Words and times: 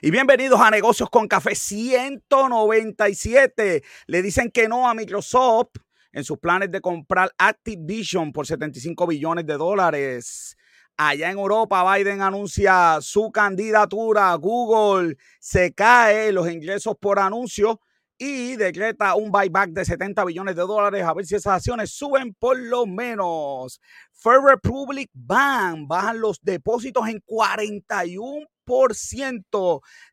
Y 0.00 0.12
bienvenidos 0.12 0.60
a 0.60 0.70
Negocios 0.70 1.10
con 1.10 1.26
Café 1.26 1.56
197. 1.56 3.82
Le 4.06 4.22
dicen 4.22 4.48
que 4.50 4.68
no 4.68 4.88
a 4.88 4.94
Microsoft 4.94 5.72
en 6.12 6.22
sus 6.24 6.38
planes 6.38 6.70
de 6.70 6.80
comprar 6.80 7.32
Activision 7.36 8.32
por 8.32 8.46
75 8.46 9.06
billones 9.06 9.44
de 9.44 9.52
dólares. 9.54 10.56
Allá 10.96 11.30
en 11.30 11.38
Europa, 11.38 11.96
Biden 11.96 12.22
anuncia 12.22 12.98
su 13.00 13.32
candidatura. 13.32 14.32
Google 14.34 15.16
se 15.40 15.74
cae 15.74 16.32
los 16.32 16.48
ingresos 16.50 16.94
por 17.00 17.18
anuncio 17.18 17.80
y 18.16 18.56
decreta 18.56 19.14
un 19.14 19.30
buyback 19.30 19.70
de 19.70 19.84
70 19.84 20.24
billones 20.24 20.56
de 20.56 20.62
dólares 20.62 21.04
a 21.04 21.14
ver 21.14 21.24
si 21.26 21.36
esas 21.36 21.54
acciones 21.54 21.92
suben 21.92 22.34
por 22.34 22.58
lo 22.58 22.84
menos. 22.86 23.80
First 24.12 24.44
Republic 24.44 25.08
Bank 25.12 25.86
bajan 25.88 26.20
los 26.20 26.40
depósitos 26.42 27.06
en 27.08 27.20
41%. 27.20 28.46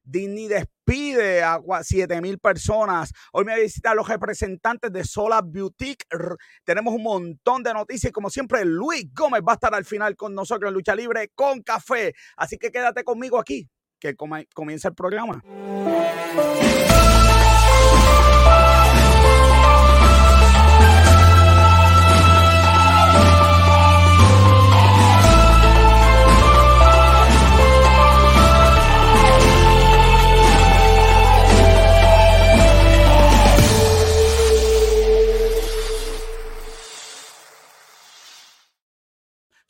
Disney 0.03 0.47
despide 0.47 1.43
a 1.43 1.59
7 1.81 2.21
mil 2.21 2.39
personas. 2.39 3.11
Hoy 3.33 3.45
me 3.45 3.59
visitan 3.59 3.95
los 3.95 4.07
representantes 4.07 4.91
de 4.91 5.03
Solar 5.03 5.43
Boutique. 5.43 6.05
Tenemos 6.63 6.93
un 6.93 7.03
montón 7.03 7.63
de 7.63 7.73
noticias 7.73 8.13
como 8.13 8.29
siempre 8.29 8.63
Luis 8.65 9.05
Gómez 9.13 9.41
va 9.47 9.53
a 9.53 9.55
estar 9.55 9.75
al 9.75 9.85
final 9.85 10.15
con 10.15 10.33
nosotros 10.33 10.69
en 10.69 10.73
Lucha 10.73 10.95
Libre 10.95 11.31
con 11.35 11.61
café. 11.61 12.13
Así 12.37 12.57
que 12.57 12.71
quédate 12.71 13.03
conmigo 13.03 13.39
aquí 13.39 13.67
que 13.99 14.15
comienza 14.15 14.89
el 14.89 14.95
programa. 14.95 15.41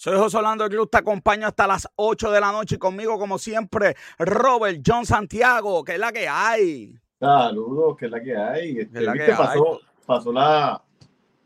Soy 0.05 0.19
José 0.19 0.37
Orlando 0.37 0.69
Cruz, 0.69 0.87
te 0.91 0.99
acompaño 0.99 1.47
hasta 1.47 1.65
las 1.65 1.89
8 1.95 2.29
de 2.29 2.39
la 2.39 2.51
noche 2.51 2.75
y 2.75 2.77
conmigo, 2.77 3.17
como 3.17 3.39
siempre, 3.39 3.95
Robert 4.19 4.79
John 4.85 5.03
Santiago, 5.03 5.83
que 5.83 5.93
es 5.93 5.99
la 5.99 6.11
que 6.11 6.27
hay. 6.29 6.95
Saludos, 7.19 7.97
que 7.97 8.05
es 8.05 8.11
la 8.11 8.21
que 8.21 8.37
hay. 8.37 8.79
Este, 8.81 9.01
la 9.01 9.13
que 9.13 9.33
pasó, 9.33 9.81
pasó 10.05 10.31
la, 10.31 10.79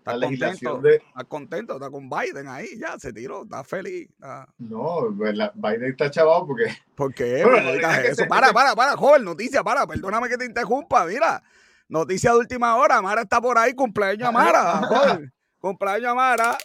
la 0.03 0.17
legislación 0.17 0.81
de. 0.81 0.95
Está 0.95 1.23
contento, 1.23 1.75
está 1.75 1.89
con 1.89 2.09
Biden 2.09 2.49
ahí, 2.49 2.77
ya 2.77 2.99
se 2.99 3.13
tiró, 3.13 3.43
está 3.43 3.63
feliz. 3.63 4.09
No, 4.57 5.07
pues 5.17 5.37
Biden 5.55 5.91
está 5.91 6.11
chavado 6.11 6.45
porque. 6.45 6.65
¿Por 6.95 7.13
qué? 7.13 7.45
no 7.63 7.71
digas 7.71 7.99
eso. 7.99 8.25
Para, 8.27 8.51
para, 8.51 8.75
para, 8.75 8.97
joven, 8.97 9.23
noticia, 9.23 9.63
para, 9.63 9.87
perdóname 9.87 10.27
que 10.27 10.35
te 10.37 10.43
interrumpa, 10.43 11.05
mira. 11.05 11.41
Noticia 11.87 12.33
de 12.33 12.39
última 12.39 12.75
hora, 12.75 13.01
Mara 13.01 13.21
está 13.21 13.39
por 13.39 13.57
ahí, 13.57 13.73
cumpleaños 13.73 14.27
a 14.27 14.31
Mara, 14.33 14.81
joven. 14.85 15.31
Cumpleaños 15.61 16.11
a 16.11 16.13
Mara. 16.13 16.57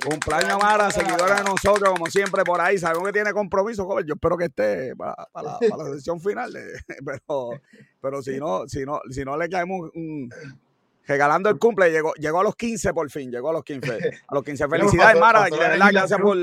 Cumpleaños 0.00 0.58
Mara, 0.60 0.90
seguidora 0.90 1.36
de 1.36 1.44
nosotros, 1.44 1.90
como 1.90 2.06
siempre, 2.06 2.44
por 2.44 2.60
ahí. 2.60 2.78
Sabemos 2.78 3.04
que 3.06 3.12
tiene 3.12 3.32
compromiso, 3.32 3.84
joven. 3.84 4.06
Yo 4.06 4.14
espero 4.14 4.36
que 4.36 4.46
esté 4.46 4.96
para, 4.96 5.14
la, 5.34 5.58
sesión 5.92 6.20
final. 6.20 6.52
pero, 7.04 7.60
pero 8.00 8.22
si 8.22 8.38
no, 8.38 8.66
si 8.68 8.84
no, 8.84 9.00
si 9.10 9.24
no 9.24 9.36
le 9.36 9.48
caemos 9.48 9.90
un, 9.94 10.30
regalando 11.06 11.50
el 11.50 11.58
cumple, 11.58 11.90
llegó, 11.90 12.14
llegó 12.14 12.40
a 12.40 12.44
los 12.44 12.56
15 12.56 12.94
por 12.94 13.10
fin, 13.10 13.30
llegó 13.30 13.50
a 13.50 13.52
los 13.52 13.64
15. 13.64 14.20
A 14.26 14.34
los 14.34 14.44
15. 14.44 14.68
Felicidades, 14.68 15.20
Mara. 15.20 15.48
gracias 15.48 16.20
por, 16.20 16.36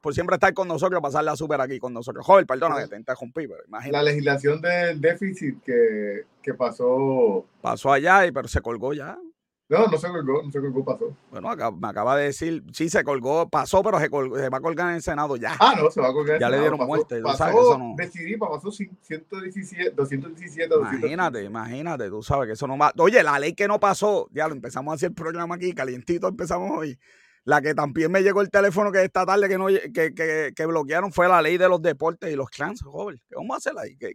por, 0.00 0.14
siempre 0.14 0.36
estar 0.36 0.52
con 0.54 0.68
nosotros, 0.68 1.00
pasarla 1.02 1.36
súper 1.36 1.60
aquí 1.60 1.78
con 1.78 1.92
nosotros. 1.92 2.24
Joven, 2.24 2.46
perdona 2.46 2.80
que 2.80 2.88
te 2.88 2.96
interrumpí, 2.96 3.46
pero 3.46 3.64
imagínate. 3.66 3.92
La 3.92 4.02
legislación 4.02 4.60
del 4.60 5.00
déficit 5.00 5.62
que, 5.62 6.24
que 6.42 6.54
pasó. 6.54 7.44
Pasó 7.60 7.92
allá, 7.92 8.26
y, 8.26 8.32
pero 8.32 8.48
se 8.48 8.60
colgó 8.60 8.92
ya. 8.92 9.18
No, 9.66 9.86
no 9.86 9.96
se 9.96 10.08
colgó, 10.08 10.42
no 10.42 10.50
se 10.50 10.60
colgó, 10.60 10.84
pasó. 10.84 11.16
Bueno, 11.30 11.72
me 11.72 11.88
acaba 11.88 12.16
de 12.18 12.24
decir, 12.24 12.62
sí 12.72 12.90
se 12.90 13.02
colgó, 13.02 13.48
pasó, 13.48 13.82
pero 13.82 13.98
se, 13.98 14.08
va 14.50 14.58
a 14.58 14.60
colgar 14.60 14.90
en 14.90 14.96
el 14.96 15.02
Senado 15.02 15.36
ya. 15.36 15.56
Ah, 15.58 15.74
no, 15.76 15.90
se 15.90 16.02
va 16.02 16.08
a 16.08 16.12
colgar. 16.12 16.38
Ya 16.38 16.50
le 16.50 16.60
dieron 16.60 16.86
muerte. 16.86 17.22
Pasó, 17.22 17.38
sabes 17.38 17.56
eso 17.56 17.78
no... 17.78 17.94
decidí, 17.96 18.36
pasó 18.36 18.70
117, 18.70 19.92
217, 19.92 20.74
Imagínate, 20.74 21.44
imagínate, 21.44 22.10
tú 22.10 22.22
sabes 22.22 22.46
que 22.46 22.52
eso 22.52 22.66
no 22.66 22.76
va. 22.76 22.92
Oye, 22.98 23.22
la 23.22 23.38
ley 23.38 23.54
que 23.54 23.66
no 23.66 23.80
pasó, 23.80 24.28
ya 24.32 24.46
lo 24.48 24.54
empezamos 24.54 24.92
a 24.92 24.94
hacer 24.96 25.08
el 25.08 25.14
programa 25.14 25.54
aquí, 25.54 25.72
calientito 25.72 26.28
empezamos 26.28 26.70
hoy. 26.76 26.98
La 27.44 27.62
que 27.62 27.74
también 27.74 28.12
me 28.12 28.22
llegó 28.22 28.42
el 28.42 28.50
teléfono 28.50 28.92
que 28.92 29.02
esta 29.02 29.24
tarde 29.24 29.48
que, 29.48 29.58
no, 29.58 29.66
que, 29.66 30.14
que, 30.14 30.52
que 30.54 30.66
bloquearon 30.66 31.10
fue 31.12 31.28
la 31.28 31.40
ley 31.40 31.56
de 31.56 31.68
los 31.68 31.80
deportes 31.80 32.30
y 32.30 32.36
los 32.36 32.50
clans, 32.50 32.82
joven. 32.82 33.18
¿Qué 33.28 33.34
vamos 33.34 33.54
a 33.54 33.58
hacer 33.58 33.74
ahí? 33.78 33.96
¿Qué, 33.96 34.14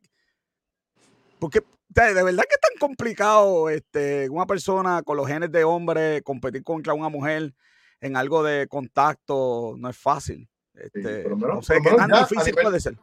porque 1.40 1.64
de 1.90 2.24
verdad 2.24 2.44
que 2.44 2.56
es 2.56 2.62
tan 2.62 2.78
complicado 2.80 3.70
este, 3.70 4.30
una 4.30 4.46
persona 4.46 5.02
con 5.04 5.18
los 5.18 5.28
genes 5.28 5.52
de 5.52 5.64
hombre 5.64 6.22
competir 6.22 6.64
contra 6.64 6.94
una 6.94 7.10
mujer 7.10 7.54
en 8.02 8.16
algo 8.16 8.44
de 8.44 8.68
contacto, 8.68 9.76
no 9.78 9.90
es 9.90 9.98
fácil. 9.98 10.48
Este, 10.74 11.28
no 11.30 11.62
sé 11.62 11.80
qué 11.84 11.92
tan 11.92 12.10
difícil 12.10 12.56
puede 12.62 12.80
ser. 12.80 12.98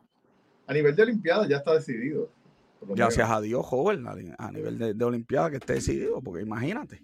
A 0.66 0.72
nivel 0.72 0.96
de 0.96 1.02
Olimpiada 1.02 1.46
ya 1.46 1.58
está 1.58 1.75
decidido. 1.75 2.30
Gracias 2.80 3.28
a 3.28 3.41
Dios, 3.41 3.64
joven, 3.66 4.06
a 4.06 4.50
nivel 4.52 4.78
de, 4.78 4.94
de, 4.94 5.04
Olimpiada 5.04 5.50
que 5.50 5.56
esté 5.56 5.75
decidido, 5.75 6.20
porque 6.22 6.42
imagínate. 6.42 7.02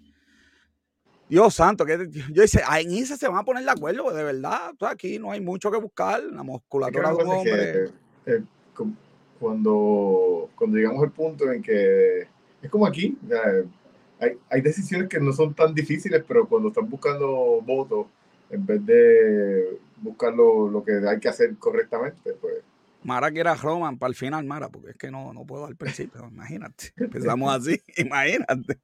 Dios 1.29 1.55
santo, 1.55 1.87
que 1.87 2.11
yo 2.11 2.43
dice, 2.43 2.63
en 2.79 2.93
ese 2.93 3.17
se 3.17 3.27
van 3.27 3.39
a 3.39 3.43
poner 3.43 3.65
de 3.65 3.71
acuerdo, 3.71 4.13
de 4.13 4.23
verdad, 4.23 4.73
aquí 4.81 5.19
no 5.19 5.33
hay 5.33 5.41
mucho 5.41 5.71
que 5.71 5.79
buscar, 5.79 6.23
la 6.23 6.43
musculatura 6.43 7.11
de 7.11 7.15
un 7.15 7.31
hombre. 7.31 7.85
Eh, 8.27 8.43
cuando, 9.43 10.51
cuando 10.55 10.77
llegamos 10.77 11.03
al 11.03 11.11
punto 11.11 11.51
en 11.51 11.61
que 11.61 12.29
es 12.63 12.71
como 12.71 12.87
aquí, 12.87 13.19
hay, 14.21 14.39
hay, 14.49 14.61
decisiones 14.61 15.09
que 15.09 15.19
no 15.19 15.33
son 15.33 15.53
tan 15.53 15.75
difíciles, 15.75 16.23
pero 16.29 16.47
cuando 16.47 16.69
están 16.69 16.89
buscando 16.89 17.61
votos, 17.61 18.07
en 18.51 18.65
vez 18.65 18.87
de 18.87 19.81
buscar 20.01 20.33
lo, 20.33 20.69
lo 20.69 20.85
que 20.85 20.93
hay 20.93 21.19
que 21.19 21.29
hacer 21.29 21.57
correctamente, 21.57 22.35
pues 22.41 22.55
Mara 23.05 23.31
quiere 23.31 23.49
a 23.49 23.55
Roman 23.55 23.99
para 23.99 24.09
el 24.09 24.15
final, 24.15 24.45
Mara, 24.45 24.69
porque 24.69 24.91
es 24.91 24.97
que 24.97 25.11
no, 25.11 25.33
no 25.33 25.45
puedo 25.45 25.67
al 25.67 25.77
principio, 25.77 26.29
imagínate. 26.31 26.93
Empezamos 26.97 27.55
así, 27.55 27.81
imagínate. 27.97 28.81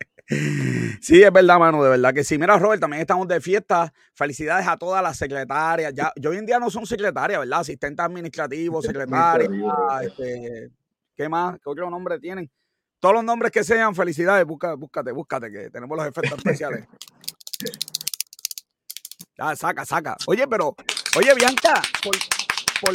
Sí, 1.00 1.22
es 1.22 1.32
verdad, 1.32 1.58
mano, 1.58 1.82
de 1.82 1.88
verdad 1.88 2.12
que 2.12 2.22
sí. 2.22 2.36
Mira, 2.36 2.58
Robert, 2.58 2.80
también 2.80 3.00
estamos 3.00 3.26
de 3.28 3.40
fiesta. 3.40 3.90
Felicidades 4.12 4.66
a 4.66 4.76
todas 4.76 5.02
las 5.02 5.16
secretarias. 5.16 5.94
Ya, 5.94 6.12
yo 6.16 6.30
hoy 6.30 6.36
en 6.36 6.44
día 6.44 6.58
no 6.58 6.68
son 6.68 6.84
secretarias, 6.84 7.40
¿verdad? 7.40 7.60
Asistentes 7.60 8.04
administrativos, 8.04 8.84
secretarias, 8.84 9.50
este, 10.02 10.70
¿qué 11.16 11.28
más? 11.30 11.56
¿Qué 11.56 11.70
otro 11.70 11.88
nombre 11.88 12.18
tienen? 12.18 12.50
Todos 13.00 13.14
los 13.14 13.24
nombres 13.24 13.50
que 13.52 13.64
sean, 13.64 13.94
felicidades, 13.94 14.44
búscate, 14.44 14.74
búscate, 14.74 15.12
búscate, 15.12 15.50
que 15.50 15.70
tenemos 15.70 15.96
los 15.96 16.06
efectos 16.06 16.36
especiales. 16.36 16.86
Ya, 19.38 19.56
saca, 19.56 19.86
saca. 19.86 20.16
Oye, 20.26 20.46
pero, 20.46 20.74
oye, 21.16 21.32
Bianca, 21.34 21.80
¿por, 22.02 22.14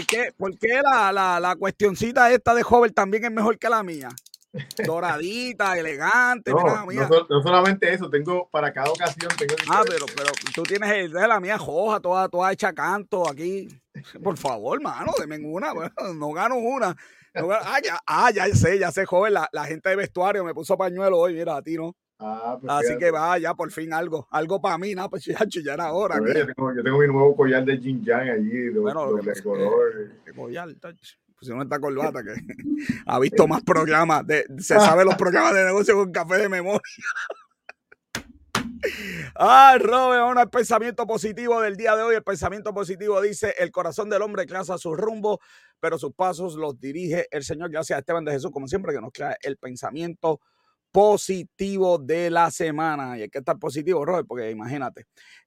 qué, 0.08 0.34
por 0.38 0.58
qué 0.58 0.82
la, 0.84 1.12
la, 1.12 1.40
la 1.40 1.56
cuestioncita 1.56 2.32
esta 2.32 2.54
de 2.54 2.64
joven 2.64 2.94
también 2.94 3.26
es 3.26 3.32
mejor 3.32 3.58
que 3.58 3.70
la 3.70 3.84
mía? 3.84 4.10
doradita, 4.86 5.78
elegante. 5.78 6.52
No, 6.52 6.86
no, 7.30 7.42
solamente 7.42 7.92
eso, 7.94 8.10
tengo 8.10 8.48
para 8.50 8.72
cada 8.72 8.92
ocasión. 8.92 9.32
Tengo 9.38 9.56
ah, 9.70 9.84
pero, 9.88 10.06
pero 10.16 10.30
tú 10.54 10.64
tienes 10.64 10.92
el 10.92 11.12
de 11.12 11.28
la 11.28 11.40
mía 11.40 11.58
joja, 11.58 12.00
toda, 12.00 12.30
toda 12.30 12.52
hecha 12.52 12.74
canto 12.74 13.28
aquí. 13.30 13.68
Por 14.24 14.38
favor, 14.38 14.82
mano, 14.82 15.12
denme 15.20 15.40
una. 15.46 15.74
no 16.16 16.32
gano 16.32 16.58
una. 16.58 16.96
ah, 17.36 17.80
ya, 17.84 18.00
ah, 18.06 18.32
ya 18.32 18.46
sé, 18.48 18.80
ya 18.80 18.92
sé, 18.92 19.06
joven. 19.06 19.34
La, 19.34 19.50
la, 19.52 19.66
gente 19.66 19.90
de 19.90 19.96
vestuario 19.96 20.44
me 20.44 20.54
puso 20.54 20.78
pañuelo 20.78 21.18
hoy, 21.18 21.34
mira, 21.34 21.58
a 21.58 21.62
ti 21.62 21.76
no. 21.76 21.96
Ah, 22.26 22.58
pues 22.58 22.72
Así 22.72 22.98
que 22.98 23.12
va, 23.12 23.38
ya 23.38 23.54
por 23.54 23.70
fin 23.70 23.92
algo, 23.92 24.30
algo 24.32 24.62
para 24.62 24.78
mí, 24.78 24.96
¿no? 24.96 25.10
Pues 25.10 25.26
ya, 25.26 25.38
ya 25.46 25.74
era 25.74 25.92
hora. 25.92 26.20
Yo 26.26 26.46
tengo, 26.48 26.74
yo 26.74 26.82
tengo, 26.82 26.98
mi 26.98 27.08
nuevo 27.08 27.36
collar 27.36 27.66
de 27.66 27.78
Jin 27.78 28.02
Yang 28.02 28.30
allí, 28.30 28.70
bueno, 28.70 29.14
de, 29.16 29.44
color. 29.44 29.92
collar, 30.34 30.70
si 31.42 31.50
no 31.50 31.62
está 31.62 31.80
corbata, 31.82 32.24
que 32.24 32.34
ha 33.06 33.20
visto 33.20 33.46
más 33.46 33.62
programas, 33.64 34.26
de, 34.26 34.46
se 34.60 34.76
sabe 34.80 35.04
los 35.04 35.16
programas 35.16 35.54
de 35.54 35.66
negocio 35.66 35.96
con 35.96 36.14
café 36.14 36.38
de 36.38 36.48
memoria. 36.48 36.80
Ah, 39.36 39.76
Robert, 39.78 40.22
vamos 40.22 40.38
al 40.38 40.50
pensamiento 40.50 41.06
positivo 41.06 41.60
del 41.60 41.76
día 41.76 41.94
de 41.98 42.04
hoy. 42.04 42.16
El 42.16 42.24
pensamiento 42.24 42.74
positivo 42.74 43.22
dice: 43.22 43.54
El 43.58 43.72
corazón 43.72 44.10
del 44.10 44.22
hombre 44.22 44.46
traza 44.46 44.78
su 44.78 44.96
rumbo, 44.96 45.42
pero 45.82 45.98
sus 45.98 46.14
pasos 46.14 46.56
los 46.56 46.80
dirige 46.80 47.28
el 47.32 47.44
Señor. 47.44 47.70
Gracias 47.70 47.98
a 47.98 48.00
Esteban 48.00 48.24
de 48.24 48.32
Jesús, 48.32 48.52
como 48.52 48.70
siempre, 48.70 48.94
que 48.94 49.02
nos 49.02 49.12
crea 49.12 49.36
el 49.42 49.58
pensamiento 49.58 50.40
positivo 50.40 50.53
de 51.98 52.30
la 52.30 52.52
semana. 52.52 53.18
Y 53.18 53.24
hay 53.24 53.30
que 53.30 53.40
estar 53.40 53.60
positivo, 53.60 54.06
Robert, 54.06 54.28
porque 54.28 54.52
imagínate. 54.52 55.06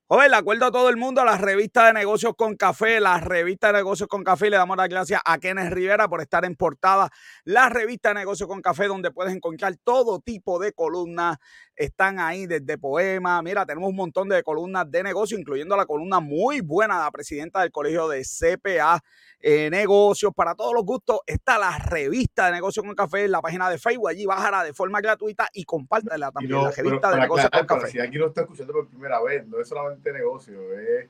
Joven, 0.09 0.31
le 0.31 0.37
acuerdo 0.37 0.65
a 0.67 0.71
todo 0.71 0.87
el 0.87 0.95
mundo, 0.95 1.25
la 1.25 1.37
revista 1.37 1.87
de 1.87 1.91
negocios 1.91 2.33
con 2.37 2.55
café, 2.55 3.01
la 3.01 3.19
revista 3.19 3.67
de 3.67 3.73
negocios 3.73 4.07
con 4.07 4.23
café, 4.23 4.49
le 4.49 4.55
damos 4.55 4.77
las 4.77 4.87
gracias 4.87 5.19
a 5.25 5.37
Kenneth 5.37 5.73
Rivera 5.73 6.07
por 6.07 6.21
estar 6.21 6.45
en 6.45 6.55
portada. 6.55 7.09
La 7.43 7.67
revista 7.67 8.07
de 8.07 8.15
negocios 8.15 8.47
con 8.47 8.61
café, 8.61 8.87
donde 8.87 9.11
puedes 9.11 9.35
encontrar 9.35 9.75
todo 9.83 10.21
tipo 10.21 10.59
de 10.59 10.71
columnas, 10.71 11.39
están 11.75 12.21
ahí 12.21 12.47
desde 12.47 12.77
poemas. 12.77 13.43
Mira, 13.43 13.65
tenemos 13.65 13.89
un 13.89 13.97
montón 13.97 14.29
de 14.29 14.41
columnas 14.43 14.89
de 14.89 15.03
negocio, 15.03 15.37
incluyendo 15.37 15.75
la 15.75 15.85
columna 15.85 16.21
muy 16.21 16.61
buena 16.61 16.99
de 16.99 17.03
la 17.03 17.11
presidenta 17.11 17.59
del 17.59 17.71
colegio 17.73 18.07
de 18.07 18.23
CPA, 18.23 19.01
eh, 19.41 19.69
negocios, 19.69 20.31
para 20.33 20.55
todos 20.55 20.73
los 20.73 20.85
gustos. 20.85 21.19
Está 21.25 21.59
la 21.59 21.77
revista 21.79 22.45
de 22.45 22.53
negocios 22.53 22.85
con 22.85 22.95
café 22.95 23.25
en 23.25 23.31
la 23.31 23.41
página 23.41 23.69
de 23.69 23.77
Facebook. 23.77 24.07
Allí 24.07 24.25
bájala 24.25 24.63
de 24.63 24.73
forma 24.73 25.01
gratuita 25.01 25.49
y 25.51 25.65
compártela 25.65 26.31
también. 26.31 26.63
la 26.63 26.71
revista 26.71 27.11
de 27.11 27.19
negocios 27.19 27.49
con 27.51 27.65
café. 27.65 27.91
Si 27.91 27.99
aquí 27.99 28.17
lo 28.17 28.27
está 28.27 28.41
escuchando 28.41 28.71
por 28.71 28.87
primera 28.87 29.21
vez, 29.21 29.45
no 29.45 29.59
es 29.59 29.67
solamente 29.67 29.96
negocio, 30.03 30.57
es 30.79 31.09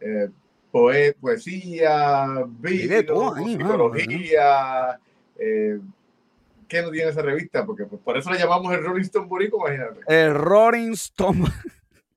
eh, 0.00 0.30
poesía, 1.20 2.26
vino, 2.58 3.34
psicología. 3.36 4.98
Eh, 5.38 5.78
¿Qué 6.66 6.82
no 6.82 6.90
tiene 6.90 7.10
esa 7.10 7.22
revista? 7.22 7.64
Porque 7.64 7.84
pues, 7.84 8.00
por 8.02 8.16
eso 8.16 8.30
la 8.30 8.38
llamamos 8.38 8.72
el 8.72 8.84
Rolling 8.84 9.02
Stone 9.02 9.26
Borico, 9.26 9.58
imagínate. 9.58 10.00
El 10.08 10.34
Rolling 10.34 10.92
Stone. 10.92 11.44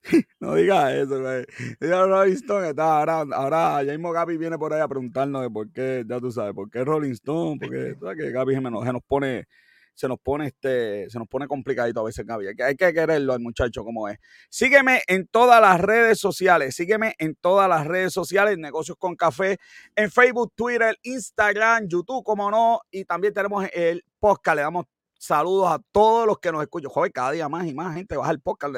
no 0.39 0.55
digas 0.55 0.93
eso, 0.93 1.21
güey. 1.21 1.45
Rolling 1.79 2.33
Stone, 2.33 2.69
está 2.69 2.99
ahora, 2.99 3.25
ahora 3.33 3.83
ya 3.83 3.91
mismo 3.91 4.11
Gaby 4.11 4.37
viene 4.37 4.57
por 4.57 4.73
ahí 4.73 4.81
a 4.81 4.87
preguntarnos 4.87 5.41
de 5.41 5.49
por 5.49 5.71
qué, 5.71 6.03
ya 6.07 6.19
tú 6.19 6.31
sabes, 6.31 6.53
por 6.53 6.69
qué 6.69 6.83
Rolling 6.83 7.11
Stone, 7.11 7.59
porque 7.59 7.95
sabes 7.99 8.17
que 8.17 8.31
Gaby 8.31 8.55
se 8.55 8.61
nos, 8.61 8.83
se 8.85 8.93
nos 8.93 9.03
pone 9.03 9.47
se 9.97 10.07
nos 10.07 10.19
pone 10.19 10.45
este, 10.45 11.09
se 11.09 11.17
nos 11.17 11.27
pone 11.27 11.47
complicadito 11.47 12.01
a 12.01 12.03
veces, 12.03 12.23
Gaby. 12.23 12.47
Hay 12.49 12.55
que, 12.55 12.63
hay 12.63 12.75
que 12.75 12.93
quererlo 12.93 13.33
al 13.33 13.39
muchacho 13.39 13.83
como 13.83 14.07
es. 14.07 14.19
Sígueme 14.47 15.01
en 15.07 15.27
todas 15.27 15.59
las 15.59 15.81
redes 15.81 16.19
sociales. 16.19 16.75
Sígueme 16.75 17.15
en 17.17 17.35
todas 17.35 17.67
las 17.67 17.87
redes 17.87 18.13
sociales, 18.13 18.59
Negocios 18.59 18.95
con 18.99 19.15
Café, 19.15 19.57
en 19.95 20.11
Facebook, 20.11 20.53
Twitter, 20.55 20.95
Instagram, 21.01 21.87
YouTube, 21.87 22.23
como 22.23 22.51
no. 22.51 22.81
Y 22.91 23.05
también 23.05 23.33
tenemos 23.33 23.67
el 23.73 24.03
podcast. 24.19 24.55
Le 24.57 24.61
damos 24.61 24.85
Saludos 25.17 25.71
a 25.71 25.79
todos 25.91 26.27
los 26.27 26.39
que 26.39 26.51
nos 26.51 26.61
escuchan. 26.61 26.91
Joven, 26.91 27.11
cada 27.11 27.31
día 27.31 27.49
más 27.49 27.65
y 27.65 27.73
más 27.73 27.95
gente 27.95 28.15
baja 28.17 28.31
el 28.31 28.39
podcast. 28.39 28.75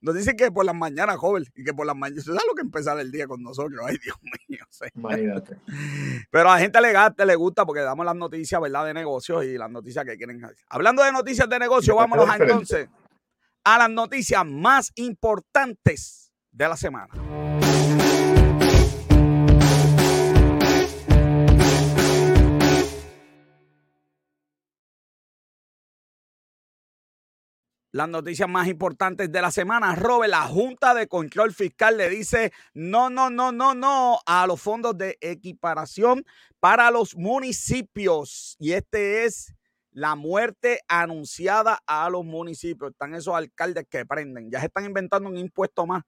Nos 0.00 0.14
dicen 0.14 0.36
que 0.36 0.50
por 0.50 0.64
las 0.64 0.74
mañanas, 0.74 1.16
joven, 1.16 1.44
y 1.54 1.64
que 1.64 1.74
por 1.74 1.86
las 1.86 1.96
mañanas. 1.96 2.24
¿Sabes 2.24 2.42
lo 2.46 2.54
que 2.54 2.62
empezar 2.62 2.98
el 3.00 3.10
día 3.10 3.26
con 3.26 3.42
nosotros? 3.42 3.80
Ay, 3.84 3.96
Dios 4.02 4.16
mío. 4.48 4.64
Imagínate. 4.94 5.56
Pero 6.30 6.50
a 6.50 6.54
la 6.54 6.60
gente 6.60 6.80
le, 6.80 6.92
gusta, 6.92 7.24
le 7.24 7.34
gusta 7.34 7.66
porque 7.66 7.80
damos 7.80 8.06
las 8.06 8.16
noticias, 8.16 8.60
¿verdad? 8.60 8.86
De 8.86 8.94
negocios 8.94 9.44
y 9.44 9.58
las 9.58 9.70
noticias 9.70 10.04
que 10.04 10.16
quieren. 10.16 10.40
Hablando 10.68 11.02
de 11.02 11.12
noticias 11.12 11.48
de 11.48 11.58
negocios, 11.58 11.96
vámonos 11.96 12.28
entonces 12.38 12.88
a 13.64 13.78
las 13.78 13.90
noticias 13.90 14.44
más 14.46 14.92
importantes 14.94 16.32
de 16.50 16.68
la 16.68 16.76
semana. 16.76 17.49
Las 27.92 28.08
noticias 28.08 28.48
más 28.48 28.68
importantes 28.68 29.30
de 29.30 29.42
la 29.42 29.50
semana. 29.50 29.94
Robert, 29.94 30.30
la 30.30 30.42
Junta 30.42 30.94
de 30.94 31.08
Control 31.08 31.52
Fiscal 31.52 31.96
le 31.96 32.08
dice 32.08 32.52
no, 32.74 33.10
no, 33.10 33.30
no, 33.30 33.52
no, 33.52 33.74
no 33.74 34.18
a 34.26 34.46
los 34.46 34.60
fondos 34.60 34.96
de 34.96 35.18
equiparación 35.20 36.24
para 36.60 36.90
los 36.90 37.16
municipios. 37.16 38.56
Y 38.58 38.72
este 38.72 39.24
es 39.24 39.54
la 39.92 40.14
muerte 40.14 40.80
anunciada 40.88 41.80
a 41.86 42.08
los 42.10 42.24
municipios. 42.24 42.92
Están 42.92 43.14
esos 43.14 43.34
alcaldes 43.34 43.86
que 43.90 44.06
prenden. 44.06 44.50
Ya 44.50 44.60
se 44.60 44.66
están 44.66 44.84
inventando 44.84 45.28
un 45.28 45.36
impuesto 45.36 45.86
más 45.86 46.04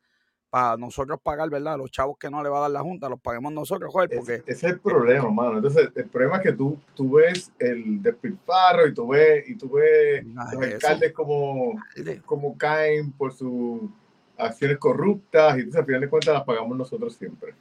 para 0.52 0.76
nosotros 0.76 1.18
pagar, 1.22 1.48
¿verdad? 1.48 1.78
Los 1.78 1.90
chavos 1.90 2.18
que 2.18 2.28
no 2.28 2.42
le 2.42 2.50
va 2.50 2.58
a 2.58 2.60
dar 2.60 2.70
la 2.72 2.82
Junta, 2.82 3.08
los 3.08 3.18
paguemos 3.18 3.54
nosotros, 3.54 3.90
joder, 3.90 4.10
porque... 4.14 4.34
ese 4.44 4.52
es 4.52 4.64
el 4.64 4.80
problema, 4.80 5.30
mano. 5.30 5.56
Entonces, 5.56 5.88
el 5.94 6.04
problema 6.10 6.36
es 6.36 6.42
que 6.42 6.52
tú, 6.52 6.78
tú 6.94 7.12
ves 7.12 7.50
el 7.58 8.02
despilfarro 8.02 8.86
y 8.86 8.92
tú 8.92 9.08
ves, 9.08 9.48
y 9.48 9.54
tú 9.54 9.70
ves 9.70 10.22
los 10.26 10.52
alcaldes 10.52 11.14
como, 11.14 11.80
como 12.26 12.58
caen 12.58 13.12
por 13.12 13.32
sus 13.32 13.80
acciones 14.36 14.76
corruptas 14.76 15.56
y 15.56 15.60
entonces 15.60 15.80
al 15.80 15.86
final 15.86 16.00
de 16.02 16.10
cuentas 16.10 16.34
las 16.34 16.44
pagamos 16.44 16.76
nosotros 16.76 17.16
siempre. 17.16 17.54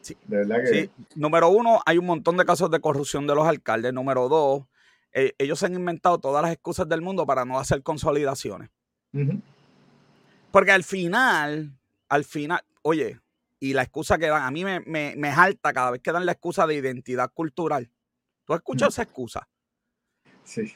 Sí. 0.00 0.16
De 0.24 0.36
verdad 0.36 0.58
que... 0.62 0.68
Sí. 0.68 0.90
Número 1.16 1.48
uno, 1.48 1.80
hay 1.84 1.98
un 1.98 2.06
montón 2.06 2.36
de 2.36 2.44
casos 2.44 2.70
de 2.70 2.78
corrupción 2.78 3.26
de 3.26 3.34
los 3.34 3.48
alcaldes. 3.48 3.92
Número 3.92 4.28
dos, 4.28 4.66
eh, 5.12 5.32
ellos 5.36 5.58
se 5.58 5.66
han 5.66 5.74
inventado 5.74 6.18
todas 6.18 6.44
las 6.44 6.52
excusas 6.52 6.88
del 6.88 7.02
mundo 7.02 7.26
para 7.26 7.44
no 7.44 7.58
hacer 7.58 7.82
consolidaciones. 7.82 8.70
Porque 10.52 10.70
al 10.70 10.84
final, 10.84 11.72
al 12.10 12.24
final, 12.24 12.60
oye, 12.82 13.18
y 13.60 13.72
la 13.72 13.82
excusa 13.82 14.18
que 14.18 14.26
dan, 14.26 14.42
a 14.42 14.50
mí 14.50 14.64
me, 14.64 14.80
me, 14.80 15.14
me 15.16 15.32
cada 15.62 15.92
vez 15.92 16.02
que 16.02 16.12
dan 16.12 16.26
la 16.26 16.32
excusa 16.32 16.66
de 16.66 16.74
identidad 16.74 17.30
cultural. 17.32 17.90
¿Tú 18.44 18.52
has 18.52 18.58
escuchado 18.58 18.88
esa 18.88 19.02
excusa? 19.02 19.48
Sí. 20.44 20.74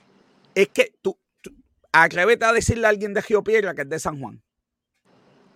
Es 0.54 0.69
que 0.69 0.94
tú, 1.02 1.19
tú 1.42 1.52
atrévete 1.92 2.44
a 2.44 2.52
decirle 2.52 2.86
a 2.86 2.90
alguien 2.90 3.12
de 3.12 3.22
Geopiedra 3.22 3.75
que 3.75 3.82
es 3.82 3.88
de 3.88 3.98
San 3.98 4.20
Juan. 4.20 4.42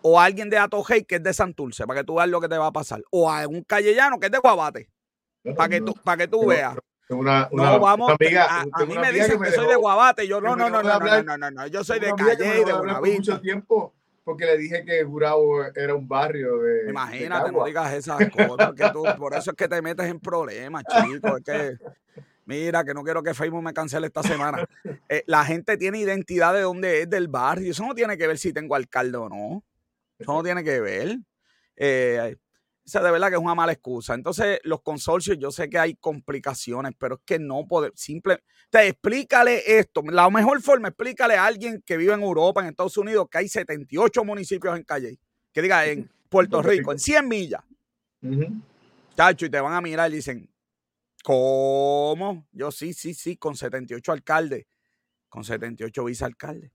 O 0.02 0.20
a 0.20 0.25
alguien 0.25 0.50
de 0.50 0.58
Atojei 0.58 1.04
que 1.04 1.16
es 1.16 1.22
de 1.22 1.32
Santurce, 1.32 1.86
para 1.86 2.00
que 2.00 2.06
tú 2.06 2.16
veas 2.16 2.28
lo 2.28 2.40
que 2.40 2.48
te 2.48 2.58
va 2.58 2.66
a 2.66 2.72
pasar. 2.72 3.02
O 3.10 3.30
a 3.30 3.46
un 3.46 3.62
callellano 3.62 4.19
que 4.19 4.26
es 4.26 4.32
de 4.32 4.38
Guabate, 4.38 4.90
para 5.56 5.69
que 5.69 5.80
tú, 5.80 5.94
para 5.94 6.16
que 6.16 6.28
tú 6.28 6.46
veas. 6.46 6.76
No, 7.08 7.80
vamos, 7.80 8.14
eh, 8.20 8.38
a, 8.38 8.64
a 8.72 8.84
mí 8.84 8.98
me 8.98 9.12
dicen 9.12 9.40
que, 9.40 9.50
soy 9.52 9.66
de 9.66 9.76
Guabate, 9.76 10.26
yo 10.26 10.40
no, 10.40 10.56
no, 10.56 10.69
no, 10.69 10.82
no, 10.82 11.22
no, 11.22 11.38
no, 11.38 11.50
no, 11.50 11.66
yo 11.66 11.82
soy 11.82 12.00
de 12.00 12.12
Calle 12.14 12.60
y 12.60 12.64
de 12.64 12.72
Guanabito. 12.72 13.40
tiempo 13.40 13.94
porque 14.28 14.44
le 14.44 14.58
dije 14.58 14.84
que 14.84 15.02
Gurabo 15.04 15.64
era 15.75 15.94
un 15.94 16.06
barrio 16.06 16.58
de. 16.58 16.90
Imagínate, 16.90 17.50
no 17.50 17.64
digas 17.64 17.94
esas 17.94 18.28
cosas. 18.28 18.75
Que 18.75 18.90
tú, 18.90 19.02
por 19.16 19.32
eso 19.32 19.52
es 19.52 19.56
que 19.56 19.66
te 19.66 19.80
metes 19.80 20.06
en 20.06 20.20
problemas, 20.20 20.84
chicos. 20.84 21.38
Es 21.38 21.44
que, 21.44 21.78
mira, 22.44 22.84
que 22.84 22.92
no 22.92 23.02
quiero 23.02 23.22
que 23.22 23.32
Facebook 23.32 23.62
me 23.62 23.72
cancele 23.72 24.08
esta 24.08 24.22
semana. 24.22 24.69
Eh, 25.08 25.25
la 25.26 25.46
gente 25.46 25.78
tiene 25.78 26.00
identidad 26.00 26.52
de 26.52 26.60
dónde 26.60 27.00
es, 27.00 27.08
del 27.08 27.28
barrio. 27.28 27.70
Eso 27.70 27.86
no 27.86 27.94
tiene 27.94 28.19
que 28.19 28.26
ver 28.26 28.36
si 28.36 28.52
tengo 28.52 28.75
alcalde 28.75 29.16
o 29.16 29.30
no. 29.30 29.64
Eso 30.19 30.34
no 30.34 30.42
tiene 30.42 30.62
que 30.62 30.78
ver. 30.78 31.16
Eh, 31.76 32.36
sea, 32.88 33.02
de 33.02 33.10
verdad 33.10 33.28
que 33.28 33.34
es 33.34 33.40
una 33.40 33.54
mala 33.54 33.72
excusa. 33.72 34.14
Entonces, 34.14 34.60
los 34.64 34.82
consorcios, 34.82 35.38
yo 35.38 35.50
sé 35.50 35.69
que 35.69 35.78
hay 35.78 35.94
complicaciones, 35.94 36.92
pero 36.98 37.16
es 37.16 37.20
que 37.25 37.38
no 37.38 37.66
puede, 37.66 37.92
simple, 37.94 38.42
te 38.70 38.88
explícale 38.88 39.78
esto. 39.78 40.02
La 40.10 40.28
mejor 40.30 40.60
forma, 40.62 40.88
explícale 40.88 41.34
a 41.34 41.44
alguien 41.44 41.82
que 41.84 41.96
vive 41.96 42.14
en 42.14 42.22
Europa, 42.22 42.60
en 42.60 42.68
Estados 42.68 42.96
Unidos, 42.96 43.28
que 43.30 43.38
hay 43.38 43.48
78 43.48 44.24
municipios 44.24 44.76
en 44.76 44.84
Calle, 44.84 45.18
que 45.52 45.62
diga 45.62 45.86
en 45.86 46.10
Puerto 46.28 46.62
Rico, 46.62 46.92
en 46.92 46.98
100 46.98 47.28
millas. 47.28 47.62
Chacho, 49.16 49.46
y 49.46 49.50
te 49.50 49.60
van 49.60 49.74
a 49.74 49.80
mirar 49.80 50.10
y 50.10 50.16
dicen, 50.16 50.48
¿cómo? 51.24 52.46
Yo 52.52 52.70
sí, 52.70 52.92
sí, 52.92 53.14
sí, 53.14 53.36
con 53.36 53.56
78 53.56 54.12
alcaldes, 54.12 54.66
con 55.28 55.44
78 55.44 56.04
vicealcaldes. 56.04 56.70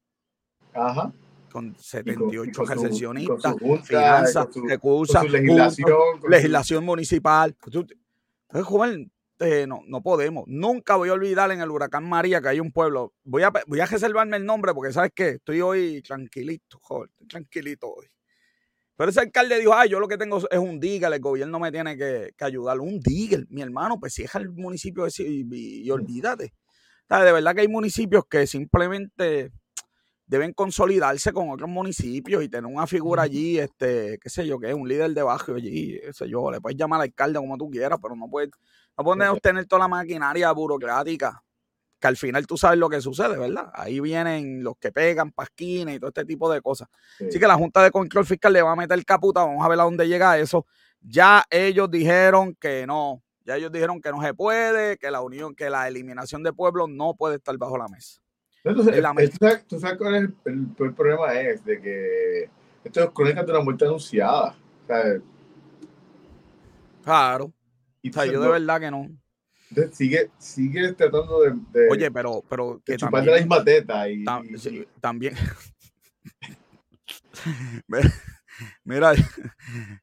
Ajá 0.73 1.13
con 1.53 1.75
78 1.77 2.65
recesionistas, 2.65 3.55
finanzas, 3.83 4.47
recursos, 4.67 5.29
legislación, 5.29 5.87
legislación 6.27 6.83
municipal. 6.83 7.55
Entonces, 7.63 7.95
joven, 8.63 9.12
eh, 9.39 9.65
no, 9.67 9.81
no 9.87 10.01
podemos. 10.01 10.45
Nunca 10.47 10.95
voy 10.95 11.09
a 11.09 11.13
olvidar 11.13 11.51
en 11.51 11.61
el 11.61 11.69
huracán 11.69 12.07
María 12.07 12.41
que 12.41 12.49
hay 12.49 12.59
un 12.59 12.71
pueblo. 12.71 13.13
Voy 13.23 13.43
a, 13.43 13.51
voy 13.67 13.79
a 13.79 13.85
reservarme 13.85 14.37
el 14.37 14.45
nombre 14.45 14.73
porque, 14.73 14.93
¿sabes 14.93 15.11
qué? 15.15 15.29
Estoy 15.29 15.61
hoy 15.61 16.01
tranquilito, 16.01 16.79
joder, 16.81 17.09
tranquilito 17.27 17.87
hoy. 17.87 18.07
Pero 18.95 19.09
ese 19.09 19.21
alcalde 19.21 19.59
dijo, 19.59 19.73
ay, 19.73 19.89
yo 19.89 19.99
lo 19.99 20.07
que 20.07 20.17
tengo 20.17 20.37
es 20.49 20.59
un 20.59 20.79
digger, 20.79 21.11
el 21.11 21.19
gobierno 21.19 21.59
me 21.59 21.71
tiene 21.71 21.97
que, 21.97 22.33
ayudar. 22.39 22.79
Un 22.79 22.99
digger, 22.99 23.45
mi 23.49 23.61
hermano, 23.61 23.99
pues 23.99 24.13
si 24.13 24.23
es 24.23 24.35
el 24.35 24.49
municipio 24.49 25.05
ese 25.05 25.23
y, 25.23 25.45
y, 25.51 25.89
olvídate. 25.89 26.53
de 27.09 27.31
verdad 27.31 27.55
que 27.55 27.61
hay 27.61 27.67
municipios 27.67 28.25
que 28.29 28.45
simplemente 28.45 29.51
deben 30.25 30.53
consolidarse 30.53 31.31
con 31.33 31.49
otros 31.49 31.69
municipios 31.69 32.43
y 32.43 32.49
tener 32.49 32.71
una 32.71 32.87
figura 32.87 33.23
allí, 33.23 33.59
este, 33.59 34.17
qué 34.21 34.29
sé 34.29 34.47
yo, 34.47 34.59
que 34.59 34.69
es 34.69 34.73
un 34.73 34.87
líder 34.87 35.11
de 35.11 35.21
barrio 35.21 35.55
allí, 35.55 35.99
qué 35.99 36.13
sé 36.13 36.29
yo, 36.29 36.49
le 36.51 36.61
puedes 36.61 36.77
llamar 36.77 37.01
al 37.01 37.07
alcalde 37.07 37.39
como 37.39 37.57
tú 37.57 37.69
quieras, 37.69 37.99
pero 38.01 38.15
no 38.15 38.29
puedes, 38.29 38.49
no 38.97 39.03
puedes 39.03 39.41
tener 39.41 39.65
toda 39.65 39.81
la 39.81 39.87
maquinaria 39.87 40.51
burocrática, 40.51 41.43
que 41.99 42.07
al 42.07 42.17
final 42.17 42.47
tú 42.47 42.57
sabes 42.57 42.79
lo 42.79 42.89
que 42.89 43.01
sucede, 43.01 43.37
¿verdad? 43.37 43.69
Ahí 43.73 43.99
vienen 43.99 44.63
los 44.63 44.75
que 44.77 44.91
pegan 44.91 45.31
pasquines 45.31 45.95
y 45.95 45.99
todo 45.99 46.09
este 46.09 46.25
tipo 46.25 46.51
de 46.51 46.61
cosas. 46.61 46.89
Así 47.15 47.39
que 47.39 47.47
la 47.47 47.55
Junta 47.55 47.81
de 47.81 47.91
Control 47.91 48.25
Fiscal 48.25 48.51
le 48.51 48.61
va 48.61 48.71
a 48.71 48.75
meter 48.75 49.03
caputa, 49.05 49.43
vamos 49.43 49.63
a 49.63 49.69
ver 49.69 49.79
a 49.79 49.83
dónde 49.83 50.07
llega 50.07 50.37
eso. 50.37 50.65
Ya 51.01 51.43
ellos 51.49 51.91
dijeron 51.91 52.55
que 52.59 52.87
no, 52.87 53.21
ya 53.45 53.57
ellos 53.57 53.71
dijeron 53.71 54.01
que 54.01 54.11
no 54.11 54.21
se 54.21 54.33
puede, 54.33 54.97
que 54.97 55.11
la 55.11 55.21
unión, 55.21 55.53
que 55.55 55.69
la 55.69 55.87
eliminación 55.87 56.43
de 56.43 56.53
pueblos 56.53 56.89
no 56.89 57.13
puede 57.15 57.35
estar 57.35 57.57
bajo 57.57 57.77
la 57.77 57.87
mesa. 57.87 58.22
Entonces, 58.63 59.03
¿tú, 59.67 59.79
sabes, 59.79 59.97
cuál 59.97 60.15
es 60.15 60.29
el, 60.45 60.67
problema? 60.93 61.33
Es 61.33 61.63
de 61.65 61.81
que 61.81 62.49
esto 62.83 63.03
es 63.03 63.09
crónica 63.11 63.43
de 63.43 63.51
una 63.51 63.61
muerte 63.61 63.85
anunciada. 63.85 64.55
claro. 67.03 67.53
Y 68.01 68.09
o 68.09 68.13
sea, 68.13 68.25
yo 68.25 68.41
de 68.41 68.49
verdad 68.49 68.79
que 68.79 68.91
no. 68.91 69.09
Entonces 69.69 69.97
sigue, 69.97 70.29
sigue 70.37 70.93
tratando 70.93 71.41
de, 71.41 71.89
Oye, 71.89 72.11
pero, 72.11 72.43
pero 72.47 72.81
que 72.85 72.97
también, 72.97 73.25
la 73.25 73.37
misma 73.37 73.63
teta. 73.63 74.09
Y, 74.09 74.23
también. 75.01 75.35
Mira, 78.83 79.13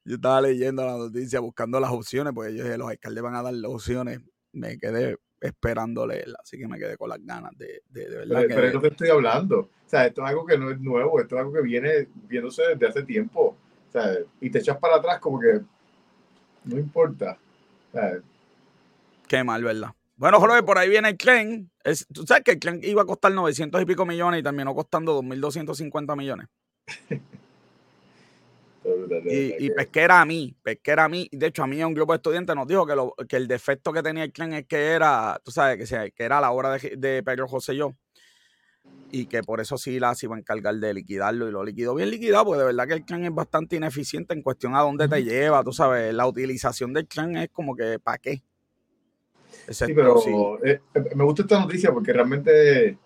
yo 0.03 0.15
estaba 0.15 0.41
leyendo 0.41 0.85
la 0.85 0.97
noticia, 0.97 1.39
buscando 1.39 1.79
las 1.79 1.91
opciones, 1.91 2.33
porque 2.33 2.55
yo 2.55 2.63
dije, 2.63 2.77
los 2.77 2.89
alcaldes 2.89 3.23
van 3.23 3.35
a 3.35 3.41
dar 3.41 3.53
las 3.53 3.71
opciones. 3.71 4.19
Me 4.51 4.77
quedé 4.77 5.17
esperando 5.41 6.05
leerla, 6.05 6.39
así 6.41 6.57
que 6.57 6.67
me 6.67 6.77
quedé 6.77 6.95
con 6.95 7.09
las 7.09 7.19
ganas 7.25 7.57
de, 7.57 7.81
de, 7.89 8.07
verdad. 8.09 8.43
Pero, 8.47 8.67
es 8.67 8.73
lo 8.75 8.81
que 8.81 8.87
estoy 8.89 9.09
hablando. 9.09 9.59
O 9.59 9.89
sea, 9.89 10.05
esto 10.05 10.21
es 10.21 10.29
algo 10.29 10.45
que 10.45 10.57
no 10.57 10.69
es 10.69 10.79
nuevo, 10.79 11.19
esto 11.19 11.35
es 11.35 11.39
algo 11.39 11.53
que 11.53 11.61
viene 11.61 12.07
viéndose 12.29 12.61
desde 12.69 12.87
hace 12.87 13.03
tiempo. 13.03 13.57
O 13.89 13.91
sea, 13.91 14.15
y 14.39 14.49
te 14.49 14.59
echas 14.59 14.77
para 14.77 14.97
atrás 14.97 15.19
como 15.19 15.39
que 15.39 15.61
no 16.65 16.77
importa. 16.77 17.37
Qué 19.27 19.43
mal, 19.43 19.63
¿verdad? 19.63 19.89
Bueno, 20.15 20.39
Jorge, 20.39 20.61
por 20.61 20.77
ahí 20.77 20.87
viene 20.87 21.09
el 21.09 21.17
Clen. 21.17 21.71
Tú 22.13 22.23
sabes 22.27 22.43
que 22.43 22.51
el 22.51 22.59
Clen 22.59 22.79
iba 22.83 23.01
a 23.01 23.05
costar 23.05 23.31
900 23.31 23.81
y 23.81 23.85
pico 23.85 24.05
millones 24.05 24.41
y 24.41 24.43
terminó 24.43 24.75
costando 24.75 25.21
2.250 25.21 26.15
millones. 26.15 26.47
y, 28.83 29.65
y 29.65 29.69
pesquera 29.71 30.21
a 30.21 30.25
mí, 30.25 30.55
pesquera 30.61 31.05
a 31.05 31.09
mí. 31.09 31.29
De 31.31 31.47
hecho, 31.47 31.63
a 31.63 31.67
mí 31.67 31.83
un 31.83 31.93
grupo 31.93 32.13
de 32.13 32.17
estudiantes 32.17 32.55
nos 32.55 32.67
dijo 32.67 32.85
que, 32.85 32.95
lo, 32.95 33.13
que 33.27 33.37
el 33.37 33.47
defecto 33.47 33.93
que 33.93 34.01
tenía 34.01 34.23
el 34.23 34.31
Clen 34.31 34.53
es 34.53 34.65
que 34.65 34.87
era, 34.87 35.39
tú 35.43 35.51
sabes, 35.51 35.89
que, 35.89 36.11
que 36.11 36.23
era 36.23 36.41
la 36.41 36.51
obra 36.51 36.77
de, 36.77 36.95
de 36.97 37.23
Pedro 37.23 37.47
José 37.47 37.75
yo. 37.75 37.93
Y 39.11 39.25
que 39.25 39.43
por 39.43 39.59
eso 39.59 39.77
sí 39.77 39.99
la 39.99 40.15
se 40.15 40.25
iba 40.25 40.35
a 40.35 40.39
encargar 40.39 40.75
de 40.75 40.93
liquidarlo 40.93 41.47
y 41.47 41.51
lo 41.51 41.63
liquidó 41.63 41.93
bien 41.93 42.09
liquidado, 42.09 42.45
porque 42.45 42.59
de 42.59 42.65
verdad 42.65 42.87
que 42.87 42.93
el 42.93 43.05
clan 43.05 43.25
es 43.25 43.33
bastante 43.33 43.75
ineficiente 43.75 44.33
en 44.33 44.41
cuestión 44.41 44.73
a 44.75 44.81
dónde 44.81 45.07
te 45.07 45.23
lleva, 45.23 45.63
tú 45.63 45.73
sabes, 45.73 46.13
la 46.13 46.25
utilización 46.25 46.93
del 46.93 47.07
clan 47.07 47.35
es 47.35 47.49
como 47.49 47.75
que, 47.75 47.99
¿para 47.99 48.17
qué? 48.17 48.41
sí, 49.69 49.93
pero 49.93 50.63
eh, 50.63 50.81
eh, 50.93 51.03
me 51.15 51.23
gusta 51.23 51.43
esta 51.43 51.59
noticia 51.59 51.91
porque 51.91 52.13
realmente 52.13 52.97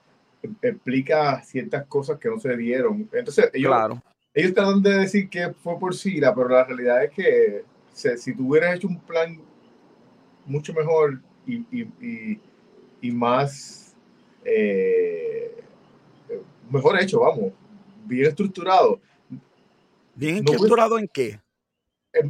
explica 0.62 1.42
ciertas 1.44 1.86
cosas 1.88 2.20
que 2.20 2.30
no 2.30 2.40
se 2.40 2.56
dieron. 2.56 3.10
Entonces, 3.12 3.50
ellos, 3.54 4.00
ellos 4.36 4.54
tratan 4.54 4.82
de 4.82 5.00
decir 5.00 5.30
que 5.30 5.54
fue 5.54 5.80
por 5.80 5.96
Sila, 5.96 6.36
pero 6.36 6.50
la 6.50 6.66
realidad 6.66 7.06
es 7.06 7.12
que 7.12 7.64
si 8.18 8.36
tú 8.36 8.50
hubieras 8.50 8.76
hecho 8.76 8.90
un 8.90 9.00
plan 9.00 9.42
mucho 10.46 10.74
mejor 10.74 11.22
y, 11.48 11.66
y, 11.72 12.40
y, 13.02 13.12
más 13.12 13.96
eh, 14.44 15.64
mejor 16.70 17.02
hecho, 17.02 17.22
vamos, 17.22 17.54
bien 18.06 18.28
estructurado. 18.28 19.00
¿Bien 20.14 20.38
estructurado 20.38 21.00
en 21.00 21.08
qué? 21.08 21.40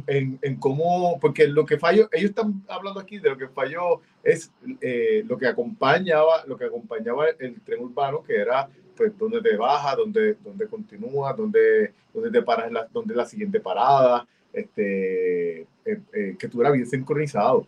en, 0.06 0.38
en, 0.42 0.56
cómo, 0.56 1.18
porque 1.20 1.46
lo 1.46 1.64
que 1.64 1.78
falló, 1.78 2.08
ellos 2.12 2.30
están 2.30 2.64
hablando 2.68 3.00
aquí 3.00 3.18
de 3.18 3.30
lo 3.30 3.38
que 3.38 3.48
falló 3.48 4.00
es 4.22 4.52
eh, 4.80 5.22
lo 5.26 5.38
que 5.38 5.46
acompañaba, 5.46 6.44
lo 6.46 6.56
que 6.56 6.64
acompañaba 6.64 7.26
el 7.38 7.60
tren 7.62 7.80
urbano, 7.80 8.22
que 8.22 8.36
era 8.36 8.68
pues 8.96 9.16
donde 9.18 9.40
te 9.42 9.56
baja, 9.56 9.94
donde, 9.94 10.34
donde 10.34 10.66
continúa, 10.66 11.32
donde, 11.32 11.92
donde 12.12 12.30
te 12.30 12.42
paras, 12.42 12.70
la, 12.72 12.86
donde 12.92 13.14
la 13.14 13.26
siguiente 13.26 13.60
parada, 13.60 14.26
este, 14.52 15.60
eh, 15.60 15.66
eh, 15.84 16.36
que 16.38 16.46
estuviera 16.46 16.70
bien 16.70 16.86
sincronizado. 16.86 17.66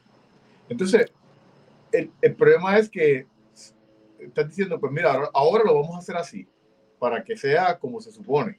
Entonces, 0.68 1.12
el, 1.92 2.11
el, 2.20 2.35
problema 2.35 2.78
es 2.78 2.88
que 2.88 3.26
están 4.18 4.49
diciendo, 4.49 4.78
pues 4.80 4.92
mira, 4.92 5.12
ahora, 5.12 5.30
ahora 5.35 5.64
lo 5.64 5.75
vamos 5.75 5.94
a 5.94 5.99
hacer 5.99 6.16
así, 6.16 6.47
para 6.99 7.23
que 7.23 7.37
sea 7.37 7.78
como 7.78 8.00
se 8.00 8.11
supone. 8.11 8.58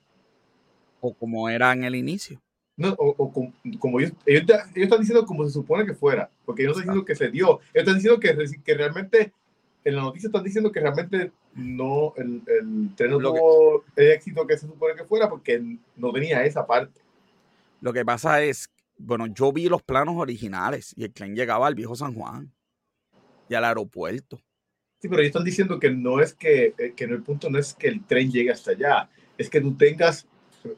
O 1.02 1.14
como 1.14 1.50
era 1.50 1.72
en 1.74 1.84
el 1.84 1.96
inicio 1.96 2.40
no, 2.80 2.96
o, 2.98 3.32
como 3.78 4.00
ellos, 4.00 4.14
ellos, 4.26 4.46
están 4.74 5.02
diciendo 5.02 5.26
como 5.26 5.44
se 5.44 5.52
supone 5.52 5.86
que 5.86 5.94
fuera, 5.94 6.30
porque 6.46 6.62
ellos 6.62 6.78
no 6.78 6.80
están 6.80 6.94
diciendo 6.94 7.06
que 7.06 7.16
se 7.16 7.30
dio, 7.30 7.60
ellos 7.74 7.74
están 7.74 7.96
diciendo 7.96 8.20
que, 8.22 8.62
que 8.64 8.74
realmente, 8.74 9.34
en 9.90 9.96
la 9.96 10.04
noticia 10.04 10.28
están 10.28 10.44
diciendo 10.44 10.72
que 10.72 10.80
realmente 10.80 11.32
no, 11.56 12.14
el, 12.18 12.42
el 12.48 12.96
tren 12.96 13.12
no 13.12 13.20
tuvo 13.20 13.84
el 13.96 14.12
éxito 14.12 14.48
que 14.48 14.58
se 14.58 14.68
supone 14.68 14.96
que 14.96 15.04
fuera 15.04 15.30
porque 15.30 15.62
no 15.96 16.12
tenía 16.12 16.44
esa 16.46 16.66
parte. 16.66 17.02
Lo 17.82 17.94
que 17.94 18.06
pasa 18.06 18.42
es, 18.44 18.70
bueno, 18.98 19.28
yo 19.28 19.52
vi 19.52 19.70
los 19.70 19.82
planos 19.82 20.16
originales 20.18 20.94
y 20.96 21.06
el 21.06 21.14
tren 21.14 21.36
llegaba 21.36 21.68
al 21.68 21.76
viejo 21.76 21.96
San 21.96 22.14
Juan 22.14 22.52
y 23.48 23.56
al 23.56 23.66
aeropuerto. 23.66 24.40
Sí, 25.02 25.08
pero 25.08 25.22
ellos 25.22 25.30
están 25.30 25.46
diciendo 25.46 25.80
que 25.80 25.90
no 25.92 26.20
es 26.20 26.34
que, 26.34 26.74
eh, 26.78 26.94
que 26.96 27.08
no, 27.08 27.16
el 27.16 27.24
punto 27.24 27.50
no 27.50 27.58
es 27.58 27.74
que 27.74 27.88
el 27.88 28.04
tren 28.06 28.32
llegue 28.32 28.52
hasta 28.52 28.72
allá, 28.72 29.10
es 29.38 29.50
que 29.50 29.62
tú 29.62 29.76
tengas 29.76 30.28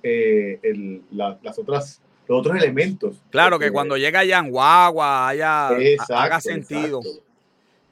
eh, 0.03 0.59
el, 0.61 1.01
las 1.09 1.57
otras, 1.57 2.01
los 2.27 2.39
otros 2.39 2.55
elementos. 2.55 3.23
Claro, 3.31 3.57
que 3.57 3.71
cuando 3.71 3.97
llega 3.97 4.23
ya 4.23 4.37
en 4.37 4.51
guagua, 4.51 5.27
haya, 5.27 5.69
haga 6.09 6.39
sentido. 6.39 7.01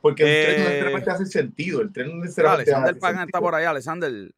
Porque 0.01 0.23
el 0.23 0.45
tren 0.45 0.57
no 0.57 0.63
eh, 0.63 0.69
necesariamente 0.69 1.11
hace 1.11 1.25
sentido. 1.25 1.81
El 1.81 1.91
tren 1.91 2.07
no 2.09 2.23
necesariamente 2.23 2.71
Alexander 2.71 2.99
Pagan 2.99 3.27
está 3.27 3.39
por 3.39 3.55
ahí. 3.55 3.65
Alexander, 3.65 4.31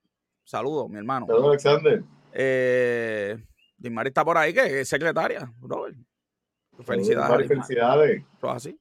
saludos, 0.43 0.89
mi 0.89 0.97
hermano. 0.97 1.27
Saludos, 1.27 1.49
Alexander. 1.49 2.03
Eh, 2.33 3.37
Dimari 3.77 4.07
está 4.09 4.25
por 4.25 4.37
ahí, 4.37 4.53
que 4.53 4.81
es 4.81 4.89
secretaria, 4.89 5.51
Robert. 5.61 5.97
Felicidades. 6.83 7.47
Felicidades. 7.47 8.23
así. 8.41 8.79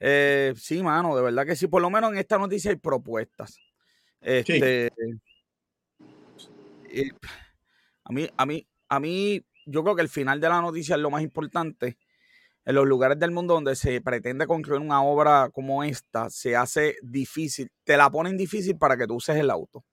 Eh, 0.00 0.52
sí, 0.56 0.82
mano, 0.82 1.14
de 1.14 1.22
verdad 1.22 1.46
que 1.46 1.54
sí. 1.54 1.68
Por 1.68 1.80
lo 1.80 1.90
menos 1.90 2.12
en 2.12 2.18
esta 2.18 2.38
noticia 2.38 2.70
hay 2.70 2.76
propuestas. 2.76 3.56
Este, 4.20 4.90
sí. 6.36 7.10
A 8.04 8.12
mí, 8.12 8.28
a 8.36 8.46
mí, 8.46 8.66
a 8.88 9.00
mí, 9.00 9.42
yo 9.66 9.82
creo 9.82 9.96
que 9.96 10.02
el 10.02 10.08
final 10.08 10.40
de 10.40 10.48
la 10.48 10.60
noticia 10.60 10.96
es 10.96 11.00
lo 11.00 11.10
más 11.10 11.22
importante. 11.22 11.96
En 12.64 12.74
los 12.74 12.86
lugares 12.86 13.18
del 13.18 13.30
mundo 13.30 13.54
donde 13.54 13.76
se 13.76 14.00
pretende 14.00 14.46
construir 14.46 14.80
una 14.80 15.02
obra 15.02 15.50
como 15.52 15.84
esta, 15.84 16.30
se 16.30 16.56
hace 16.56 16.96
difícil, 17.02 17.70
te 17.84 17.96
la 17.96 18.10
ponen 18.10 18.36
difícil 18.36 18.76
para 18.78 18.96
que 18.96 19.06
tú 19.06 19.16
uses 19.16 19.36
el 19.36 19.50
auto. 19.50 19.84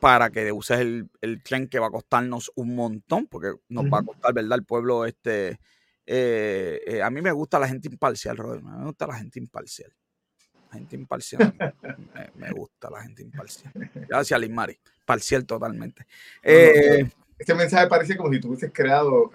Para 0.00 0.30
que 0.30 0.50
uses 0.52 0.80
el, 0.80 1.08
el 1.20 1.42
tren 1.42 1.68
que 1.68 1.78
va 1.78 1.86
a 1.86 1.90
costarnos 1.90 2.50
un 2.56 2.74
montón, 2.74 3.26
porque 3.26 3.52
nos 3.68 3.86
va 3.86 4.00
a 4.00 4.02
costar, 4.02 4.34
¿verdad? 4.34 4.58
El 4.58 4.64
pueblo, 4.64 5.06
este. 5.06 5.60
Eh, 6.06 6.80
eh, 6.86 7.02
a 7.02 7.08
mí 7.08 7.22
me 7.22 7.32
gusta 7.32 7.58
la 7.58 7.68
gente 7.68 7.88
imparcial, 7.88 8.36
Robert. 8.36 8.62
Me 8.62 8.84
gusta 8.84 9.06
la 9.06 9.14
gente 9.14 9.38
imparcial. 9.38 9.90
La 10.70 10.78
gente 10.78 10.96
imparcial. 10.96 11.54
me, 12.14 12.46
me, 12.46 12.50
gusta 12.52 12.90
la 12.90 13.00
gente 13.02 13.22
imparcial. 13.22 13.72
Gracias, 14.08 14.50
Mari 14.50 14.78
parcial 15.04 15.46
totalmente. 15.46 16.06
Eh, 16.42 17.08
este 17.38 17.54
mensaje 17.54 17.86
parece 17.88 18.16
como 18.16 18.32
si 18.32 18.40
tú 18.40 18.48
hubieses 18.48 18.70
creado 18.72 19.30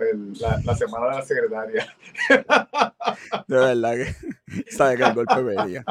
la, 0.63 0.75
semana 0.75 1.08
de 1.08 1.15
la 1.15 1.22
secretaria. 1.22 1.96
De 3.48 3.56
verdad 3.56 3.94
que 3.96 4.72
sabe 4.72 4.98
que 4.98 5.03
el 5.03 5.13
golpe 5.13 5.41
venía. 5.44 5.84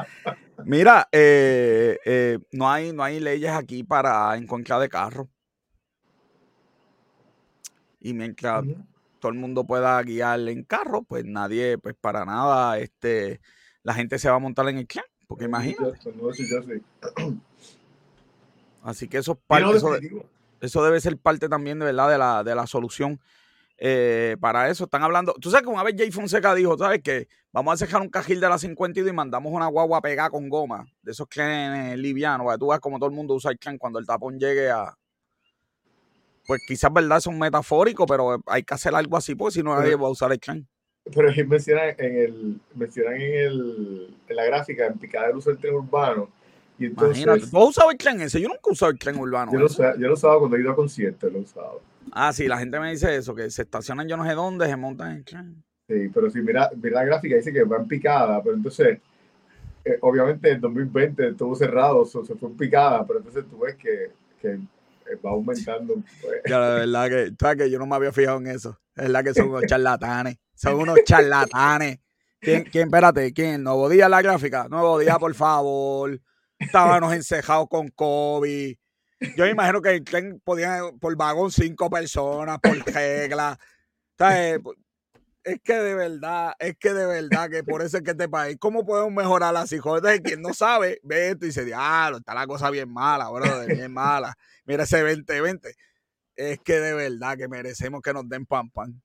Mira, 0.65 1.09
eh, 1.12 1.99
eh, 2.05 2.38
no, 2.53 2.71
hay, 2.71 2.93
no 2.93 3.03
hay 3.03 3.21
leyes 3.21 3.50
aquí 3.50 3.85
para 3.85 4.37
encontrar 4.37 4.81
de 4.81 4.88
carro. 4.88 5.29
Y 8.00 8.15
mientras 8.15 8.65
todo 9.19 9.33
el 9.33 9.38
mundo 9.38 9.67
pueda 9.67 10.00
guiar 10.03 10.41
en 10.49 10.62
carro, 10.65 11.03
pues 11.03 11.25
nadie, 11.25 11.79
pues 11.79 11.95
para 12.00 12.25
nada, 12.25 12.79
este, 12.79 13.41
la 13.83 13.95
gente 13.95 14.19
se 14.19 14.31
va 14.31 14.37
a 14.37 14.41
montar 14.41 14.69
en 14.69 14.79
el 14.79 14.87
clan. 14.87 15.05
Porque 15.27 15.45
imagínate. 15.45 15.99
Así 18.83 19.09
que 19.09 19.19
eso, 19.19 19.35
parte, 19.35 19.77
eso, 19.77 19.99
debe 20.61 21.00
ser 21.00 21.17
parte 21.19 21.49
también 21.49 21.79
de 21.79 21.87
verdad 21.87 22.11
de 22.11 22.19
la, 22.19 22.45
de 22.45 22.55
la 22.55 22.67
solución. 22.67 23.21
Eh, 23.81 24.37
para 24.41 24.69
eso 24.69 24.85
están 24.85 25.05
hablando. 25.05 25.35
Tú 25.35 25.50
sabes 25.50 25.65
que 25.65 25.73
una 25.73 25.85
vez 25.85 25.95
Jay 25.97 26.11
Fonseca 26.11 26.55
dijo, 26.55 26.77
¿sabes 26.77 27.00
qué? 27.03 27.29
Vamos 27.53 27.81
a 27.81 27.85
dejar 27.85 28.03
un 28.03 28.09
cajil 28.09 28.41
de 28.41 28.49
la 28.49 28.59
52 28.59 29.09
y 29.09 29.15
mandamos 29.15 29.53
una 29.53 29.69
guagua 29.69 30.00
pegada 30.03 30.31
con 30.31 30.49
goma, 30.49 30.85
de 31.03 31.12
esos 31.12 31.29
clanes 31.29 31.97
livianos, 31.97 32.50
que 32.53 32.59
tú 32.59 32.69
como 32.81 32.99
todo 32.99 33.09
el 33.09 33.15
mundo 33.15 33.35
usa 33.35 33.53
el 33.53 33.59
clan 33.59 33.79
cuando 33.79 34.00
el 34.00 34.07
tapón 34.07 34.38
llegue 34.38 34.69
a. 34.69 34.95
Pues 36.47 36.61
quizás, 36.67 36.93
¿verdad? 36.93 37.21
Son 37.21 37.38
metafóricos, 37.38 38.07
pero 38.09 38.43
hay 38.47 38.65
que 38.65 38.75
hacer 38.75 38.95
algo 38.95 39.17
así, 39.17 39.35
porque 39.35 39.55
si 39.55 39.62
no 39.62 39.75
nadie 39.79 39.95
va 39.95 40.09
a 40.09 40.11
usar 40.11 40.33
el 40.33 40.41
clan. 40.41 40.67
Pero 41.15 41.31
mencionan 41.47 41.95
en, 41.99 42.17
el, 42.17 42.61
mencionan 42.75 43.15
en, 43.15 43.35
el, 43.35 44.17
en 44.29 44.37
la 44.37 44.45
gráfica, 44.45 44.87
en 44.87 44.99
picada 44.99 45.29
del 45.29 45.37
uso 45.37 45.50
del 45.50 45.59
tren 45.59 45.75
urbano, 45.75 46.31
y 46.78 46.87
entonces, 46.87 47.25
Imagínate, 47.25 47.50
¿tú 47.50 47.58
has 47.58 47.68
usado 47.70 47.90
el 47.90 47.99
tren 47.99 48.20
ese? 48.20 48.40
Yo 48.40 48.49
nunca 48.49 48.61
he 48.66 48.73
usado 48.73 48.92
el 48.92 48.99
tren 48.99 49.18
urbano. 49.18 49.50
Yo 49.52 49.58
lo, 49.58 49.68
yo 49.68 50.08
lo 50.08 50.14
usaba 50.14 50.38
cuando 50.38 50.56
he 50.56 50.61
ido 50.61 50.70
a 50.70 50.76
conciertos, 50.76 51.32
lo 51.32 51.40
he 51.40 51.42
usado. 51.42 51.82
Ah, 52.12 52.32
sí, 52.32 52.47
la 52.47 52.56
gente 52.58 52.78
me 52.78 52.90
dice 52.90 53.16
eso, 53.16 53.35
que 53.35 53.50
se 53.50 53.62
estacionan 53.62 54.08
yo 54.08 54.16
no 54.16 54.25
sé 54.25 54.32
dónde, 54.35 54.66
se 54.66 54.76
montan 54.76 55.11
en 55.11 55.16
el 55.16 55.25
tren. 55.25 55.64
Sí, 55.88 56.08
pero 56.14 56.30
si 56.30 56.40
mira, 56.40 56.70
mira 56.80 57.00
la 57.00 57.04
gráfica, 57.04 57.35
dice 57.35 57.52
que 57.52 57.64
va 57.64 57.78
en 57.78 57.88
picada, 57.88 58.40
pero 58.42 58.54
entonces, 58.54 58.99
eh, 59.85 59.99
obviamente 60.02 60.50
en 60.52 60.61
2020 60.61 61.28
estuvo 61.30 61.56
cerrado, 61.56 62.04
se 62.04 62.23
fue 62.23 62.49
en 62.49 62.56
picada, 62.56 63.04
pero 63.04 63.18
entonces 63.18 63.44
tú 63.50 63.58
ves 63.58 63.75
que, 63.75 64.12
que 64.40 64.52
eh, 64.52 65.18
va 65.25 65.30
aumentando. 65.30 65.94
Pues. 65.94 66.42
Ya, 66.47 66.58
la 66.58 66.75
verdad 66.75 67.08
que, 67.08 67.35
¿sabes 67.40 67.56
que 67.56 67.70
yo 67.70 67.78
no 67.80 67.87
me 67.87 67.97
había 67.97 68.12
fijado 68.12 68.38
en 68.38 68.47
eso. 68.49 68.78
Es 68.94 69.04
verdad 69.04 69.25
que 69.25 69.35
son 69.35 69.49
unos 69.49 69.62
charlatanes, 69.66 70.37
son 70.54 70.76
unos 70.76 70.99
charlatanes. 71.04 71.99
¿Quién, 72.40 72.62
quién, 72.70 72.85
espérate, 72.85 73.32
quién? 73.32 73.64
¿Nuevo 73.64 73.88
día 73.88 74.08
la 74.08 74.23
gráfica? 74.23 74.68
Nuevo 74.68 75.00
día, 75.00 75.18
por 75.18 75.35
favor 75.35 76.20
estábamos 76.59 77.12
encejados 77.15 77.69
con 77.69 77.88
COVID. 77.88 78.77
Yo 79.37 79.45
me 79.45 79.50
imagino 79.50 79.83
que 79.83 79.91
el 79.91 80.05
tren 80.05 80.41
podía 80.45 80.81
por 81.00 81.17
vagón 81.17 81.50
cinco 81.50 81.91
personas, 81.91 82.59
por 82.61 82.77
regla. 82.95 83.59
Es 85.45 85.61
que 85.62 85.75
de 85.75 85.95
verdad, 85.95 86.53
es 86.59 86.77
que 86.77 86.93
de 86.93 87.07
verdad 87.07 87.49
que 87.49 87.65
por 87.65 87.81
eso 87.81 87.97
es 87.97 88.03
que 88.03 88.11
este 88.11 88.29
país, 88.29 88.59
¿cómo 88.61 88.85
podemos 88.85 89.12
mejorar 89.12 89.55
las 89.55 89.73
hijos? 89.73 89.99
Entonces, 89.99 90.21
quien 90.23 90.43
no 90.43 90.53
sabe, 90.53 91.00
ve 91.03 91.31
esto 91.31 91.47
y 91.47 91.49
dice, 91.49 91.65
diablo, 91.65 92.19
está 92.19 92.35
la 92.35 92.47
cosa 92.47 92.71
bien 92.71 92.93
mala, 92.93 93.31
bro, 93.31 93.67
bien 93.67 93.93
mala. 93.93 94.37
Mira 94.67 94.85
ese 94.85 95.00
2020. 95.00 95.75
es 96.37 96.61
que 96.61 96.81
de 96.81 96.93
verdad 96.93 97.38
que 97.38 97.49
merecemos 97.49 98.03
que 98.03 98.12
nos 98.12 98.29
den 98.29 98.45
pan 98.45 98.71
pan. 98.71 99.00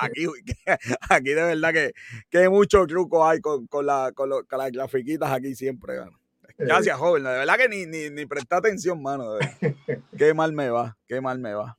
aquí, 0.00 1.30
de 1.30 1.42
verdad 1.42 1.72
que, 1.72 1.92
que 2.30 2.48
mucho 2.48 2.86
truco 2.86 3.26
hay 3.26 3.40
con, 3.40 3.66
con, 3.68 3.86
la, 3.86 4.12
con, 4.12 4.30
las 4.30 4.72
grafiquitas 4.72 5.30
aquí 5.30 5.54
siempre. 5.54 6.00
Gracias, 6.58 6.96
joven. 6.98 7.24
De 7.24 7.30
verdad 7.30 7.56
que 7.56 7.68
ni, 7.68 7.86
ni, 7.86 8.10
ni 8.10 8.26
presta 8.26 8.58
atención, 8.58 9.02
mano. 9.02 9.38
Qué 10.16 10.34
mal 10.34 10.52
me 10.52 10.70
va, 10.70 10.96
qué 11.06 11.20
mal 11.20 11.38
me 11.38 11.54
va. 11.54 11.76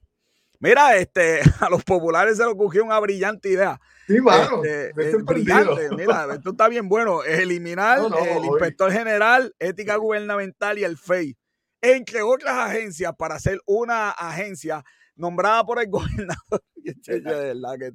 Mira, 0.59 0.97
este, 0.97 1.41
a 1.59 1.69
los 1.69 1.83
populares 1.83 2.37
se 2.37 2.43
les 2.43 2.51
ocurrió 2.51 2.83
una 2.83 2.99
brillante 2.99 3.49
idea. 3.49 3.79
Sí, 4.07 4.19
mano. 4.21 4.63
Este, 4.63 5.17
brillante. 5.17 5.89
Mira, 5.95 6.27
esto 6.33 6.51
está 6.51 6.67
bien 6.67 6.87
bueno. 6.89 7.23
Eliminar 7.23 7.99
el 7.99 8.45
inspector 8.45 8.91
general, 8.91 9.53
ética 9.59 9.95
gubernamental 9.97 10.77
y 10.77 10.83
el 10.83 10.97
FEI, 10.97 11.37
entre 11.81 12.21
otras 12.21 12.55
agencias, 12.57 13.13
para 13.17 13.35
hacer 13.35 13.59
una 13.65 14.11
agencia 14.11 14.83
nombrada 15.15 15.63
por 15.65 15.79
el 15.79 15.87
gobernador. 15.89 16.63
de, 16.75 17.19
verdad 17.19 17.75
que 17.79 17.91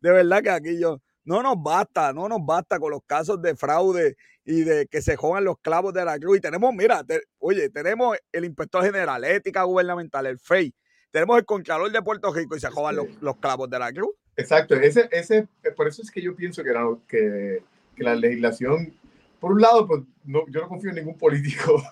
de 0.00 0.10
verdad 0.10 0.42
que 0.42 0.50
aquí 0.50 0.80
yo. 0.80 1.00
No 1.24 1.42
nos 1.42 1.62
basta, 1.62 2.12
no 2.12 2.28
nos 2.28 2.44
basta 2.44 2.78
con 2.78 2.90
los 2.90 3.02
casos 3.06 3.40
de 3.40 3.54
fraude 3.54 4.16
y 4.44 4.62
de 4.62 4.86
que 4.86 5.02
se 5.02 5.16
jodan 5.16 5.44
los 5.44 5.58
clavos 5.58 5.94
de 5.94 6.04
la 6.04 6.18
cruz. 6.18 6.38
Y 6.38 6.40
tenemos, 6.40 6.74
mira, 6.74 7.04
oye, 7.38 7.68
tenemos 7.70 8.16
el 8.32 8.44
inspector 8.44 8.84
general, 8.84 9.24
ética 9.24 9.62
gubernamental, 9.62 10.26
el 10.26 10.38
FEI, 10.38 10.74
tenemos 11.10 11.38
el 11.38 11.44
Contralor 11.44 11.92
de 11.92 12.02
Puerto 12.02 12.32
Rico 12.32 12.56
y 12.56 12.60
se 12.60 12.70
jodan 12.70 12.96
los, 13.20 13.36
clavos 13.36 13.68
de 13.70 13.78
la 13.78 13.92
cruz. 13.92 14.10
Exacto, 14.36 14.74
ese, 14.74 15.08
ese, 15.12 15.46
por 15.76 15.86
eso 15.86 16.02
es 16.02 16.10
que 16.10 16.22
yo 16.22 16.34
pienso 16.34 16.64
que, 16.64 16.72
que, 17.06 17.62
que 17.94 18.02
la 18.02 18.14
legislación, 18.14 18.94
por 19.38 19.52
un 19.52 19.60
lado, 19.60 19.86
pues 19.86 20.02
no, 20.24 20.44
yo 20.48 20.62
no 20.62 20.68
confío 20.68 20.90
en 20.90 20.96
ningún 20.96 21.18
político. 21.18 21.82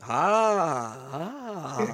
Ah, 0.00 1.88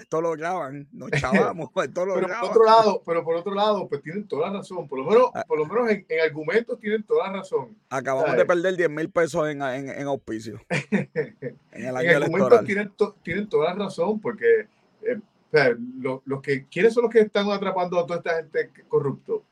esto 0.00 0.20
lo 0.20 0.32
graban, 0.32 0.86
nos 0.92 1.10
chavamos, 1.20 1.70
esto 1.84 2.04
lo 2.04 2.14
pero 2.16 2.28
Por 2.28 2.50
otro 2.50 2.64
lado, 2.64 3.02
pero 3.04 3.24
por 3.24 3.34
otro 3.36 3.54
lado, 3.54 3.88
pues 3.88 4.02
tienen 4.02 4.28
toda 4.28 4.48
la 4.48 4.58
razón, 4.58 4.86
por 4.86 4.98
lo 4.98 5.06
menos, 5.06 5.30
ah. 5.34 5.42
por 5.46 5.58
lo 5.58 5.64
menos 5.66 5.88
en, 5.90 6.04
argumentos 6.22 6.78
tienen 6.78 7.02
toda 7.04 7.28
la 7.28 7.38
razón. 7.38 7.76
Acabamos 7.88 8.36
de 8.36 8.44
perder 8.44 8.76
10 8.76 8.90
mil 8.90 9.10
pesos 9.10 9.48
en, 9.48 9.62
en, 9.62 9.88
en 9.88 10.06
auspicio. 10.06 10.60
en 10.90 11.58
el 11.72 11.96
argumentos 11.96 12.64
tienen, 12.64 12.92
tienen 13.22 13.48
toda 13.48 13.72
la 13.72 13.84
razón, 13.84 14.20
porque 14.20 14.68
eh, 15.02 15.18
los 16.24 16.42
que, 16.42 16.66
¿quiénes 16.68 16.92
son 16.92 17.04
los 17.04 17.12
que 17.12 17.20
están 17.20 17.50
atrapando 17.50 17.98
a 17.98 18.06
toda 18.06 18.18
esta 18.18 18.36
gente 18.36 18.70
corrupto? 18.88 19.44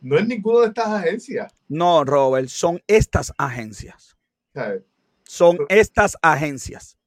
No 0.00 0.18
es 0.18 0.26
ninguno 0.26 0.60
de 0.60 0.66
estas 0.66 0.88
agencias. 0.88 1.54
No, 1.68 2.04
Robert, 2.04 2.48
son 2.48 2.82
estas 2.86 3.32
agencias. 3.38 4.18
Son 5.24 5.58
estas 5.68 6.16
agencias. 6.20 6.98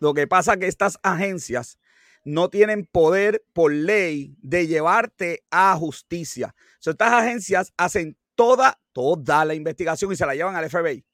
Lo 0.00 0.14
que 0.14 0.26
pasa 0.26 0.54
es 0.54 0.58
que 0.58 0.66
estas 0.66 0.98
agencias 1.02 1.78
no 2.24 2.50
tienen 2.50 2.86
poder 2.86 3.44
por 3.52 3.72
ley 3.72 4.34
de 4.42 4.66
llevarte 4.66 5.44
a 5.50 5.76
justicia. 5.76 6.54
estas 6.78 7.12
agencias 7.12 7.72
hacen 7.76 8.16
toda, 8.34 8.80
toda 8.92 9.44
la 9.44 9.54
investigación 9.54 10.12
y 10.12 10.16
se 10.16 10.26
la 10.26 10.34
llevan 10.34 10.56
al 10.56 10.68
FBI. 10.68 11.04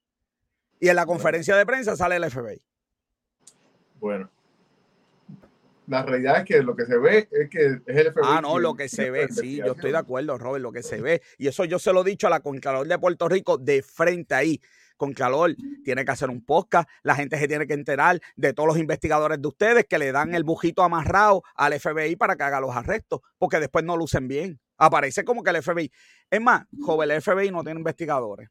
Y 0.80 0.88
en 0.88 0.96
la 0.96 1.06
conferencia 1.06 1.56
de 1.56 1.66
prensa 1.66 1.96
sale 1.96 2.16
el 2.16 2.30
FBI. 2.30 2.62
Bueno, 3.98 4.30
la 5.86 6.02
realidad 6.04 6.38
es 6.38 6.44
que 6.44 6.62
lo 6.62 6.76
que 6.76 6.84
se 6.84 6.98
ve 6.98 7.28
es 7.30 7.48
que 7.48 7.66
es 7.86 7.96
el 7.96 8.12
FBI. 8.12 8.22
Ah, 8.24 8.40
no, 8.42 8.58
lo 8.58 8.74
que 8.74 8.88
se 8.88 9.10
ve, 9.10 9.28
sí, 9.28 9.56
yo 9.56 9.72
estoy 9.72 9.92
de 9.92 9.98
acuerdo, 9.98 10.36
Robert, 10.38 10.62
lo 10.62 10.72
que 10.72 10.82
se 10.82 11.00
ve. 11.00 11.22
Y 11.38 11.46
eso 11.46 11.64
yo 11.64 11.78
se 11.78 11.92
lo 11.92 12.02
he 12.02 12.10
dicho 12.10 12.26
a 12.26 12.30
la 12.30 12.40
Contralor 12.40 12.86
de 12.86 12.98
Puerto 12.98 13.28
Rico 13.28 13.56
de 13.58 13.82
frente 13.82 14.34
ahí. 14.34 14.60
Contralor 14.96 15.54
tiene 15.84 16.04
que 16.04 16.10
hacer 16.10 16.30
un 16.30 16.44
podcast, 16.44 16.88
la 17.02 17.14
gente 17.14 17.38
se 17.38 17.48
tiene 17.48 17.66
que 17.66 17.74
enterar 17.74 18.20
de 18.36 18.52
todos 18.52 18.68
los 18.68 18.78
investigadores 18.78 19.40
de 19.40 19.48
ustedes 19.48 19.86
que 19.86 19.98
le 19.98 20.12
dan 20.12 20.34
el 20.34 20.44
bujito 20.44 20.82
amarrado 20.82 21.42
al 21.54 21.78
FBI 21.78 22.16
para 22.16 22.36
que 22.36 22.42
haga 22.42 22.60
los 22.60 22.74
arrestos, 22.74 23.20
porque 23.38 23.60
después 23.60 23.84
no 23.84 23.96
lucen 23.96 24.28
bien. 24.28 24.60
Aparece 24.78 25.24
como 25.24 25.42
que 25.42 25.50
el 25.50 25.62
FBI. 25.62 25.90
Es 26.30 26.40
más, 26.40 26.66
joven, 26.82 27.10
el 27.10 27.22
FBI 27.22 27.50
no 27.50 27.64
tiene 27.64 27.80
investigadores. 27.80 28.50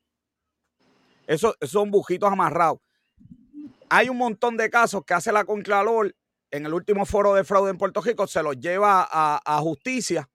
Eso, 1.28 1.56
son 1.62 1.92
bujitos 1.92 2.32
amarrados. 2.32 2.80
Hay 3.90 4.10
un 4.10 4.18
montón 4.18 4.58
de 4.58 4.70
casos 4.70 5.04
que 5.06 5.14
hace 5.14 5.32
la 5.32 5.46
Contralor 5.46 6.16
en 6.52 6.66
el 6.66 6.74
último 6.74 7.06
foro 7.06 7.34
de 7.34 7.44
fraude 7.44 7.72
en 7.72 7.78
Puerto 7.78 8.02
Rico 8.02 8.28
se 8.28 8.42
los 8.42 8.60
lleva 8.60 9.08
a, 9.12 9.60
justicia. 9.60 10.30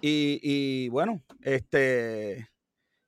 Y, 0.00 0.88
bueno, 0.88 1.22
este 1.42 2.48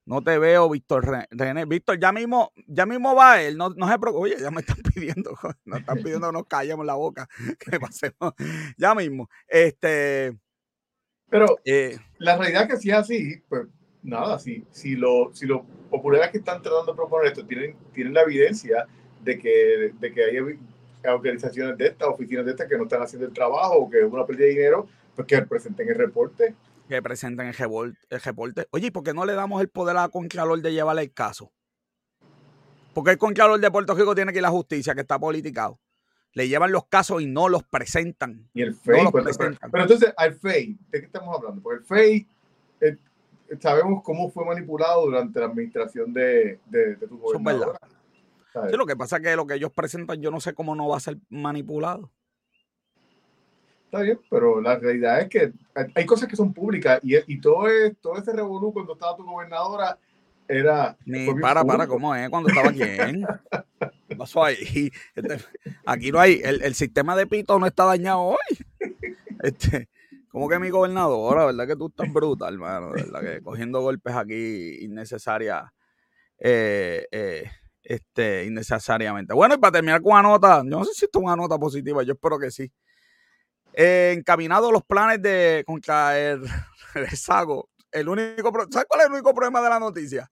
no 0.05 0.21
te 0.21 0.37
veo, 0.37 0.69
Víctor 0.69 1.27
René. 1.31 1.65
Víctor, 1.65 1.99
ya 1.99 2.11
mismo, 2.11 2.51
ya 2.67 2.85
mismo 2.85 3.15
va 3.15 3.41
él, 3.41 3.57
no, 3.57 3.69
no 3.69 3.89
se 3.89 3.99
preocupe. 3.99 4.23
Oye, 4.23 4.37
ya 4.39 4.51
me 4.51 4.61
están 4.61 4.77
pidiendo, 4.93 5.37
nos 5.65 5.79
están 5.79 5.97
pidiendo 5.97 6.27
que 6.27 6.33
nos 6.33 6.47
callemos 6.47 6.85
la 6.85 6.93
boca, 6.93 7.27
que 7.59 7.79
pasemos. 7.79 8.33
Ya 8.77 8.93
mismo. 8.93 9.29
Este. 9.47 10.37
Pero 11.29 11.57
eh, 11.65 11.97
la 12.19 12.37
realidad 12.37 12.67
que 12.67 12.77
si 12.77 12.91
es 12.91 12.95
así, 12.95 13.41
pues 13.49 13.67
nada, 14.03 14.37
si, 14.37 14.63
si, 14.71 14.95
lo, 14.95 15.31
si 15.33 15.47
los 15.47 15.61
populares 15.89 16.29
que 16.29 16.37
están 16.37 16.61
tratando 16.61 16.91
de 16.91 16.95
proponer 16.95 17.27
esto 17.27 17.45
tienen, 17.45 17.75
tienen 17.93 18.13
la 18.13 18.21
evidencia 18.21 18.85
de 19.23 19.39
que, 19.39 19.93
de 19.99 20.13
que 20.13 20.23
hay 20.23 20.37
organizaciones 21.07 21.77
de 21.77 21.87
estas, 21.87 22.07
oficinas 22.07 22.45
de 22.45 22.51
estas 22.51 22.67
que 22.67 22.77
no 22.77 22.83
están 22.83 23.01
haciendo 23.01 23.27
el 23.27 23.33
trabajo 23.33 23.75
o 23.75 23.89
que 23.89 23.99
es 23.99 24.05
una 24.05 24.25
pérdida 24.25 24.45
de 24.45 24.51
dinero, 24.51 24.87
pues 25.15 25.27
que 25.27 25.41
presenten 25.41 25.89
el 25.89 25.95
reporte. 25.95 26.53
Que 26.87 27.01
presenten 27.01 27.47
el, 27.47 27.53
reporte. 27.53 28.67
Oye, 28.71 28.87
¿y 28.87 28.91
por 28.91 29.03
qué 29.03 29.13
no 29.13 29.25
le 29.25 29.33
damos 29.33 29.61
el 29.61 29.69
poder 29.69 29.97
a 29.97 30.03
la 30.03 30.09
Contralor 30.09 30.61
de 30.61 30.71
llevarle 30.71 31.01
el 31.03 31.13
caso? 31.13 31.51
Porque 32.93 33.11
el 33.11 33.17
Contralor 33.17 33.59
de 33.59 33.71
Puerto 33.71 33.95
Rico 33.95 34.13
tiene 34.13 34.31
que 34.31 34.39
ir 34.39 34.45
a 34.45 34.49
la 34.49 34.51
justicia, 34.51 34.93
que 34.93 35.01
está 35.01 35.19
politicado. 35.19 35.79
Le 36.33 36.47
llevan 36.47 36.71
los 36.71 36.85
casos 36.85 37.21
y 37.21 37.25
no 37.25 37.49
los 37.49 37.63
presentan. 37.63 38.49
Y 38.53 38.61
el 38.61 38.75
FEI. 38.75 39.07
Pues, 39.11 39.37
pero, 39.37 39.83
entonces, 39.83 40.13
al 40.15 40.35
FEI, 40.35 40.77
¿de 40.91 40.99
qué 40.99 41.05
estamos 41.05 41.35
hablando? 41.35 41.61
Porque 41.61 41.79
el 41.79 41.85
FEI, 41.85 42.27
eh, 42.81 42.97
sabemos 43.59 44.03
cómo 44.03 44.29
fue 44.29 44.45
manipulado 44.45 45.05
durante 45.05 45.39
la 45.39 45.47
administración 45.47 46.13
de, 46.13 46.59
de, 46.67 46.95
tu 46.97 47.17
gobernador. 47.17 47.79
Sí, 48.53 48.77
lo 48.77 48.85
que 48.85 48.95
pasa 48.95 49.17
es 49.17 49.23
que 49.23 49.35
lo 49.35 49.45
que 49.45 49.55
ellos 49.55 49.71
presentan, 49.71 50.21
yo 50.21 50.31
no 50.31 50.39
sé 50.39 50.53
cómo 50.53 50.75
no 50.75 50.87
va 50.87 50.97
a 50.97 51.01
ser 51.01 51.17
manipulado. 51.29 52.11
Está 53.95 54.03
bien, 54.03 54.19
pero 54.29 54.59
la 54.59 54.77
realidad 54.77 55.21
es 55.21 55.29
que 55.29 55.53
hay 55.73 56.05
cosas 56.05 56.27
que 56.27 56.35
son 56.35 56.51
públicas 56.51 56.99
y, 57.01 57.15
y 57.33 57.39
todo, 57.39 57.63
todo 58.01 58.17
ese 58.17 58.33
revolú 58.33 58.73
cuando 58.73 58.91
estaba 58.91 59.15
tu 59.15 59.23
gobernadora 59.23 59.97
era. 60.49 60.97
Ni 61.05 61.33
para, 61.35 61.63
para, 61.63 61.87
¿cómo 61.87 62.13
es? 62.13 62.29
Cuando 62.29 62.49
estaba 62.49 62.73
quién. 62.73 63.25
¿Qué 64.09 64.15
pasó 64.17 64.43
ahí? 64.43 64.91
Este, 65.15 65.37
aquí 65.85 66.11
no 66.11 66.19
hay. 66.19 66.41
El, 66.43 66.61
el, 66.61 66.75
sistema 66.75 67.15
de 67.15 67.25
pito 67.25 67.57
no 67.57 67.67
está 67.67 67.85
dañado 67.85 68.19
hoy. 68.19 68.57
Este, 69.41 69.87
como 70.29 70.49
que 70.49 70.59
mi 70.59 70.71
gobernadora, 70.71 71.45
¿verdad? 71.45 71.65
Que 71.65 71.77
tú 71.77 71.87
estás 71.87 72.11
brutal, 72.11 72.55
hermano. 72.55 72.91
¿Verdad? 72.91 73.21
Que 73.21 73.41
cogiendo 73.41 73.79
golpes 73.79 74.13
aquí 74.13 74.83
innecesarias. 74.83 75.71
Eh, 76.37 77.07
eh, 77.11 77.49
este, 77.81 78.43
innecesariamente. 78.43 79.33
Bueno, 79.33 79.55
y 79.55 79.57
para 79.57 79.71
terminar 79.71 80.01
con 80.01 80.11
una 80.11 80.23
nota, 80.23 80.57
yo 80.63 80.79
no 80.79 80.83
sé 80.83 80.91
si 80.95 81.05
esto 81.05 81.19
es 81.19 81.23
una 81.23 81.37
nota 81.37 81.57
positiva, 81.57 82.03
yo 82.03 82.11
espero 82.11 82.37
que 82.37 82.51
sí. 82.51 82.69
Eh, 83.77 84.13
encaminado 84.17 84.71
los 84.71 84.83
planes 84.83 85.21
de 85.21 85.63
contra 85.65 86.17
el. 86.17 86.43
El 87.91 88.09
único, 88.09 88.51
¿Sabes 88.71 88.87
cuál 88.89 89.01
es 89.01 89.07
el 89.07 89.13
único 89.13 89.33
problema 89.33 89.61
de 89.61 89.69
la 89.69 89.79
noticia? 89.79 90.29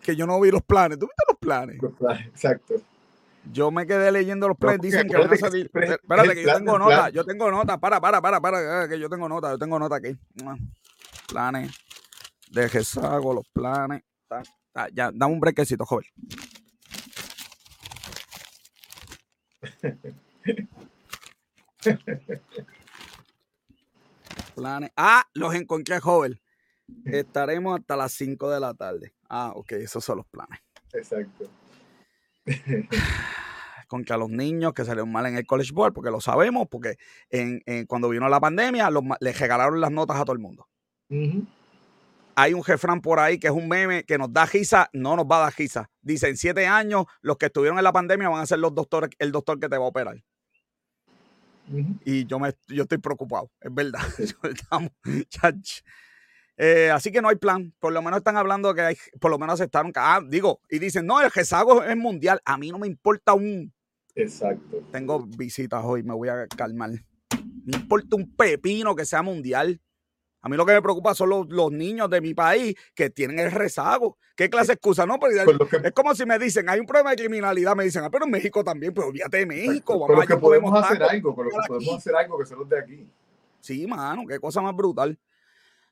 Que 0.00 0.16
yo 0.16 0.26
no 0.26 0.40
vi 0.40 0.50
los 0.50 0.62
planes. 0.62 0.98
¿Tú 0.98 1.06
viste 1.06 1.22
los 1.28 1.38
planes? 1.38 1.80
Los 1.80 1.92
planes, 1.92 2.26
exacto. 2.26 2.74
Yo 3.52 3.70
me 3.70 3.86
quedé 3.86 4.10
leyendo 4.10 4.48
los 4.48 4.56
planes. 4.56 4.80
Dicen 4.80 5.08
que 5.08 5.16
van 5.16 5.32
a 5.32 5.36
salir. 5.36 5.70
Espérate, 5.72 6.34
que 6.34 6.42
yo 6.42 6.56
tengo 6.56 6.76
nota. 6.76 7.10
Yo 7.10 7.24
tengo 7.24 7.50
nota. 7.52 7.78
Para, 7.78 8.00
para, 8.00 8.20
para, 8.20 8.40
para. 8.40 8.88
Que 8.88 8.98
yo 8.98 9.08
tengo 9.08 9.28
nota. 9.28 9.52
Yo 9.52 9.58
tengo 9.58 9.78
nota 9.78 9.94
aquí. 9.96 10.16
Planes 11.28 11.72
de 12.50 12.68
rezago, 12.68 13.34
los 13.34 13.48
planes. 13.48 14.02
Ah, 14.74 14.88
ya, 14.92 15.10
dame 15.12 15.34
un 15.34 15.40
brequecito, 15.40 15.84
joven. 15.84 16.06
Planes. 24.54 24.90
Ah, 24.96 25.24
los 25.34 25.54
encontré, 25.54 26.00
joven. 26.00 26.40
Estaremos 27.04 27.80
hasta 27.80 27.96
las 27.96 28.12
5 28.12 28.50
de 28.50 28.60
la 28.60 28.74
tarde. 28.74 29.14
Ah, 29.28 29.52
ok, 29.54 29.72
esos 29.72 30.04
son 30.04 30.18
los 30.18 30.26
planes. 30.26 30.60
Exacto. 30.92 31.50
Contra 33.88 34.16
los 34.16 34.30
niños 34.30 34.72
que 34.72 34.84
salieron 34.84 35.10
mal 35.12 35.26
en 35.26 35.36
el 35.36 35.46
College 35.46 35.72
Board, 35.72 35.92
porque 35.92 36.10
lo 36.10 36.20
sabemos, 36.20 36.68
porque 36.70 36.96
en, 37.30 37.62
cuando 37.86 38.08
vino 38.08 38.28
la 38.28 38.40
pandemia, 38.40 38.90
los, 38.90 39.04
les 39.20 39.38
regalaron 39.38 39.80
las 39.80 39.90
notas 39.90 40.16
a 40.18 40.24
todo 40.24 40.32
el 40.32 40.38
mundo 40.38 40.68
hay 42.36 42.54
un 42.54 42.62
jefran 42.62 43.00
por 43.00 43.20
ahí 43.20 43.38
que 43.38 43.46
es 43.46 43.52
un 43.52 43.68
meme 43.68 44.04
que 44.04 44.18
nos 44.18 44.32
da 44.32 44.46
risa, 44.46 44.90
no 44.92 45.16
nos 45.16 45.26
va 45.26 45.36
a 45.36 45.40
dar 45.40 45.54
risa. 45.56 45.90
Dice, 46.02 46.28
en 46.28 46.36
siete 46.36 46.66
años, 46.66 47.06
los 47.20 47.36
que 47.36 47.46
estuvieron 47.46 47.78
en 47.78 47.84
la 47.84 47.92
pandemia 47.92 48.28
van 48.28 48.42
a 48.42 48.46
ser 48.46 48.58
los 48.58 48.74
doctores, 48.74 49.10
el 49.18 49.32
doctor 49.32 49.58
que 49.60 49.68
te 49.68 49.78
va 49.78 49.84
a 49.84 49.88
operar. 49.88 50.22
Y 52.04 52.26
yo, 52.26 52.38
me, 52.38 52.52
yo 52.68 52.82
estoy 52.82 52.98
preocupado, 52.98 53.50
es 53.60 53.74
verdad. 53.74 54.00
Eh, 56.56 56.88
así 56.90 57.10
que 57.10 57.20
no 57.20 57.28
hay 57.28 57.34
plan. 57.34 57.74
Por 57.80 57.92
lo 57.92 58.00
menos 58.00 58.18
están 58.18 58.36
hablando 58.36 58.72
que 58.74 58.82
hay, 58.82 58.96
por 59.20 59.30
lo 59.30 59.40
menos 59.40 59.54
aceptaron 59.54 59.92
que, 59.92 59.98
ah, 60.00 60.20
digo, 60.24 60.60
y 60.70 60.78
dicen, 60.78 61.04
no, 61.04 61.20
el 61.20 61.30
rezago 61.30 61.82
es 61.82 61.96
mundial. 61.96 62.40
A 62.44 62.56
mí 62.56 62.70
no 62.70 62.78
me 62.78 62.86
importa 62.86 63.34
un. 63.34 63.72
Exacto. 64.14 64.86
Tengo 64.92 65.26
visitas 65.26 65.82
hoy, 65.84 66.04
me 66.04 66.14
voy 66.14 66.28
a 66.28 66.46
calmar. 66.46 66.90
Me 67.64 67.76
importa 67.76 68.14
un 68.14 68.32
pepino 68.36 68.94
que 68.94 69.04
sea 69.04 69.22
mundial. 69.22 69.80
A 70.44 70.48
mí 70.50 70.58
lo 70.58 70.66
que 70.66 70.74
me 70.74 70.82
preocupa 70.82 71.14
son 71.14 71.30
los, 71.48 71.72
niños 71.72 72.10
de 72.10 72.20
mi 72.20 72.34
país 72.34 72.76
que 72.94 73.08
tienen 73.08 73.38
el 73.38 73.50
rezago. 73.50 74.18
¿Qué 74.36 74.50
clase 74.50 74.68
de 74.68 74.72
excusa? 74.74 75.06
No, 75.06 75.18
porque 75.18 75.42
es 75.82 75.92
como 75.92 76.14
si 76.14 76.26
me 76.26 76.38
dicen, 76.38 76.68
hay 76.68 76.80
un 76.80 76.84
problema 76.84 77.10
de 77.10 77.16
criminalidad, 77.16 77.74
me 77.74 77.84
dicen, 77.84 78.04
ah, 78.04 78.10
pero 78.10 78.26
en 78.26 78.30
México 78.30 78.62
también, 78.62 78.92
pero 78.92 79.06
pues 79.06 79.12
olvídate 79.12 79.38
de 79.38 79.46
México. 79.46 79.98
Vamos 79.98 80.16
con 80.18 80.26
que 80.26 80.36
podemos 80.36 80.84
hacer 80.84 81.02
algo, 81.02 81.34
con 81.34 81.46
lo 81.46 81.50
que 81.50 81.56
podemos 81.66 81.96
hacer 81.96 82.14
algo 82.14 82.38
que 82.38 82.44
se 82.44 82.56
los 82.56 82.68
de 82.68 82.78
aquí. 82.78 83.08
Sí, 83.60 83.86
mano, 83.86 84.26
qué 84.28 84.38
cosa 84.38 84.60
más 84.60 84.76
brutal. 84.76 85.18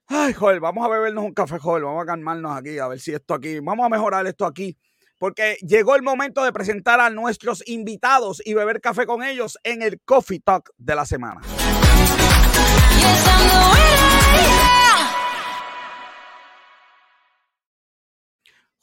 Ay, 0.07 0.35
joder, 0.35 0.61
vamos 0.61 0.85
a 0.85 0.91
bebernos 0.91 1.25
un 1.25 1.33
café, 1.33 1.59
joder, 1.59 1.85
vamos 1.85 2.03
a 2.03 2.07
calmarnos 2.07 2.55
aquí, 2.55 2.79
a 2.79 2.89
ver 2.89 3.01
si 3.01 3.15
esto 3.15 3.33
aquí, 3.33 3.59
vamos 3.61 3.87
a 3.87 3.89
mejorar 3.89 4.27
esto 4.27 4.45
aquí, 4.45 4.77
porque 5.17 5.57
llegó 5.63 5.97
el 5.97 6.03
momento 6.03 6.45
de 6.45 6.53
presentar 6.53 7.01
a 7.01 7.09
nuestros 7.09 7.67
invitados 7.67 8.43
y 8.45 8.53
beber 8.53 8.83
café 8.83 9.07
con 9.07 9.23
ellos 9.23 9.57
en 9.65 9.81
el 9.81 9.99
Coffee 10.05 10.41
Talk 10.41 10.69
de 10.77 10.95
la 10.95 11.07
semana. 11.07 11.41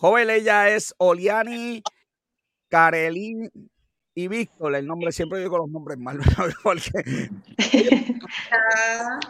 Joven, 0.01 0.29
ella 0.29 0.69
es 0.69 0.95
Oliani 0.97 1.83
Karelin 2.69 3.51
y 4.15 4.29
Víctor. 4.29 4.73
El 4.75 4.87
nombre 4.87 5.11
siempre 5.11 5.39
digo 5.41 5.57
los 5.57 5.67
nombres 5.69 5.97
mal. 5.97 6.17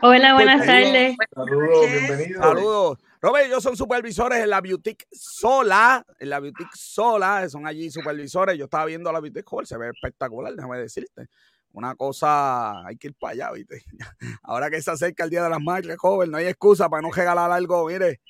Hola, 0.03 0.33
buenas 0.35 0.63
tardes. 0.63 1.17
Saludos, 1.33 1.91
bienvenidos. 1.91 2.45
Saludos. 2.45 2.99
Robert, 3.19 3.47
ellos 3.47 3.63
son 3.63 3.75
supervisores 3.75 4.43
en 4.43 4.51
la 4.51 4.61
Boutique 4.61 5.07
Sola. 5.11 6.05
En 6.19 6.29
la 6.29 6.39
Boutique 6.39 6.75
Sola, 6.75 7.49
son 7.49 7.65
allí 7.65 7.89
supervisores. 7.89 8.55
Yo 8.55 8.65
estaba 8.65 8.85
viendo 8.85 9.11
la 9.11 9.21
Boutique 9.21 9.49
Joven, 9.49 9.65
se 9.65 9.75
ve 9.75 9.89
espectacular, 9.89 10.53
déjame 10.53 10.77
decirte 10.77 11.29
una 11.71 11.95
cosa, 11.95 12.85
hay 12.85 12.95
que 12.97 13.07
ir 13.07 13.15
para 13.15 13.33
allá, 13.33 13.51
¿viste? 13.53 13.83
Ahora 14.43 14.69
que 14.69 14.81
se 14.83 14.91
acerca 14.91 15.23
el 15.23 15.31
Día 15.31 15.43
de 15.43 15.49
las 15.49 15.61
Madres, 15.61 15.97
joven, 15.97 16.29
no 16.29 16.37
hay 16.37 16.45
excusa 16.45 16.89
para 16.89 17.01
no 17.01 17.11
regalar 17.11 17.51
algo, 17.51 17.87
mire, 17.87 18.21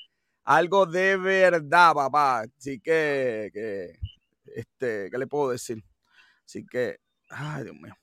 algo 0.49 0.88
de 0.88 1.15
verdad, 1.15 1.93
papá. 1.93 2.41
Así 2.57 2.79
que, 2.79 3.51
que 3.53 3.99
este, 4.55 5.09
¿qué 5.12 5.17
le 5.17 5.27
puedo 5.27 5.51
decir? 5.51 5.83
Así 6.43 6.65
que, 6.65 6.97
ay, 7.29 7.65
Dios 7.65 7.75
mío. 7.75 7.95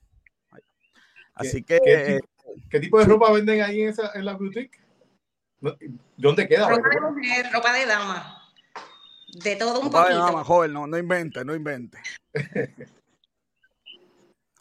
Así 1.33 1.61
que... 1.61 2.21
¿qué, 2.69 2.79
tipo 2.79 2.99
de 2.99 3.05
ropa 3.05 3.33
venden 3.33 3.61
ahí 3.61 3.81
en, 3.81 3.89
esa, 3.89 4.13
en 4.13 4.23
la 4.23 4.35
boutique? 4.35 4.79
¿Dónde 6.15 6.47
queda? 6.47 6.69
Ropa 6.69 6.89
de 6.89 7.01
mujer, 7.01 7.47
ropa 7.51 7.73
de 7.73 7.85
dama. 7.85 8.41
De 9.43 9.55
todo 9.57 9.81
un 9.81 9.87
ropa 9.87 10.07
de 10.07 10.15
dama, 10.15 10.43
joven, 10.45 10.71
no, 10.71 10.87
no 10.87 10.97
invente, 10.97 11.43
no 11.43 11.53
invente. 11.53 11.99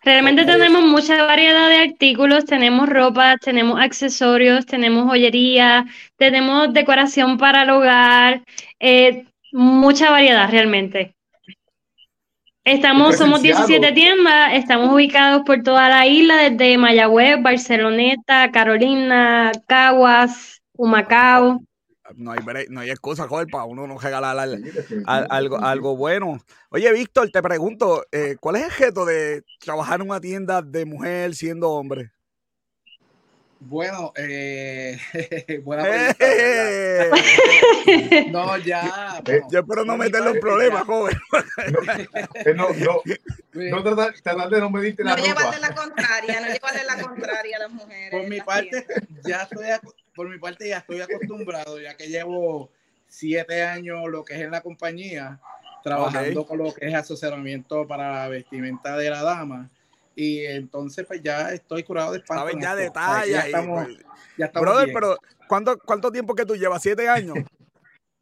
Realmente 0.07 0.45
tenemos 0.45 0.85
mucha 0.85 1.25
variedad 1.25 1.69
de 1.69 1.79
artículos, 1.79 2.45
tenemos 2.45 2.89
ropa, 2.89 3.39
tenemos 3.39 3.81
accesorios, 3.81 4.65
tenemos 4.65 5.09
joyería, 5.09 5.85
tenemos 6.17 6.73
decoración 6.73 7.39
para 7.39 7.63
el 7.63 7.71
hogar, 7.71 8.45
eh, 8.79 9.25
mucha 9.51 10.13
variedad 10.13 10.49
realmente. 10.49 11.17
Estamos, 12.63 13.17
somos 13.17 13.43
17 13.43 13.91
tiendas, 13.91 14.55
estamos 14.55 14.95
ubicados 14.95 15.43
por 15.45 15.65
toda 15.65 15.89
la 15.89 16.07
isla, 16.07 16.37
desde 16.37 16.79
Mayagüez, 16.79 17.43
Barceloneta, 17.43 18.53
Carolina, 18.53 19.51
Caguas, 19.67 20.63
Humacao 20.77 21.63
no 22.15 22.33
hay, 22.33 22.41
no 22.69 22.81
hay 22.81 22.91
excusa, 22.91 23.29
joder, 23.29 23.49
para 23.49 23.65
uno 23.65 23.87
no 23.87 23.99
regalar 23.99 24.37
algo, 25.07 25.59
algo 25.59 25.97
bueno. 25.97 26.41
Oye, 26.71 26.93
Víctor, 26.93 27.31
te 27.31 27.43
pregunto, 27.43 28.05
eh, 28.13 28.37
¿cuál 28.41 28.57
es 28.57 28.63
el 28.63 28.69
objeto 28.69 29.05
de 29.05 29.45
trabajar 29.61 30.01
en 30.01 30.09
una 30.09 30.21
tienda 30.21 30.63
de 30.63 30.85
mujer 30.85 31.35
siendo 31.35 31.71
hombre? 31.71 32.13
Bueno, 33.59 34.13
eh, 34.17 34.99
buena 35.65 35.83
pregunta. 35.83 36.17
no, 38.31 38.57
ya. 38.59 39.23
Eh, 39.27 39.41
yo 39.51 39.61
espero 39.61 39.85
no 39.85 39.97
meterle 39.97 40.31
en 40.31 40.41
problemas, 40.41 40.85
joven. 40.85 41.17
No, 42.55 42.69
no, 42.69 43.01
no, 43.55 43.83
tratar, 43.83 44.15
tratar, 44.23 44.51
de 44.51 44.61
no 44.61 44.71
medirte 44.71 45.03
la 45.03 45.17
No 45.17 45.25
llevarle 45.25 45.59
la 45.59 45.75
contraria, 45.75 46.41
no 46.41 46.53
llevarle 46.53 46.85
la 46.85 47.01
contraria 47.01 47.57
a 47.57 47.61
las 47.61 47.73
mujeres. 47.73 48.11
Por 48.11 48.29
mi 48.29 48.41
parte, 48.41 48.87
ya 49.25 49.43
estoy 49.43 49.67
por 50.17 50.29
mi 50.29 50.39
parte 50.39 50.69
ya 50.69 50.79
estoy 50.79 51.01
acostumbrado, 51.01 51.79
ya 51.79 51.97
que 51.97 52.09
llevo 52.09 52.71
siete 53.07 53.63
años 53.63 54.09
lo 54.09 54.25
que 54.25 54.35
es 54.35 54.41
en 54.41 54.51
la 54.51 54.63
compañía, 54.63 55.39
trabajando 55.85 56.47
con 56.47 56.59
lo 56.59 56.75
que 56.75 56.89
es 56.89 56.95
asesoramiento 56.95 57.87
para 57.87 58.13
la 58.13 58.29
vestimenta 58.29 58.97
de 58.97 59.11
la 59.11 59.23
dama. 59.23 59.71
Y 60.17 60.47
entonces, 60.47 61.05
pues 61.07 61.23
ya 61.23 61.53
estoy 61.53 61.85
curado 61.85 62.13
de 62.13 62.19
espanto. 62.19 62.47
Sabes 62.47 62.57
ya 62.61 62.75
detalles. 62.75 63.35
Ya 63.35 63.41
estamos, 63.41 63.85
pues, 63.85 63.99
ya 64.39 64.47
estamos 64.47 64.67
Brother, 64.67 64.91
pero 64.93 65.19
¿cuánto, 65.47 65.79
¿cuánto 65.79 66.11
tiempo 66.11 66.35
que 66.35 66.47
tú 66.47 66.57
llevas? 66.57 66.83
¿Siete 66.83 67.09
años? 67.09 67.37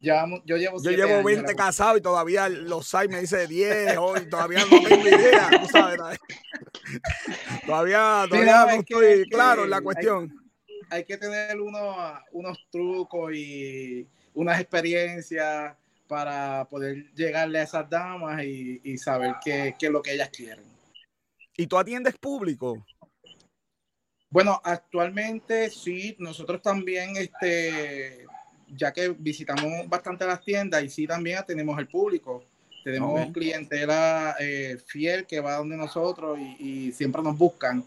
Ya, 0.01 0.23
yo 0.43 0.57
llevo, 0.57 0.79
yo 0.83 0.91
llevo 0.91 1.23
20 1.23 1.55
casados 1.55 1.97
y 1.97 2.01
todavía 2.01 2.47
los 2.47 2.89
SAI 2.89 3.07
me 3.07 3.21
dice 3.21 3.47
10 3.47 3.97
hoy, 3.97 4.29
todavía 4.29 4.59
no 4.59 4.87
tengo 4.87 5.07
idea, 5.07 5.49
tú 5.49 5.67
sabes. 5.67 5.97
todavía, 7.65 8.25
todavía 8.29 8.65
no, 8.65 8.69
estoy 8.71 9.27
claro 9.29 9.63
en 9.63 9.69
la 9.71 9.81
cuestión 9.81 10.31
hay 10.31 10.44
que 11.05 11.17
tener 11.17 11.59
unos 11.59 12.69
trucos 12.71 13.33
y 13.33 14.07
unas 14.33 14.59
experiencias 14.59 15.75
para 16.07 16.65
poder 16.65 17.11
llegarle 17.13 17.59
a 17.59 17.63
esas 17.63 17.89
damas 17.89 18.43
y, 18.43 18.97
saber 18.97 19.35
qué, 19.43 19.75
es 19.79 19.89
lo 19.89 20.01
que 20.01 20.13
ellas 20.13 20.29
quieren. 20.29 20.65
¿Y 21.57 21.67
tú 21.67 21.77
atiendes 21.77 22.17
público? 22.17 22.85
Bueno, 24.29 24.61
actualmente 24.63 25.69
sí, 25.69 26.15
nosotros 26.19 26.61
también, 26.61 27.15
este, 27.15 28.25
ya 28.67 28.91
que 28.91 29.09
visitamos 29.09 29.87
bastante 29.87 30.25
las 30.25 30.43
tiendas 30.43 30.83
y 30.83 30.89
sí 30.89 31.07
también 31.07 31.37
atendemos 31.37 31.77
al 31.77 31.87
público. 31.87 32.43
Tenemos 32.83 33.31
clientela 33.31 34.35
eh, 34.39 34.77
fiel 34.85 35.25
que 35.25 35.39
va 35.39 35.55
donde 35.55 35.75
nosotros 35.75 36.37
y, 36.59 36.91
siempre 36.91 37.23
nos 37.23 37.35
buscan, 37.35 37.83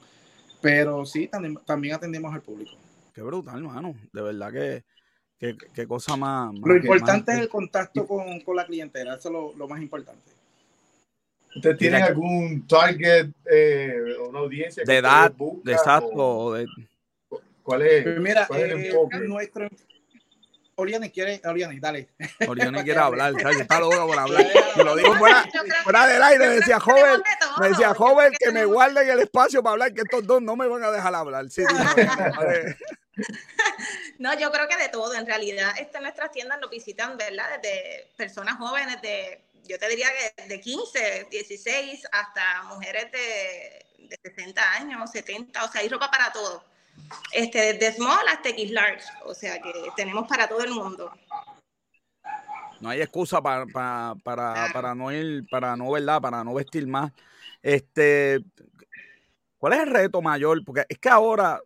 pero 0.61 1.07
sí, 1.07 1.31
también 1.65 1.95
atendemos 1.95 2.35
al 2.35 2.43
público. 2.43 2.73
Qué 3.19 3.25
brutal, 3.25 3.57
hermano. 3.57 3.97
De 4.13 4.23
verdad 4.23 4.53
que, 4.53 5.57
qué 5.75 5.89
cosa 5.89 6.17
más, 6.17 6.55
Lo 6.55 6.77
importante 6.77 7.33
es 7.33 7.39
el 7.39 7.49
contacto 7.49 8.07
con, 8.07 8.41
con, 8.43 8.55
la 8.55 8.65
clientela, 8.65 9.17
eso 9.17 9.29
es 9.29 9.33
lo, 9.33 9.57
lo 9.57 9.67
más 9.67 9.83
importante. 9.83 10.31
¿Usted 11.57 11.77
tiene 11.77 11.97
algún 11.97 12.65
target, 12.69 13.31
eh, 13.51 13.97
una 14.29 14.39
audiencia? 14.39 14.85
De 14.87 14.99
edad, 14.99 15.33
de 15.65 15.73
exacto. 15.73 16.53
De... 16.53 16.67
¿Cuál 17.65 17.83
es? 17.83 18.05
Pues 18.05 18.21
mira, 18.21 18.47
¿cuál 18.47 18.61
es 18.61 18.71
el 18.71 18.85
eh, 18.85 19.27
nuestro, 19.27 19.69
Oriane 20.77 21.11
quiere, 21.11 21.41
Oriane, 21.45 21.81
dale. 21.81 22.11
Oriane 22.47 22.85
quiere 22.85 23.01
hablar, 23.01 23.35
está 23.37 23.81
loca 23.81 24.07
por 24.07 24.17
hablar. 24.17 24.47
Me 24.77 24.85
lo 24.85 24.95
digo 24.95 25.13
fuera, 25.17 25.45
fuera 25.83 26.07
del 26.07 26.23
aire, 26.23 26.47
me 26.47 26.55
decía 26.55 26.79
joven, 26.79 27.21
me 27.61 27.71
decía 27.71 27.95
joven 27.95 28.33
que 28.39 28.53
me 28.53 28.65
guarden 28.65 29.11
el 29.11 29.19
espacio 29.19 29.61
para 29.61 29.73
hablar, 29.73 29.93
que 29.93 30.03
estos 30.03 30.25
dos 30.25 30.41
no 30.41 30.55
me 30.55 30.69
van 30.69 30.85
a 30.85 30.93
dejar 30.93 31.17
hablar. 31.17 31.51
Sí, 31.51 31.63
no, 31.69 32.43
yo 34.41 34.53
creo 34.53 34.69
que 34.69 34.77
de 34.77 34.89
todo, 34.89 35.15
en 35.15 35.27
realidad, 35.27 35.73
este, 35.79 36.01
nuestras 36.01 36.31
tiendas 36.31 36.61
nos 36.61 36.71
visitan, 36.71 37.17
¿verdad? 37.17 37.61
Desde 37.63 38.09
personas 38.17 38.57
jóvenes 38.57 39.01
de, 39.03 39.41
yo 39.65 39.79
te 39.79 39.89
diría 39.89 40.09
que 40.37 40.45
de 40.45 40.61
15, 40.61 41.29
16, 41.31 42.07
hasta 42.13 42.63
mujeres 42.65 43.11
de, 43.13 43.87
de 43.99 44.19
60 44.23 44.73
años, 44.73 45.11
70, 45.11 45.65
o 45.65 45.71
sea, 45.71 45.81
hay 45.81 45.89
ropa 45.89 46.11
para 46.11 46.33
todo 46.33 46.69
este, 47.33 47.75
desde 47.75 47.97
small 47.97 48.27
hasta 48.29 48.49
X 48.51 48.71
large, 48.71 49.05
o 49.25 49.35
sea 49.35 49.61
que 49.61 49.73
tenemos 49.97 50.27
para 50.29 50.49
todo 50.49 50.63
el 50.63 50.71
mundo. 50.71 51.11
No 52.81 52.91
hay 52.91 53.01
excusa 53.01 53.43
para, 53.43 53.67
para, 53.67 54.15
para, 54.23 54.73
para 54.73 54.95
no 54.95 55.11
ir, 55.11 55.47
para 55.51 55.77
no, 55.77 55.91
¿verdad? 55.91 56.21
Para 56.21 56.45
no 56.45 56.55
vestir 56.55 56.87
más. 56.87 57.13
Este, 57.61 58.41
¿cuál 59.59 59.73
es 59.73 59.81
el 59.81 59.91
reto 59.91 60.23
mayor? 60.23 60.65
Porque 60.65 60.87
es 60.89 60.99
que 60.99 61.09
ahora, 61.09 61.61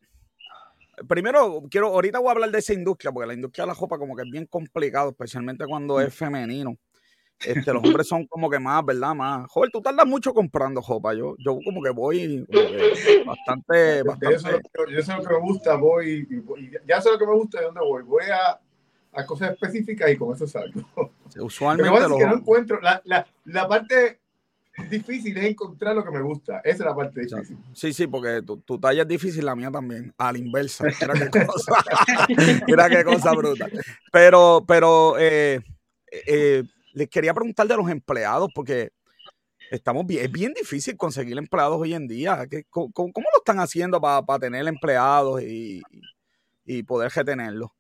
primero 1.09 1.63
quiero, 1.71 1.89
ahorita 1.89 2.19
voy 2.19 2.29
a 2.29 2.33
hablar 2.33 2.51
de 2.51 2.59
esa 2.59 2.73
industria, 2.73 3.13
porque 3.13 3.27
la 3.27 3.35
industria 3.35 3.65
de 3.65 3.69
la 3.69 3.75
ropa 3.75 3.99
como 3.99 4.17
que 4.17 4.23
es 4.23 4.31
bien 4.31 4.47
complicado, 4.47 5.11
especialmente 5.11 5.67
cuando 5.67 6.01
es 6.01 6.15
femenino. 6.15 6.77
Este, 7.45 7.73
los 7.73 7.83
hombres 7.85 8.07
son 8.07 8.27
como 8.27 8.49
que 8.49 8.59
más, 8.59 8.85
¿verdad? 8.85 9.15
Más. 9.15 9.51
Joder, 9.51 9.71
tú 9.71 9.81
tardas 9.81 10.07
mucho 10.07 10.33
comprando 10.33 10.81
ropa. 10.87 11.15
Yo, 11.15 11.35
yo 11.39 11.59
como 11.65 11.83
que 11.83 11.91
voy 11.91 12.47
bastante. 13.27 14.03
bastante... 14.03 14.35
Eso, 14.35 14.49
yo 14.91 15.03
sé 15.03 15.17
lo 15.17 15.23
que 15.23 15.35
me 15.35 15.41
gusta, 15.41 15.75
voy, 15.75 16.27
y, 16.31 16.71
ya 16.87 17.01
sé 17.01 17.11
lo 17.11 17.19
que 17.19 17.27
me 17.27 17.35
gusta 17.35 17.59
de 17.59 17.67
dónde 17.67 17.81
voy. 17.81 18.03
Voy 18.03 18.25
a, 18.33 18.61
a 19.13 19.27
cosas 19.27 19.53
específicas 19.53 20.11
y 20.11 20.17
con 20.17 20.35
eso 20.35 20.47
salgo. 20.47 20.83
usualmente. 21.41 21.91
Lo 21.91 21.97
que 21.97 22.03
pasa 22.03 22.15
es 22.15 22.21
que 22.21 22.31
no 22.31 22.37
encuentro. 22.37 22.81
La, 22.81 23.03
la, 23.05 23.27
la, 23.45 23.69
parte 23.69 24.21
difícil 24.89 25.37
es 25.37 25.45
encontrar 25.45 25.95
lo 25.95 26.05
que 26.05 26.11
me 26.11 26.23
gusta. 26.23 26.61
Esa 26.65 26.71
es 26.71 26.81
la 26.81 26.95
parte 26.95 27.21
difícil. 27.21 27.59
Sí, 27.75 27.93
sí, 27.93 28.07
porque 28.07 28.43
tu, 28.43 28.59
tu 28.59 28.79
talla 28.79 29.03
es 29.03 29.09
difícil, 29.09 29.45
la 29.45 29.55
mía 29.55 29.71
también. 29.71 30.13
A 30.17 30.33
la 30.33 30.39
inversa. 30.39 30.85
Mira 30.85 31.31
qué 31.31 31.47
cosa. 31.47 31.73
Mira 32.67 32.89
qué 32.89 33.05
cosa 33.05 33.33
bruta. 33.33 33.69
Pero, 34.11 34.65
pero, 34.67 35.19
eh, 35.19 35.61
eh, 36.27 36.63
les 36.95 37.09
quería 37.09 37.35
preguntar 37.35 37.67
de 37.67 37.77
los 37.77 37.89
empleados, 37.91 38.51
porque 38.55 38.91
estamos 39.71 40.07
bien, 40.07 40.25
es 40.25 40.33
bien 40.33 40.53
difícil 40.53 40.97
conseguir 40.97 41.37
empleados 41.39 41.81
hoy 41.81 41.95
en 41.95 42.07
día. 42.07 42.47
¿Cómo, 42.71 42.93
cómo, 42.93 43.27
lo 43.33 43.39
están 43.39 43.61
haciendo 43.61 44.01
para 44.01 44.39
tener 44.39 44.67
empleados 44.67 45.43
y, 45.43 45.83
y 46.65 46.83
poder 46.83 47.11
retenerlos? 47.15 47.71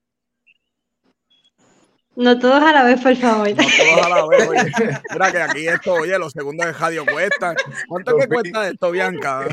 No 2.14 2.38
todos 2.38 2.62
a 2.62 2.72
la 2.72 2.84
vez, 2.84 3.00
por 3.00 3.16
favor. 3.16 3.48
No 3.48 3.56
todos 3.56 4.06
a 4.06 4.08
la 4.08 4.26
vez, 4.26 4.48
oye. 4.48 4.98
Mira 5.12 5.32
que 5.32 5.38
aquí 5.38 5.66
esto, 5.66 5.94
oye, 5.94 6.18
los 6.18 6.32
segundos 6.32 6.66
de 6.66 6.72
radio 6.72 7.06
cuestan. 7.06 7.56
¿Cuánto 7.88 8.16
que 8.16 8.26
cuesta 8.26 8.68
esto, 8.68 8.90
Bianca? 8.90 9.46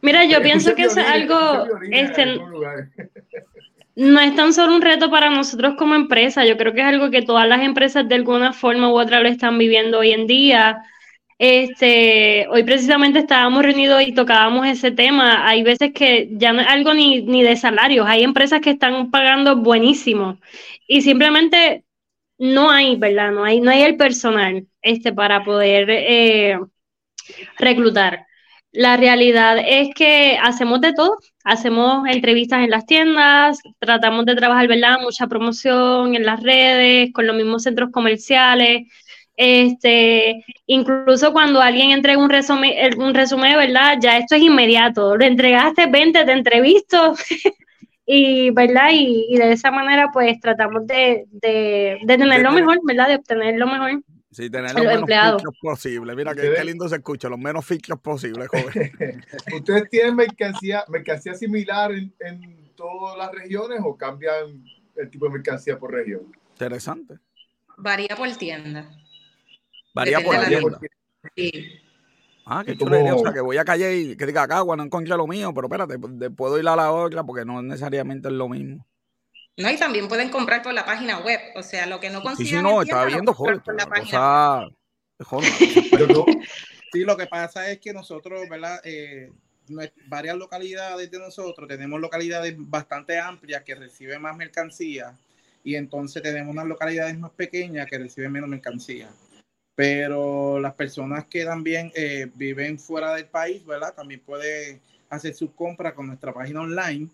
Mira, 0.00 0.24
yo 0.24 0.40
pienso 0.40 0.74
que 0.74 0.84
es 0.84 0.96
algo, 0.96 1.66
este, 1.90 2.38
no 3.96 4.20
es 4.20 4.36
tan 4.36 4.52
solo 4.52 4.76
un 4.76 4.82
reto 4.82 5.10
para 5.10 5.30
nosotros 5.30 5.74
como 5.76 5.94
empresa, 5.94 6.44
yo 6.44 6.56
creo 6.56 6.74
que 6.74 6.80
es 6.80 6.86
algo 6.86 7.10
que 7.10 7.22
todas 7.22 7.48
las 7.48 7.62
empresas 7.62 8.08
de 8.08 8.14
alguna 8.14 8.52
forma 8.52 8.90
u 8.90 8.98
otra 8.98 9.20
lo 9.20 9.28
están 9.28 9.58
viviendo 9.58 9.98
hoy 9.98 10.12
en 10.12 10.26
día. 10.26 10.82
Este, 11.38 12.46
hoy 12.48 12.62
precisamente 12.64 13.18
estábamos 13.18 13.62
reunidos 13.62 14.02
y 14.02 14.12
tocábamos 14.12 14.66
ese 14.66 14.90
tema. 14.90 15.46
Hay 15.46 15.62
veces 15.62 15.92
que 15.92 16.28
ya 16.32 16.52
no 16.52 16.62
es 16.62 16.66
algo 16.66 16.94
ni, 16.94 17.22
ni 17.22 17.42
de 17.42 17.56
salarios, 17.56 18.06
hay 18.08 18.22
empresas 18.22 18.60
que 18.60 18.70
están 18.70 19.10
pagando 19.10 19.56
buenísimo 19.56 20.38
y 20.88 21.02
simplemente 21.02 21.84
no 22.38 22.70
hay, 22.70 22.96
¿verdad? 22.96 23.32
No 23.32 23.44
hay, 23.44 23.60
no 23.60 23.70
hay 23.70 23.82
el 23.82 23.96
personal 23.96 24.66
este, 24.82 25.12
para 25.12 25.44
poder 25.44 25.88
eh, 25.90 26.58
reclutar. 27.58 28.26
La 28.72 28.96
realidad 28.96 29.58
es 29.58 29.94
que 29.94 30.38
hacemos 30.42 30.80
de 30.82 30.92
todo, 30.92 31.16
hacemos 31.44 32.06
entrevistas 32.08 32.62
en 32.62 32.70
las 32.70 32.86
tiendas, 32.86 33.60
tratamos 33.78 34.26
de 34.26 34.36
trabajar, 34.36 34.68
¿verdad? 34.68 34.98
Mucha 35.00 35.26
promoción 35.28 36.14
en 36.14 36.26
las 36.26 36.42
redes, 36.42 37.10
con 37.12 37.26
los 37.26 37.36
mismos 37.36 37.62
centros 37.62 37.90
comerciales. 37.90 38.86
Este, 39.36 40.44
incluso 40.66 41.32
cuando 41.32 41.60
alguien 41.60 41.90
entrega 41.90 42.18
un 42.18 42.30
resumen, 42.30 42.72
un 42.98 43.14
resumen, 43.14 43.56
¿verdad? 43.56 43.98
Ya 44.00 44.18
esto 44.18 44.34
es 44.34 44.42
inmediato. 44.42 45.16
Lo 45.16 45.24
entregaste, 45.24 45.86
20, 45.86 46.24
te 46.24 46.32
entrevisto. 46.32 47.14
y, 48.06 48.50
¿verdad? 48.50 48.88
Y, 48.92 49.36
de 49.36 49.52
esa 49.52 49.70
manera, 49.70 50.08
pues 50.12 50.40
tratamos 50.40 50.86
de, 50.86 51.26
de, 51.30 51.98
de 52.02 52.18
tener 52.18 52.42
lo 52.42 52.52
mejor, 52.52 52.78
¿verdad? 52.84 53.08
De 53.08 53.16
obtener 53.16 53.56
lo 53.58 53.66
mejor. 53.66 54.02
Sí, 54.36 54.50
tener 54.50 54.74
los, 54.74 54.84
menos 54.84 55.08
filtros 55.08 55.54
posibles. 55.62 56.14
Mira 56.14 56.34
qué, 56.34 56.62
lindo 56.62 56.86
se 56.90 56.96
escucha, 56.96 57.26
los 57.28 57.38
menos 57.38 57.64
filtros 57.64 57.98
posibles, 58.00 58.48
joven. 58.48 59.24
¿Ustedes 59.54 59.88
tienen 59.88 60.14
mercancía, 60.14 60.84
mercancía 60.88 61.32
similar 61.32 61.92
en, 61.92 62.12
en, 62.20 62.70
todas 62.74 63.16
las 63.16 63.32
regiones 63.32 63.80
o 63.82 63.96
cambian 63.96 64.62
el 64.94 65.08
tipo 65.08 65.24
de 65.24 65.32
mercancía 65.32 65.78
por 65.78 65.90
región? 65.90 66.30
Interesante. 66.50 67.18
Varía 67.78 68.14
por 68.14 68.30
tienda. 68.36 68.90
Varía 69.96 70.20
por 70.20 70.38
tienda. 70.44 70.78
Sí. 71.34 71.50
Ah, 72.44 72.62
qué 72.64 72.76
chulo. 72.76 73.16
O 73.16 73.18
sea, 73.20 73.32
que 73.32 73.40
voy 73.40 73.56
a 73.56 73.64
calle 73.64 73.96
y 73.96 74.14
que 74.16 74.26
diga 74.26 74.42
acá, 74.42 74.62
no 74.62 74.82
encontré 74.82 75.16
lo 75.16 75.26
mío, 75.26 75.54
pero 75.54 75.68
espérate, 75.68 75.98
puedo 76.30 76.58
ir 76.58 76.68
a 76.68 76.76
la 76.76 76.92
otra 76.92 77.24
porque 77.24 77.46
no 77.46 77.62
necesariamente 77.62 78.28
es 78.28 78.34
lo 78.34 78.48
mismo. 78.48 78.86
No, 79.56 79.70
y 79.70 79.78
también 79.78 80.06
pueden 80.06 80.28
comprar 80.28 80.62
por 80.62 80.74
la 80.74 80.84
página 80.84 81.20
web. 81.20 81.40
O 81.56 81.62
sea, 81.62 81.86
lo 81.86 81.98
que 81.98 82.10
no 82.10 82.20
consiguen. 82.22 82.46
Sí, 82.46 82.56
sí, 82.56 82.62
no, 82.62 82.82
estaba 82.82 83.06
viendo 83.06 83.34
por 83.34 83.74
la 83.74 83.86
página 83.86 84.68
Sí, 86.92 87.00
lo 87.00 87.16
que 87.16 87.26
pasa 87.26 87.70
es 87.70 87.80
que 87.80 87.94
nosotros, 87.94 88.46
¿verdad? 88.50 88.80
Eh, 88.84 89.32
varias 90.06 90.36
localidades 90.36 91.10
de 91.10 91.18
nosotros 91.18 91.66
tenemos 91.66 91.98
localidades 92.00 92.54
bastante 92.58 93.18
amplias 93.18 93.62
que 93.64 93.74
reciben 93.74 94.20
más 94.20 94.36
mercancía 94.36 95.16
y 95.64 95.74
entonces 95.74 96.22
tenemos 96.22 96.52
unas 96.52 96.66
localidades 96.66 97.18
más 97.18 97.32
pequeñas 97.32 97.86
que 97.86 97.98
reciben 97.98 98.30
menos 98.30 98.48
mercancía. 98.48 99.08
Pero 99.76 100.58
las 100.58 100.74
personas 100.74 101.26
que 101.26 101.44
también 101.44 101.92
eh, 101.94 102.28
viven 102.34 102.78
fuera 102.78 103.14
del 103.14 103.26
país, 103.26 103.64
¿verdad? 103.64 103.94
También 103.94 104.20
pueden 104.20 104.80
hacer 105.10 105.34
sus 105.34 105.50
compras 105.52 105.92
con 105.92 106.06
nuestra 106.08 106.32
página 106.32 106.62
online 106.62 107.08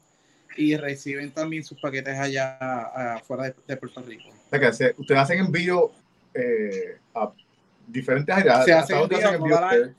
y 0.56 0.76
reciben 0.76 1.30
también 1.32 1.64
sus 1.64 1.80
paquetes 1.80 2.16
allá 2.16 2.56
afuera 3.16 3.54
de, 3.66 3.76
Puerto 3.76 4.02
Rico. 4.02 4.30
ustedes 4.96 5.20
hacen 5.20 5.40
envío 5.40 5.90
eh, 6.34 6.98
a 7.14 7.32
diferentes 7.86 8.34
áreas. 8.34 8.64
Se 8.64 8.72
hacen 8.72 8.98
envío, 8.98 9.28
a 9.28 9.38
toda 9.38 9.60
la, 9.60 9.94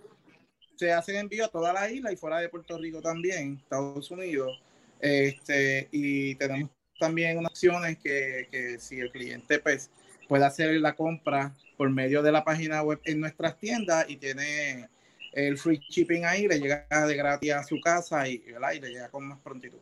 se 0.76 0.92
hacen 0.92 1.16
envío 1.18 1.46
a 1.46 1.48
toda 1.50 1.74
la 1.74 1.90
isla 1.90 2.12
y 2.12 2.16
fuera 2.16 2.40
de 2.40 2.50
Puerto 2.50 2.78
Rico 2.78 3.02
también, 3.02 3.60
Estados 3.62 4.10
Unidos. 4.12 4.62
Este, 5.00 5.90
y 5.92 6.36
tenemos 6.36 6.72
también 7.00 7.38
unas 7.38 7.52
opciones 7.52 7.98
que, 7.98 8.48
que 8.50 8.80
si 8.80 9.00
el 9.00 9.12
cliente 9.12 9.60
pues, 9.60 9.90
puede 10.34 10.46
hacer 10.46 10.74
la 10.82 10.96
compra 10.96 11.54
por 11.78 11.92
medio 11.92 12.24
de 12.24 12.32
la 12.32 12.44
página 12.44 12.82
web 12.82 13.00
en 13.04 13.20
nuestras 13.20 13.56
tiendas 13.60 14.10
y 14.10 14.18
tiene 14.18 14.90
el 15.32 15.60
free 15.60 15.78
shipping 15.78 16.26
ahí, 16.26 16.48
le 16.48 16.60
llega 16.60 16.88
de 16.90 17.16
gratis 17.16 17.52
a 17.52 17.64
su 17.64 17.80
casa 17.80 18.28
y, 18.28 18.44
y 18.44 18.80
le 18.80 18.90
llega 18.90 19.10
con 19.10 19.28
más 19.28 19.38
prontitud. 19.42 19.78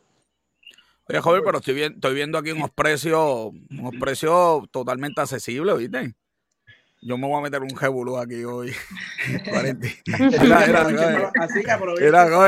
Oye, 1.08 1.20
joven, 1.22 1.42
pero 1.46 1.60
estoy, 1.60 1.84
estoy 1.84 2.16
viendo 2.16 2.38
aquí 2.38 2.52
unos 2.52 2.70
precios, 2.72 3.54
unos 3.70 3.94
precios 3.98 4.70
totalmente 4.72 5.22
accesibles, 5.22 5.78
¿viste? 5.78 6.16
Yo 7.04 7.18
me 7.18 7.28
voy 7.28 7.40
a 7.40 7.42
meter 7.42 7.64
un 7.64 7.76
jebulú 7.76 8.16
aquí 8.18 8.44
hoy. 8.44 8.72
era, 9.46 9.60
era, 9.60 9.72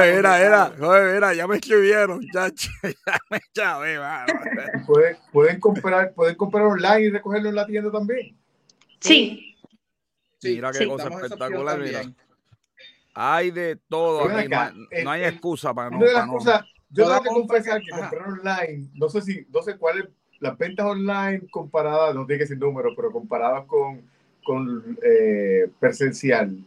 era, 0.06 0.08
era, 0.08 0.39
era, 0.39 0.72
era, 1.16 1.34
ya 1.34 1.48
me 1.48 1.56
escribieron, 1.56 2.22
ya, 2.32 2.50
ya 2.84 3.18
me 3.32 3.39
chavé, 3.52 3.98
¿Pueden, 4.86 5.18
pueden 5.32 5.60
comprar, 5.60 6.13
pueden 6.13 6.36
comprar 6.36 6.66
online 6.66 7.02
y 7.02 7.10
recogerlo 7.10 7.50
en 7.50 7.56
la 7.56 7.66
tienda 7.66 7.92
también. 7.92 8.38
Sí. 9.00 9.58
sí 10.39 10.56
mira 10.56 10.72
qué 10.72 10.86
cosa 10.86 11.10
espectacular, 11.10 11.80
mira. 11.80 12.04
Hay 13.16 13.50
de 13.50 13.78
todo, 13.89 14.26
aquí, 14.26 14.50
no, 15.04 15.12
hay 15.12 15.24
eh, 15.24 15.30
excusa 15.30 15.74
para 15.74 15.89
no. 15.89 16.00
Para 16.00 16.28
no 16.28 16.38
yo 16.89 17.08
tengo 17.08 17.24
que 17.24 17.30
confesar 17.30 17.82
que 17.82 17.89
comprar 17.89 18.28
online, 18.28 18.92
no 18.94 19.10
sé 19.10 19.24
si, 19.24 19.48
no 19.50 19.63
sé 19.63 19.78
cuál 19.78 20.00
es 20.00 20.06
las 20.39 20.56
ventas 20.58 20.86
online 20.86 21.42
comparadas, 21.50 22.13
no 22.13 22.28
tiene 22.28 22.42
que 22.42 22.48
ser 22.48 22.60
número, 22.60 22.92
pero 22.96 23.12
comparadas 23.12 23.66
con, 23.66 24.12
con 24.43 24.97
eh, 25.03 25.67
presencial, 25.79 26.58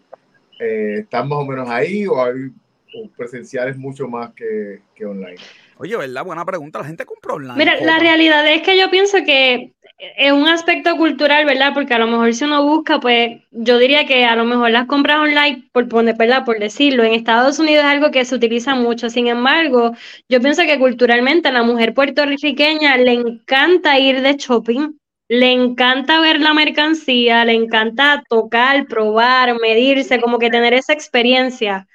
eh, 0.58 1.00
¿están 1.00 1.28
más 1.28 1.38
o 1.38 1.46
menos 1.46 1.68
ahí 1.68 2.06
o 2.06 2.22
hay 2.22 2.50
o 2.94 3.08
presenciales 3.16 3.76
mucho 3.76 4.08
más 4.08 4.32
que, 4.34 4.80
que 4.94 5.04
online? 5.04 5.36
Oye, 5.78 5.96
¿verdad? 5.96 6.24
Buena 6.24 6.44
pregunta. 6.44 6.78
La 6.78 6.86
gente 6.86 7.04
compra 7.04 7.34
online. 7.34 7.56
Mira, 7.56 7.80
la 7.80 7.98
realidad 7.98 8.50
es 8.50 8.62
que 8.62 8.78
yo 8.78 8.90
pienso 8.90 9.18
que 9.24 9.74
es 9.98 10.32
un 10.32 10.46
aspecto 10.46 10.96
cultural, 10.96 11.44
¿verdad? 11.46 11.72
Porque 11.72 11.94
a 11.94 11.98
lo 11.98 12.06
mejor 12.06 12.32
si 12.34 12.44
uno 12.44 12.62
busca, 12.64 13.00
pues 13.00 13.40
yo 13.50 13.78
diría 13.78 14.06
que 14.06 14.24
a 14.24 14.36
lo 14.36 14.44
mejor 14.44 14.70
las 14.70 14.86
compras 14.86 15.18
online, 15.18 15.68
por 15.72 15.88
poner, 15.88 16.16
¿verdad? 16.16 16.44
Por 16.44 16.58
decirlo, 16.58 17.02
en 17.02 17.14
Estados 17.14 17.58
Unidos 17.58 17.84
es 17.84 17.90
algo 17.90 18.10
que 18.10 18.24
se 18.24 18.34
utiliza 18.34 18.74
mucho. 18.74 19.08
Sin 19.08 19.26
embargo, 19.26 19.92
yo 20.28 20.40
pienso 20.40 20.62
que 20.62 20.78
culturalmente 20.78 21.48
a 21.48 21.52
la 21.52 21.62
mujer 21.62 21.94
puertorriqueña 21.94 22.96
le 22.98 23.12
encanta 23.12 23.98
ir 23.98 24.20
de 24.20 24.34
shopping, 24.34 24.98
le 25.28 25.52
encanta 25.52 26.20
ver 26.20 26.40
la 26.40 26.54
mercancía, 26.54 27.44
le 27.44 27.54
encanta 27.54 28.22
tocar, 28.28 28.86
probar, 28.86 29.58
medirse, 29.60 30.20
como 30.20 30.38
que 30.38 30.50
tener 30.50 30.74
esa 30.74 30.92
experiencia. 30.92 31.88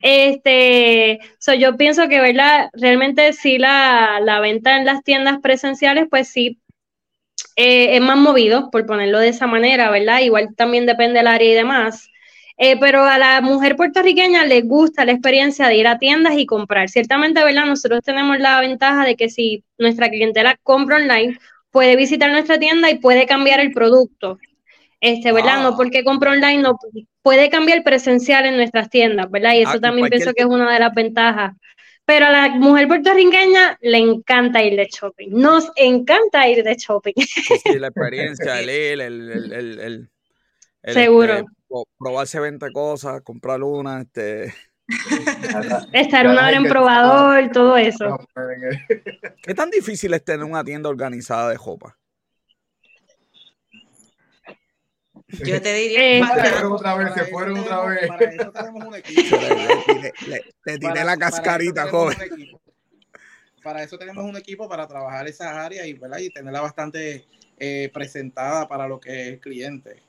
Este, 0.00 1.20
so 1.38 1.52
yo 1.54 1.76
pienso 1.76 2.08
que, 2.08 2.20
¿verdad? 2.20 2.70
Realmente 2.72 3.32
sí 3.34 3.58
la, 3.58 4.20
la 4.22 4.40
venta 4.40 4.76
en 4.78 4.86
las 4.86 5.02
tiendas 5.04 5.40
presenciales, 5.40 6.06
pues 6.10 6.28
sí, 6.28 6.58
eh, 7.56 7.96
es 7.96 8.00
más 8.00 8.16
movido, 8.16 8.70
por 8.70 8.86
ponerlo 8.86 9.18
de 9.18 9.28
esa 9.28 9.46
manera, 9.46 9.90
¿verdad? 9.90 10.20
Igual 10.20 10.54
también 10.56 10.86
depende 10.86 11.18
del 11.18 11.26
área 11.26 11.50
y 11.50 11.54
demás. 11.54 12.08
Eh, 12.56 12.78
pero 12.78 13.04
a 13.04 13.18
la 13.18 13.40
mujer 13.40 13.76
puertorriqueña 13.76 14.44
le 14.44 14.60
gusta 14.62 15.04
la 15.06 15.12
experiencia 15.12 15.66
de 15.68 15.76
ir 15.76 15.86
a 15.86 15.98
tiendas 15.98 16.34
y 16.36 16.46
comprar. 16.46 16.88
Ciertamente, 16.90 17.42
¿verdad? 17.42 17.66
Nosotros 17.66 18.02
tenemos 18.04 18.38
la 18.38 18.60
ventaja 18.60 19.04
de 19.04 19.16
que 19.16 19.30
si 19.30 19.64
nuestra 19.78 20.10
clientela 20.10 20.58
compra 20.62 20.96
online, 20.96 21.38
puede 21.70 21.96
visitar 21.96 22.30
nuestra 22.30 22.58
tienda 22.58 22.90
y 22.90 22.98
puede 22.98 23.26
cambiar 23.26 23.60
el 23.60 23.72
producto. 23.72 24.38
Este, 25.00 25.32
¿verdad? 25.32 25.62
No 25.62 25.68
ah. 25.68 25.74
porque 25.76 26.04
compra 26.04 26.32
online, 26.32 26.58
no 26.58 26.78
puede 27.22 27.48
cambiar 27.48 27.82
presencial 27.82 28.44
en 28.44 28.56
nuestras 28.56 28.90
tiendas, 28.90 29.30
¿verdad? 29.30 29.54
Y 29.54 29.62
eso 29.62 29.72
ah, 29.74 29.80
también 29.80 30.08
pienso 30.08 30.34
que 30.34 30.42
es 30.42 30.46
una 30.46 30.72
de 30.72 30.78
las 30.78 30.94
ventajas. 30.94 31.56
Pero 32.04 32.26
a 32.26 32.30
la 32.30 32.48
mujer 32.50 32.88
puertorriqueña 32.88 33.78
le 33.80 33.98
encanta 33.98 34.62
ir 34.62 34.76
de 34.76 34.88
shopping. 34.92 35.28
Nos 35.30 35.70
encanta 35.76 36.48
ir 36.48 36.64
de 36.64 36.74
shopping. 36.74 37.14
Sí, 37.14 37.78
la 37.78 37.86
experiencia, 37.88 38.60
el 38.60 38.68
ir, 38.68 39.00
el, 39.00 39.52
el, 39.52 40.10
el, 40.82 40.92
Seguro. 40.92 41.34
Este, 41.34 41.46
probarse 41.98 42.40
20 42.40 42.72
cosas, 42.72 43.22
comprar 43.22 43.62
una, 43.62 44.00
este. 44.00 44.52
Estar 45.92 46.26
una 46.26 46.46
hora 46.48 46.56
en 46.56 46.64
probador, 46.64 47.50
todo 47.52 47.76
eso. 47.76 48.18
¿Qué 49.42 49.54
tan 49.54 49.70
difícil 49.70 50.12
es 50.14 50.24
tener 50.24 50.44
una 50.44 50.64
tienda 50.64 50.88
organizada 50.88 51.50
de 51.50 51.56
ropa? 51.56 51.96
Yo 55.28 55.62
te 55.62 55.72
diría. 55.74 56.26
se 56.26 56.50
fueron 56.50 56.72
otra 56.72 56.94
vez, 56.96 57.14
se 57.14 57.24
fueron 57.26 57.58
otra 57.58 57.84
vez. 57.86 58.08
Para 58.08 58.24
eso 58.24 58.52
tenemos 58.52 58.84
un 58.84 58.94
equipo. 58.96 59.36
Te 60.64 60.78
tiré 60.78 61.04
la 61.04 61.16
cascarita, 61.16 61.88
joven. 61.88 62.18
Para 63.62 63.82
eso 63.82 63.98
tenemos 63.98 64.24
un 64.24 64.36
equipo 64.36 64.68
para 64.68 64.86
trabajar 64.88 65.28
esas 65.28 65.48
áreas 65.48 65.86
y, 65.86 65.90
y 65.90 66.30
tenerla 66.30 66.62
bastante 66.62 67.26
eh, 67.58 67.90
presentada 67.92 68.66
para 68.66 68.88
lo 68.88 68.98
que 68.98 69.10
es 69.10 69.28
el 69.28 69.40
cliente. 69.40 70.02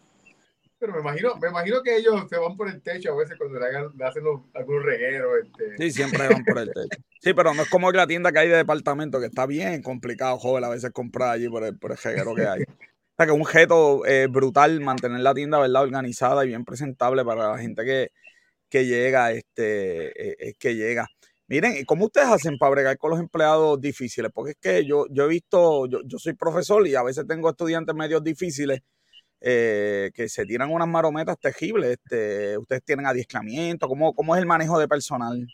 Pero 0.81 0.93
me 0.93 1.01
imagino, 1.01 1.35
me 1.39 1.49
imagino 1.49 1.83
que 1.83 1.95
ellos 1.95 2.23
se 2.27 2.39
van 2.39 2.57
por 2.57 2.67
el 2.67 2.81
techo 2.81 3.13
a 3.13 3.15
veces 3.15 3.37
cuando 3.37 3.59
le, 3.59 3.67
hagan, 3.67 3.91
hacen 4.01 4.23
algunos 4.55 4.83
regueros. 4.83 5.31
Este. 5.43 5.77
Sí, 5.77 5.91
siempre 5.91 6.27
van 6.27 6.43
por 6.43 6.57
el 6.57 6.71
techo. 6.73 7.03
Sí, 7.19 7.35
pero 7.35 7.53
no 7.53 7.61
es 7.61 7.69
como 7.69 7.91
la 7.91 8.07
tienda 8.07 8.31
que 8.31 8.39
hay 8.39 8.47
de 8.47 8.57
departamento, 8.57 9.19
que 9.19 9.27
está 9.27 9.45
bien 9.45 9.83
complicado, 9.83 10.39
joven, 10.39 10.63
a 10.63 10.69
veces 10.69 10.89
comprar 10.89 11.29
allí 11.29 11.47
por 11.49 11.63
el, 11.63 11.77
por 11.77 11.91
el 11.91 11.97
reguero 11.99 12.33
que 12.33 12.47
hay. 12.47 12.63
O 12.63 13.13
sea, 13.15 13.27
que 13.27 13.31
es 13.31 13.35
un 13.35 13.41
objeto 13.41 14.07
eh, 14.07 14.25
brutal 14.25 14.79
mantener 14.79 15.19
la 15.19 15.35
tienda, 15.35 15.59
¿verdad? 15.59 15.83
Organizada 15.83 16.43
y 16.43 16.47
bien 16.47 16.65
presentable 16.65 17.23
para 17.23 17.51
la 17.51 17.59
gente 17.59 17.85
que, 17.85 18.09
que 18.67 18.87
llega, 18.87 19.33
este, 19.33 20.49
eh, 20.49 20.55
que 20.57 20.73
llega. 20.73 21.05
Miren, 21.45 21.85
¿cómo 21.85 22.05
ustedes 22.05 22.27
hacen 22.27 22.57
para 22.57 22.71
bregar 22.71 22.97
con 22.97 23.11
los 23.11 23.19
empleados 23.19 23.79
difíciles? 23.79 24.31
Porque 24.33 24.53
es 24.53 24.57
que 24.59 24.83
yo, 24.83 25.05
yo 25.11 25.25
he 25.25 25.27
visto, 25.27 25.85
yo, 25.85 25.99
yo 26.05 26.17
soy 26.17 26.33
profesor 26.33 26.87
y 26.87 26.95
a 26.95 27.03
veces 27.03 27.27
tengo 27.27 27.51
estudiantes 27.51 27.93
medios 27.93 28.23
difíciles 28.23 28.81
eh, 29.43 30.11
que 30.13 30.29
se 30.29 30.45
tiran 30.45 30.69
unas 30.69 30.87
marometas 30.87 31.37
terribles. 31.39 31.97
Este, 31.97 32.57
ustedes 32.57 32.83
tienen 32.83 33.07
adiestramiento, 33.07 33.87
¿cómo, 33.87 34.13
¿cómo 34.13 34.35
es 34.35 34.39
el 34.39 34.45
manejo 34.45 34.77
de 34.77 34.87
personal? 34.87 35.47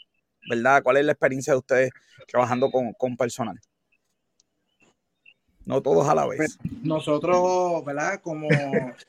¿Verdad? 0.50 0.84
¿Cuál 0.84 0.98
es 0.98 1.06
la 1.06 1.14
experiencia 1.14 1.54
de 1.54 1.60
ustedes 1.60 1.90
trabajando 2.28 2.70
con, 2.70 2.92
con 2.94 3.16
personal? 3.16 3.58
No 5.66 5.82
todos 5.82 6.08
a 6.08 6.16
la 6.16 6.26
vez. 6.26 6.38
Pues, 6.38 6.58
nosotros, 6.84 7.84
¿verdad? 7.86 8.22
Como 8.22 8.50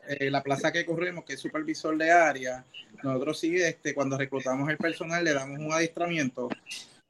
eh, 0.09 0.31
la 0.31 0.43
plaza 0.43 0.73
que 0.73 0.87
corremos, 0.87 1.25
que 1.25 1.35
es 1.35 1.41
supervisor 1.41 1.97
de 1.97 2.11
área, 2.11 2.65
nosotros 3.03 3.39
sí, 3.39 3.57
este, 3.57 3.95
cuando 3.95 4.17
reclutamos 4.17 4.69
el 4.69 4.77
personal, 4.77 5.25
le 5.25 5.35
damos 5.35 5.59
un 5.59 5.73
adiestramiento 5.73 6.49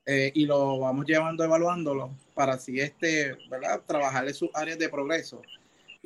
eh, 0.06 0.32
y 0.34 0.46
lo 0.46 0.78
vamos 0.78 1.06
llevando, 1.06 1.44
evaluándolo, 1.44 2.10
para 2.34 2.54
así, 2.54 2.80
este, 2.80 3.36
¿verdad? 3.50 3.82
Trabajarle 3.86 4.34
sus 4.34 4.50
áreas 4.54 4.78
de 4.78 4.88
progreso 4.88 5.42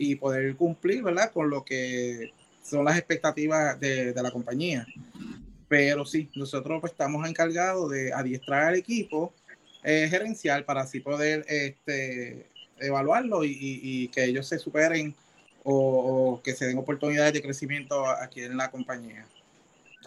y 0.03 0.17
poder 0.17 0.57
cumplir, 0.57 1.03
¿verdad? 1.03 1.31
Con 1.33 1.49
lo 1.49 1.65
que 1.65 2.33
son 2.63 2.85
las 2.85 2.99
expectativas 2.99 3.79
de, 3.79 4.13
la 4.15 4.31
compañía. 4.31 4.87
Pero 5.69 6.05
sí, 6.05 6.29
nosotros 6.35 6.81
pues, 6.81 6.93
estamos 6.93 7.29
encargados 7.29 7.91
de 7.91 8.13
adiestrar 8.13 8.65
al 8.65 8.75
equipo 8.75 9.33
eh, 9.85 10.07
gerencial 10.11 10.65
para 10.65 10.83
así 10.83 11.01
poder 11.01 11.45
este, 11.49 12.47
evaluarlo 12.79 13.45
y, 13.45 14.09
que 14.09 14.25
ellos 14.25 14.47
se 14.47 14.59
superen 14.59 15.15
o, 15.65 16.41
que 16.43 16.55
se 16.55 16.67
den 16.67 16.79
oportunidades 16.79 17.33
de 17.33 17.43
crecimiento 17.43 18.07
aquí 18.09 18.43
en 18.43 18.57
la 18.57 18.71
compañía. 18.71 19.25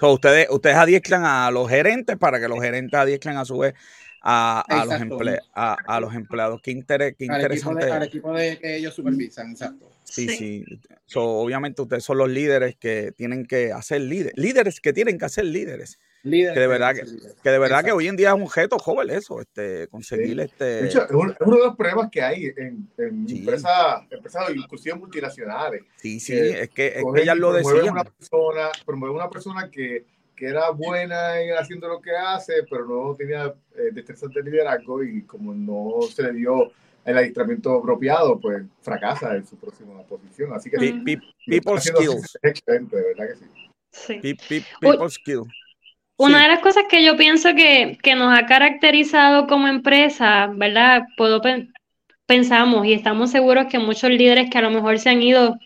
ustedes, 0.01 0.47
ustedes 0.49 0.75
adiestran 0.75 1.23
a 1.25 1.49
los 1.51 1.69
gerentes 1.69 2.17
para 2.17 2.39
que 2.39 2.47
los 2.47 2.61
gerentes 2.61 2.99
adiestren 2.99 3.37
a 3.37 3.45
su 3.45 3.59
vez 3.59 3.73
a, 4.25 4.61
a 4.61 4.85
los, 4.85 5.01
emple, 5.01 5.39
a, 5.53 5.99
los 5.99 6.13
empleados. 6.15 6.61
Qué, 6.61 6.71
interés, 6.71 7.15
qué 7.17 7.25
interesante. 7.25 7.91
Al 7.91 8.03
equipo, 8.03 8.33
de, 8.33 8.57
que 8.59 8.75
ellos 8.75 8.93
supervisan, 8.93 9.51
exacto. 9.51 9.89
Sí, 10.03 10.27
sí. 10.27 10.65
obviamente 11.15 11.81
ustedes 11.81 12.03
son 12.03 12.17
los 12.17 12.29
líderes 12.29 12.75
que 12.75 13.11
tienen 13.11 13.45
que 13.45 13.71
hacer 13.71 14.01
líderes. 14.01 14.33
Líderes 14.35 14.81
que 14.81 14.93
tienen 14.93 15.17
que 15.17 15.25
hacer 15.25 15.45
líderes 15.45 15.99
que 16.29 16.59
de 16.59 16.67
verdad 16.67 16.95
que, 16.95 17.49
de 17.49 17.59
verdad 17.59 17.83
que 17.83 17.91
hoy 17.91 18.07
en 18.07 18.15
día 18.15 18.29
es 18.29 18.35
un 18.35 18.43
objeto 18.43 18.79
joven 18.79 19.11
eso, 19.11 19.39
este, 19.39 19.87
conseguir 19.87 20.39
este. 20.39 20.63
De 20.63 20.85
hecho, 20.87 21.03
es 21.03 21.11
uno, 21.11 21.33
de 21.33 21.63
los 21.63 21.75
problemas 21.75 22.09
que 22.09 22.21
hay 22.21 22.51
en, 22.57 22.89
empresas, 22.97 24.01
empresas 24.09 24.49
inclusive 24.55 24.95
multinacionales. 24.95 25.83
Sí, 25.97 26.19
sí, 26.19 26.33
es 26.35 26.69
que, 26.69 27.01
ellas 27.15 27.37
lo 27.37 27.53
decían. 27.53 27.89
Una 27.89 28.03
persona, 28.03 28.69
promueve 28.85 29.15
una 29.15 29.29
persona 29.29 29.69
que, 29.69 30.05
que, 30.35 30.47
era 30.47 30.69
buena 30.71 31.39
en 31.39 31.57
haciendo 31.57 31.87
lo 31.87 32.01
que 32.01 32.11
hace, 32.11 32.63
pero 32.69 32.85
no 32.85 33.15
tenía 33.15 33.53
eh, 33.75 33.89
destrezas 33.91 34.29
de 34.31 34.43
liderazgo 34.43 35.03
y 35.03 35.23
como 35.23 35.53
no 35.53 36.01
se 36.03 36.23
le 36.23 36.33
dio 36.33 36.71
el 37.03 37.17
adiestramiento 37.17 37.77
apropiado, 37.77 38.39
pues 38.39 38.63
fracasa 38.81 39.35
en 39.35 39.45
su 39.45 39.55
próxima 39.57 40.01
posición. 40.03 40.53
Así 40.53 40.69
que 40.69 40.77
people 40.77 41.79
skills. 41.79 42.37
Excelente, 42.41 42.95
de 42.95 43.03
verdad 43.03 43.27
que 43.29 43.35
sí. 43.35 43.45
sí. 43.91 44.59
People 44.79 45.09
skills. 45.09 45.47
Una 46.17 46.43
de 46.43 46.47
las 46.47 46.59
cosas 46.61 46.85
que 46.89 47.03
yo 47.03 47.17
pienso 47.17 47.49
que, 47.55 47.97
nos 48.15 48.37
ha 48.37 48.45
caracterizado 48.45 49.47
como 49.47 49.67
empresa, 49.67 50.47
¿verdad? 50.55 51.03
Puedo 51.17 51.41
pensamos 52.25 52.85
y 52.85 52.93
estamos 52.93 53.31
seguros 53.31 53.67
que 53.69 53.79
muchos 53.79 54.09
líderes 54.09 54.49
que 54.49 54.57
a 54.57 54.61
lo 54.61 54.71
mejor 54.71 54.97
se 54.97 55.09
han 55.09 55.21
ido 55.21 55.57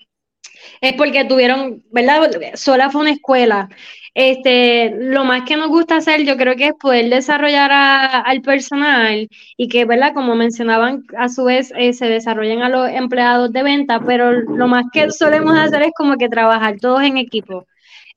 es 0.82 0.94
porque 0.94 1.26
tuvieron, 1.26 1.84
¿verdad? 1.92 2.30
Sola 2.56 2.90
fue 2.90 3.02
una 3.02 3.12
escuela. 3.12 3.70
Este, 4.14 4.92
lo 4.98 5.24
más 5.24 5.44
que 5.44 5.56
nos 5.56 5.70
gusta 5.70 5.98
hacer, 5.98 6.26
yo 6.26 6.36
creo 6.36 6.56
que 6.56 6.68
es 6.68 6.74
poder 6.74 7.10
desarrollar 7.10 7.72
al 7.72 8.42
personal 8.42 9.30
y 9.56 9.68
que, 9.70 9.86
¿verdad? 9.86 10.14
Como 10.14 10.36
mencionaban, 10.36 11.04
a 11.18 11.30
su 11.30 11.46
vez 11.46 11.72
eh, 11.78 11.94
se 11.94 12.08
desarrollen 12.08 12.62
a 12.64 12.70
los 12.70 12.90
empleados 12.90 13.52
de 13.54 13.64
venta, 13.64 14.02
pero 14.06 14.32
lo 14.32 14.68
más 14.68 14.86
que 14.92 15.12
solemos 15.12 15.58
hacer 15.58 15.84
es 15.84 15.92
como 15.96 16.18
que 16.18 16.28
trabajar 16.30 16.78
todos 16.80 17.04
en 17.04 17.18
equipo 17.18 17.66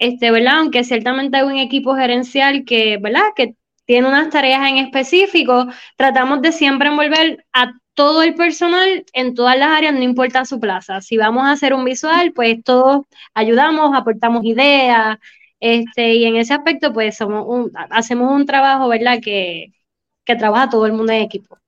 este, 0.02 0.32
¿verdad? 0.32 0.58
Aunque 0.58 0.82
ciertamente 0.84 1.36
hay 1.36 1.44
un 1.44 1.58
equipo 1.58 1.94
gerencial 1.94 2.64
que, 2.64 2.98
¿verdad? 3.00 3.22
Que 3.36 3.54
tiene 3.84 4.08
unas 4.08 4.30
tareas 4.30 4.68
en 4.68 4.78
específico, 4.78 5.66
tratamos 5.96 6.42
de 6.42 6.52
siempre 6.52 6.88
envolver 6.88 7.44
a 7.52 7.72
todo 7.94 8.22
el 8.22 8.35
personal 8.35 9.05
en 9.12 9.35
todas 9.35 9.59
las 9.59 9.68
áreas, 9.68 9.94
no 9.94 10.02
importa 10.02 10.44
su 10.44 10.61
plaza. 10.61 11.00
Si 11.00 11.16
vamos 11.16 11.44
a 11.44 11.52
hacer 11.52 11.74
un 11.74 11.85
visual, 11.85 12.33
pues 12.33 12.62
todos 12.64 13.07
ayudamos, 13.35 13.94
aportamos 13.94 14.44
ideas, 14.44 15.18
este, 15.61 16.14
y 16.14 16.24
en 16.24 16.37
ese 16.37 16.55
aspecto, 16.55 16.92
pues 16.92 17.16
somos 17.16 17.44
un, 17.46 17.70
hacemos 17.90 18.33
un 18.33 18.46
trabajo, 18.46 18.88
¿verdad? 18.88 19.20
Que, 19.22 19.72
que 20.24 20.37
trabaja 20.37 20.70
todo 20.70 20.87
el 20.87 20.92
mundo 20.92 21.12
en 21.12 21.22
equipo. 21.22 21.59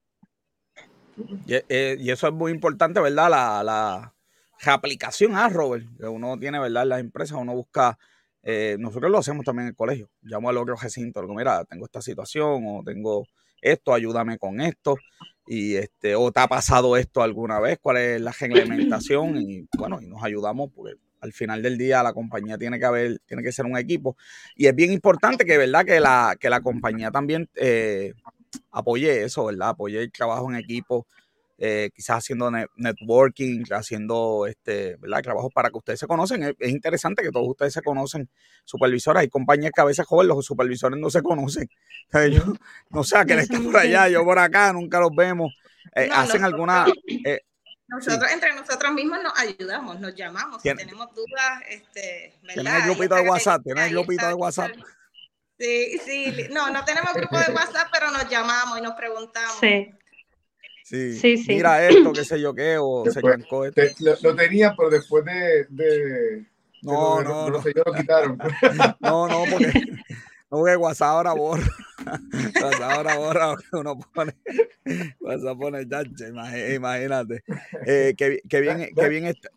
Y, 1.46 1.54
eh, 1.68 1.96
y, 2.00 2.10
eso 2.10 2.26
es 2.26 2.34
muy 2.34 2.50
importante, 2.50 3.00
¿verdad? 3.00 3.30
La, 3.30 3.62
la 3.62 4.74
aplicación 4.74 5.36
a 5.36 5.48
Robert, 5.48 5.86
que 5.98 6.06
uno 6.06 6.36
tiene, 6.38 6.58
¿verdad? 6.58 6.82
En 6.82 6.88
las 6.88 7.00
empresas, 7.00 7.38
uno 7.38 7.54
busca 7.54 7.98
eh, 8.46 8.76
nosotros 8.78 9.10
lo 9.10 9.18
hacemos 9.18 9.44
también 9.44 9.64
en 9.64 9.68
el 9.70 9.76
colegio. 9.76 10.10
Llamo 10.22 10.50
al 10.50 10.58
otro 10.58 10.76
recinto, 10.76 11.22
digo, 11.22 11.34
mira, 11.34 11.64
tengo 11.64 11.86
esta 11.86 12.02
situación 12.02 12.64
o 12.66 12.82
tengo 12.84 13.26
esto, 13.60 13.94
ayúdame 13.94 14.38
con 14.38 14.60
esto. 14.60 14.96
Y 15.46 15.76
este, 15.76 16.14
o 16.14 16.32
te 16.32 16.40
ha 16.40 16.48
pasado 16.48 16.96
esto 16.96 17.22
alguna 17.22 17.60
vez, 17.60 17.78
cuál 17.80 17.98
es 17.98 18.20
la 18.20 18.32
reglamentación, 18.32 19.36
y 19.36 19.66
bueno, 19.76 20.00
y 20.00 20.06
nos 20.06 20.22
ayudamos 20.22 20.70
porque 20.74 20.94
al 21.20 21.32
final 21.32 21.62
del 21.62 21.78
día 21.78 22.02
la 22.02 22.12
compañía 22.12 22.58
tiene 22.58 22.78
que 22.78 22.84
haber, 22.84 23.18
tiene 23.26 23.42
que 23.42 23.52
ser 23.52 23.64
un 23.64 23.76
equipo. 23.76 24.16
Y 24.56 24.66
es 24.66 24.74
bien 24.74 24.92
importante 24.92 25.44
que, 25.44 25.56
¿verdad? 25.58 25.84
Que 25.84 26.00
la, 26.00 26.36
que 26.38 26.50
la 26.50 26.60
compañía 26.60 27.10
también 27.10 27.48
eh, 27.54 28.12
apoye 28.70 29.24
eso, 29.24 29.46
¿verdad? 29.46 29.70
Apoye 29.70 30.00
el 30.00 30.12
trabajo 30.12 30.50
en 30.50 30.56
equipo 30.56 31.06
eh, 31.66 31.90
quizás 31.94 32.18
haciendo 32.18 32.50
networking, 32.50 33.64
haciendo 33.70 34.46
este, 34.46 34.96
¿verdad? 34.96 35.22
trabajos 35.22 35.50
para 35.50 35.70
que 35.70 35.78
ustedes 35.78 35.98
se 35.98 36.06
conocen. 36.06 36.54
Es, 36.58 36.68
interesante 36.68 37.22
que 37.22 37.30
todos 37.30 37.48
ustedes 37.48 37.72
se 37.72 37.80
conocen, 37.80 38.28
supervisores. 38.66 39.22
Hay 39.22 39.30
compañías 39.30 39.72
que 39.74 39.80
a 39.80 39.86
veces, 39.86 40.04
joven, 40.06 40.28
los 40.28 40.44
supervisores 40.44 40.98
no 40.98 41.08
se 41.08 41.22
conocen. 41.22 41.70
no 42.90 43.02
sé, 43.02 43.24
que 43.26 43.32
él 43.32 43.38
está 43.38 43.58
por 43.60 43.78
allá, 43.78 44.10
yo 44.10 44.22
por 44.24 44.38
acá, 44.38 44.74
nunca 44.74 45.00
los 45.00 45.16
vemos. 45.16 45.54
Eh, 45.94 46.10
hacen 46.12 46.44
alguna... 46.44 46.84
Eh, 47.24 47.40
nosotros, 47.88 48.30
entre 48.30 48.54
nosotros 48.54 48.92
mismos 48.92 49.22
nos 49.22 49.38
ayudamos, 49.38 49.98
nos 50.00 50.14
llamamos, 50.14 50.60
si 50.60 50.74
tenemos 50.74 51.14
dudas, 51.14 51.62
este, 51.68 52.34
¿Tienen 52.52 52.74
el 52.74 52.82
grupito 52.82 53.14
de 53.14 53.22
WhatsApp? 53.22 53.62
¿Tienen 53.62 53.84
el 53.84 53.90
grupito 53.90 54.26
de 54.26 54.34
WhatsApp? 54.34 54.70
Sí, 55.58 55.98
sí, 56.04 56.48
no, 56.50 56.68
no 56.68 56.84
tenemos 56.84 57.14
grupo 57.14 57.38
de 57.38 57.52
WhatsApp, 57.54 57.88
pero 57.90 58.10
nos 58.10 58.28
llamamos 58.28 58.78
y 58.78 58.82
nos 58.82 58.94
preguntamos. 58.94 59.56
Sí. 59.60 59.94
Sí, 60.84 61.16
sí, 61.16 61.42
Mira 61.48 61.88
esto, 61.88 62.12
qué 62.12 62.24
sé 62.26 62.38
yo 62.38 62.54
qué, 62.54 62.76
o 62.78 63.04
se 63.10 63.20
esto. 63.20 64.16
lo, 64.22 64.36
tenía, 64.36 64.74
pero 64.76 64.90
después 64.90 65.24
de. 65.24 65.66
de 65.70 66.44
no, 66.82 67.22
no, 67.22 67.48
no. 67.48 67.58
Lo 67.58 67.94
quitaron. 67.94 68.38
No, 69.00 69.26
no, 69.26 69.44
porque. 69.50 69.72
No, 70.50 70.58
porque 70.58 70.76
WhatsApp 70.76 71.08
ahora 71.08 71.32
borra. 71.32 71.64
WhatsApp 72.62 72.82
ahora 72.82 73.16
borra, 73.16 73.56
uno 73.72 73.98
pone. 73.98 74.34
WhatsApp 75.20 75.58
pone 75.58 75.88
chacha, 75.88 76.28
imagínate. 76.74 77.42
Eh, 77.86 78.14
qué, 78.14 78.42
qué, 78.46 78.60
bien, 78.60 78.90
qué 78.94 79.08
bien 79.08 79.24
está. 79.24 79.48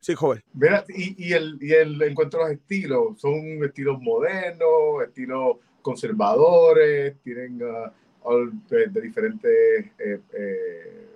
Sí, 0.00 0.14
joven. 0.14 0.42
Mira, 0.54 0.86
y, 0.88 1.22
y, 1.22 1.34
el, 1.34 1.58
y 1.60 1.74
el 1.74 2.00
encuentro 2.00 2.40
de 2.40 2.54
los 2.54 2.62
estilos, 2.62 3.20
son 3.20 3.62
estilos 3.62 4.00
modernos, 4.00 5.02
estilos 5.06 5.58
conservadores, 5.82 7.20
tienen. 7.22 7.62
Uh, 7.62 7.90
de, 8.68 9.00
diferentes 9.00 9.86
eh, 9.98 10.20
eh, 10.32 11.08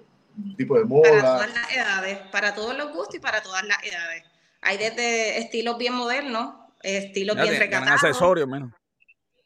tipos 0.57 0.79
de 0.79 0.85
moda. 0.85 1.11
Para 1.11 1.23
todas 1.23 1.55
las 1.55 1.73
edades, 1.73 2.19
para 2.31 2.55
todos 2.55 2.77
los 2.77 2.93
gustos 2.93 3.17
y 3.17 3.19
para 3.19 3.43
todas 3.43 3.65
las 3.65 3.83
edades. 3.85 4.25
Hay 4.63 4.79
desde 4.79 5.39
estilos 5.39 5.79
bien 5.79 5.95
modernos, 5.95 6.55
estilos 6.83 7.37
bien 7.37 7.59
recatados. 7.59 8.03
Hay 8.03 8.11
accesorios 8.11 8.49
menos. 8.49 8.73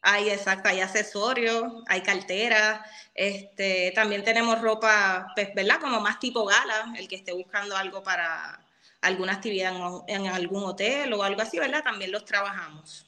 Hay, 0.07 0.29
exacto, 0.29 0.69
hay 0.69 0.81
accesorios, 0.81 1.65
hay 1.87 2.03
carteras, 2.03 2.81
este, 3.15 3.91
también 3.95 4.23
tenemos 4.23 4.61
ropa, 4.61 5.33
pues, 5.35 5.55
¿verdad? 5.55 5.81
Como 5.81 5.99
más 6.01 6.21
tipo 6.21 6.45
gala, 6.45 6.93
el 6.99 7.09
que 7.09 7.17
esté 7.17 7.33
buscando 7.33 7.75
algo 7.75 8.03
para 8.03 8.61
alguna 9.01 9.33
actividad 9.33 9.75
en, 10.07 10.27
en 10.27 10.27
algún 10.31 10.65
hotel 10.65 11.11
o 11.15 11.23
algo 11.23 11.41
así, 11.41 11.59
¿verdad? 11.59 11.83
También 11.83 12.13
los 12.13 12.27
trabajamos. 12.27 13.07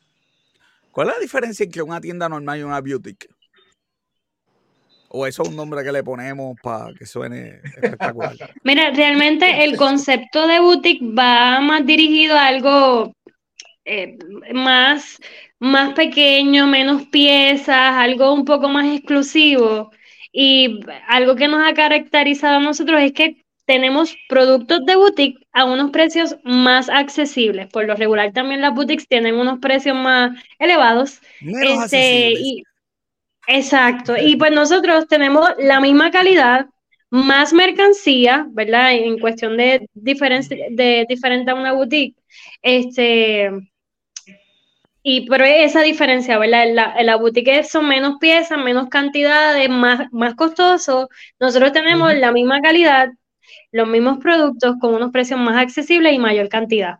¿Cuál 0.90 1.08
es 1.08 1.14
la 1.16 1.20
diferencia 1.20 1.64
entre 1.64 1.82
una 1.82 2.00
tienda 2.00 2.26
normal 2.26 2.58
y 2.58 2.62
una 2.62 2.80
boutique? 2.80 3.28
¿O 5.08 5.26
eso 5.26 5.42
es 5.42 5.48
un 5.48 5.56
nombre 5.56 5.84
que 5.84 5.92
le 5.92 6.02
ponemos 6.02 6.56
para 6.62 6.92
que 6.94 7.06
suene 7.06 7.60
espectacular? 7.64 8.34
Mira, 8.64 8.90
realmente 8.90 9.64
el 9.64 9.76
concepto 9.76 10.46
de 10.46 10.60
boutique 10.60 11.04
va 11.16 11.60
más 11.60 11.86
dirigido 11.86 12.36
a 12.36 12.46
algo 12.46 13.12
eh, 13.84 14.18
más, 14.52 15.18
más 15.60 15.94
pequeño, 15.94 16.66
menos 16.66 17.06
piezas, 17.06 17.94
algo 17.94 18.32
un 18.32 18.44
poco 18.44 18.68
más 18.68 18.86
exclusivo. 18.86 19.90
Y 20.32 20.80
algo 21.08 21.36
que 21.36 21.48
nos 21.48 21.66
ha 21.66 21.72
caracterizado 21.72 22.56
a 22.56 22.60
nosotros 22.60 23.00
es 23.00 23.12
que 23.12 23.46
tenemos 23.64 24.16
productos 24.28 24.84
de 24.86 24.96
boutique 24.96 25.46
a 25.52 25.64
unos 25.64 25.90
precios 25.90 26.36
más 26.44 26.88
accesibles. 26.88 27.68
Por 27.68 27.86
lo 27.86 27.94
regular 27.94 28.32
también 28.32 28.60
las 28.60 28.74
boutiques 28.74 29.08
tienen 29.08 29.34
unos 29.34 29.58
precios 29.58 29.96
más 29.96 30.38
elevados. 30.58 31.20
Este, 31.40 32.34
exacto. 33.46 34.14
Y 34.16 34.36
pues 34.36 34.52
nosotros 34.52 35.06
tenemos 35.08 35.50
la 35.58 35.80
misma 35.80 36.10
calidad, 36.10 36.66
más 37.10 37.52
mercancía, 37.52 38.46
¿verdad? 38.50 38.92
En 38.92 39.18
cuestión 39.18 39.56
de, 39.56 39.88
de 39.94 41.06
diferente 41.08 41.50
a 41.50 41.54
una 41.54 41.72
boutique. 41.72 42.16
Este, 42.62 43.50
y 45.08 45.28
pero 45.28 45.44
esa 45.44 45.82
diferencia, 45.82 46.36
¿verdad? 46.36 46.64
En 46.68 46.74
la, 46.74 46.94
en 46.98 47.06
la 47.06 47.14
boutique 47.16 47.62
son 47.62 47.86
menos 47.86 48.16
piezas, 48.18 48.58
menos 48.58 48.88
cantidades, 48.88 49.68
más, 49.70 50.12
más 50.12 50.34
costoso. 50.34 51.08
Nosotros 51.38 51.72
tenemos 51.72 52.12
la 52.14 52.32
misma 52.32 52.60
calidad, 52.60 53.10
los 53.70 53.86
mismos 53.86 54.18
productos 54.18 54.74
con 54.80 54.94
unos 54.94 55.12
precios 55.12 55.38
más 55.38 55.56
accesibles 55.56 56.12
y 56.12 56.18
mayor 56.18 56.48
cantidad. 56.48 56.98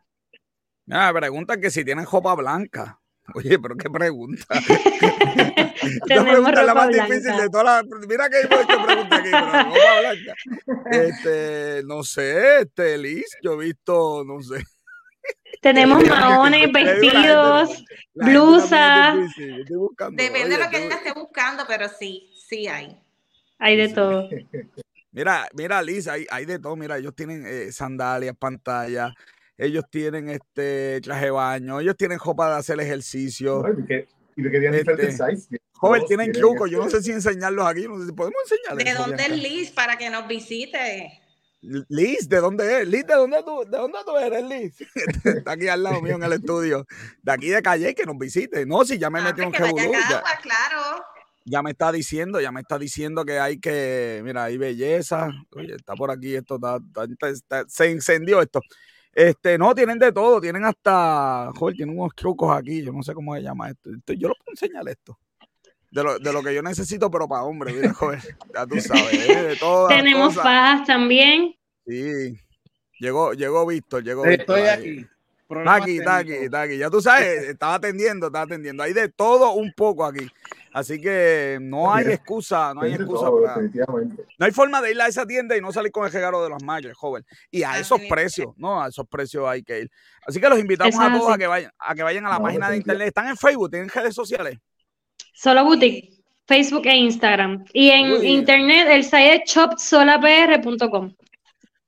Ah, 0.89 1.11
pregunta 1.13 1.57
que 1.57 1.69
si 1.69 1.85
tienen 1.85 2.07
ropa 2.07 2.35
blanca. 2.37 3.01
Oye, 3.35 3.59
pero 3.59 3.77
qué 3.77 3.91
pregunta. 3.91 4.47
Esta 4.51 6.25
pregunta 6.25 6.61
es 6.61 6.67
la 6.67 6.75
más 6.75 6.89
difícil 6.89 7.37
de 7.37 7.49
todas 7.51 7.65
las. 7.65 8.07
Mira 8.09 8.29
que 8.29 8.37
hay 8.37 8.45
muchas 8.45 8.87
preguntas 8.87 9.21
aquí, 9.21 9.31
pero 9.31 9.47
ropa 9.47 10.01
blanca. 10.01 10.35
Este, 10.91 11.83
no 11.85 12.03
sé, 12.03 12.61
este, 12.61 12.99
Liz, 12.99 13.27
yo 13.43 13.55
he 13.55 13.67
visto, 13.67 14.25
no 14.25 14.43
sé. 14.43 14.65
Tenemos 15.61 16.07
maones, 16.07 16.71
vestidos, 16.73 17.85
blusas. 18.15 19.17
Depende 20.13 20.57
de 20.57 20.65
lo 20.65 20.71
que 20.71 20.87
ella 20.87 20.97
esté 20.97 21.13
buscando, 21.13 21.65
pero 21.67 21.89
sí, 21.89 22.31
sí 22.49 22.69
hay. 22.69 22.97
Hay 23.59 23.77
de 23.77 23.89
todo. 23.89 24.29
Mira, 25.13 25.49
mira, 25.55 25.83
Liz, 25.83 26.09
hay, 26.09 26.27
hay 26.31 26.45
de 26.45 26.59
todo. 26.59 26.77
Mira, 26.77 26.99
ellos 26.99 27.15
tienen 27.17 27.47
eh, 27.47 27.73
sandalias, 27.73 28.37
pantallas, 28.37 29.15
ellos 29.59 29.85
tienen 29.91 30.29
este 30.29 31.01
traje 31.01 31.27
de 31.27 31.31
baño, 31.31 31.81
ellos 31.81 31.97
tienen 31.97 32.19
ropa 32.19 32.51
de 32.51 32.57
hacer 32.57 32.81
ejercicio. 32.81 33.65
y 34.37 34.43
lo 34.43 34.51
que 34.51 34.61
tienen 34.61 34.81
este, 34.81 34.93
diferentes 34.93 35.17
sizes. 35.17 35.61
Joven, 35.73 36.05
tienen 36.07 36.33
trucos. 36.33 36.71
Yo 36.71 36.83
no 36.83 36.91
sé 36.91 37.03
si 37.03 37.13
enseñarlos 37.13 37.67
aquí, 37.67 37.87
no 37.87 37.99
sé 37.99 38.07
si 38.07 38.13
podemos 38.13 38.41
enseñarles. 38.51 38.85
¿De 38.85 38.95
dónde 38.95 39.23
es 39.23 39.43
Liz 39.43 39.71
para 39.71 39.97
que 39.97 40.09
nos 40.11 40.27
visite? 40.27 41.23
Liz, 41.89 42.29
¿de 42.29 42.37
dónde 42.39 42.83
es? 42.83 42.89
Liz, 42.89 43.07
¿de 43.07 43.15
dónde 43.15 43.43
tú, 43.43 43.65
de 43.69 43.77
dónde 43.77 43.99
tú 44.05 44.17
eres, 44.17 44.45
Liz? 44.45 44.81
Está 45.25 45.53
aquí 45.53 45.69
al 45.69 45.83
lado 45.83 46.01
mío 46.01 46.15
en 46.15 46.23
el 46.23 46.35
estudio. 46.35 46.87
De 47.23 47.33
aquí 47.33 47.49
de 47.49 47.63
Calle, 47.63 47.95
que 47.95 48.05
nos 48.05 48.17
visite. 48.17 48.65
No, 48.67 48.85
si 48.85 48.99
ya 48.99 49.11
me 49.11 49.21
ah, 49.21 49.25
metí 49.25 49.41
un 49.41 49.53
pues 49.53 49.75
ya, 49.75 50.23
claro. 50.43 51.05
Ya 51.45 51.63
me 51.63 51.71
está 51.71 51.93
diciendo, 51.93 52.41
ya 52.41 52.51
me 52.51 52.61
está 52.61 52.79
diciendo 52.79 53.25
que 53.25 53.39
hay 53.39 53.61
que, 53.61 54.21
mira, 54.25 54.45
hay 54.45 54.59
belleza. 54.59 55.29
Oye, 55.53 55.77
está 55.77 55.95
por 55.95 56.11
aquí, 56.11 56.35
esto 56.35 56.59
está, 57.23 57.65
se 57.69 57.91
encendió 57.91 58.43
esto. 58.43 58.61
Este, 59.17 59.57
no, 59.57 59.75
tienen 59.75 59.99
de 59.99 60.13
todo, 60.13 60.43
tienen 60.43 60.63
hasta, 60.67 61.51
joder, 61.57 61.75
tienen 61.75 61.99
unos 61.99 62.15
trucos 62.15 62.55
aquí, 62.55 62.83
yo 62.83 62.93
no 62.93 63.03
sé 63.03 63.15
cómo 63.15 63.35
se 63.35 63.41
llama 63.41 63.71
esto. 63.71 63.89
yo 64.13 64.29
lo 64.29 64.35
puedo 64.35 64.51
enseñar 64.51 64.87
esto. 64.91 65.19
De 65.91 66.05
lo, 66.05 66.19
de 66.19 66.33
lo 66.35 66.43
que 66.43 66.55
yo 66.55 66.61
necesito, 66.61 67.11
pero 67.11 67.27
para 67.27 67.45
hombre, 67.45 67.73
mira, 67.73 67.95
joder, 67.95 68.21
ya 68.55 68.67
tú 68.67 68.79
sabes, 68.79 69.15
¿eh? 69.27 69.43
de 69.43 69.57
todo. 69.57 69.89
Tenemos 69.89 70.35
fajas 70.35 70.87
también. 70.87 71.57
Sí, 71.87 72.39
llegó, 73.01 73.33
llegó 73.33 73.65
Víctor, 73.65 74.05
llegó 74.05 74.27
Estoy 74.27 74.61
aquí. 74.61 75.07
Está 75.49 75.75
aquí, 75.77 75.97
está 75.97 76.17
aquí, 76.19 76.33
está 76.33 76.63
aquí. 76.63 76.77
Ya 76.77 76.91
tú 76.91 77.01
sabes, 77.01 77.45
estaba 77.45 77.77
atendiendo, 77.77 78.27
estaba 78.27 78.45
atendiendo. 78.45 78.83
Hay 78.83 78.93
de 78.93 79.09
todo 79.09 79.53
un 79.53 79.73
poco 79.73 80.05
aquí. 80.05 80.29
Así 80.73 81.01
que 81.01 81.59
no 81.61 81.93
hay 81.93 82.07
excusa, 82.07 82.75
no 82.75 82.83
hay 82.83 82.95
excusa. 82.95 83.31
No 84.39 84.47
hay 84.47 84.53
forma 84.53 84.81
de 84.83 84.93
ir 84.93 85.01
a 85.01 85.07
esa 85.07 85.27
tienda 85.27 85.57
y 85.57 85.61
no 85.61 85.73
salir 85.73 85.91
con 85.91 86.07
el 86.07 86.13
regalo 86.13 86.43
de 86.43 86.51
los 86.51 86.63
mayores, 86.63 86.97
joven. 86.97 87.25
Y 87.51 87.63
a 87.63 87.79
esos 87.79 88.01
precios, 88.09 88.55
¿no? 88.57 88.83
A 88.83 88.89
esos 88.89 89.07
precios 89.07 89.49
hay 89.49 89.63
que 89.63 89.81
ir. 89.81 89.91
Así 90.27 90.41
que 90.41 90.49
los 90.49 90.59
invitamos 90.59 90.99
a 90.99 91.13
todos 91.13 91.33
a 91.33 91.39
que 91.39 91.47
vayan, 91.47 91.71
a 91.79 91.95
que 91.95 92.03
vayan 92.03 92.27
a 92.27 92.31
la 92.31 92.41
página 92.41 92.71
de 92.71 92.77
internet. 92.77 93.09
¿Están 93.09 93.29
en 93.29 93.37
Facebook? 93.37 93.71
¿Tienen 93.71 93.89
redes 93.89 94.15
sociales? 94.15 94.59
Solo 95.33 95.65
Boutique, 95.65 96.11
Facebook 96.47 96.87
e 96.87 96.97
Instagram. 96.97 97.65
Y 97.73 97.91
en 97.91 98.25
internet 98.25 98.89
el 98.91 99.05
site 99.05 99.35
es 99.35 99.51
shopsolapr.com 99.51 101.15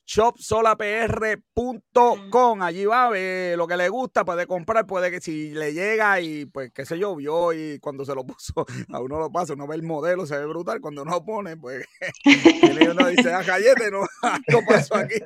shopsolapr.com. 0.09 2.63
Allí 2.63 2.87
va 2.87 3.07
a 3.07 3.11
ver 3.11 3.59
lo 3.59 3.67
que 3.67 3.77
le 3.77 3.91
gusta, 3.91 4.25
puede 4.25 4.47
comprar, 4.47 4.87
puede 4.87 5.11
que 5.11 5.21
si 5.21 5.51
le 5.51 5.75
llega 5.75 6.23
y 6.23 6.47
pues 6.47 6.73
qué 6.73 6.87
sé 6.87 6.99
yo, 6.99 7.15
vio 7.15 7.53
y 7.53 7.79
cuando 7.79 8.07
se 8.07 8.15
lo 8.15 8.25
puso, 8.27 8.65
a 8.91 9.01
uno 9.01 9.19
lo 9.19 9.31
pasa, 9.31 9.53
uno 9.53 9.67
ve 9.67 9.77
el 9.77 9.83
modelo, 9.83 10.25
se 10.27 10.39
ve 10.39 10.47
brutal, 10.47 10.81
cuando 10.81 11.03
uno 11.03 11.23
pone, 11.25 11.59
pues 11.59 11.85
uno 12.91 13.07
dice, 13.09 13.33
ah, 13.33 13.43
callete, 13.45 13.91
no, 13.91 14.01
no 14.49 14.61
pasó 14.67 14.95
aquí. 14.97 15.21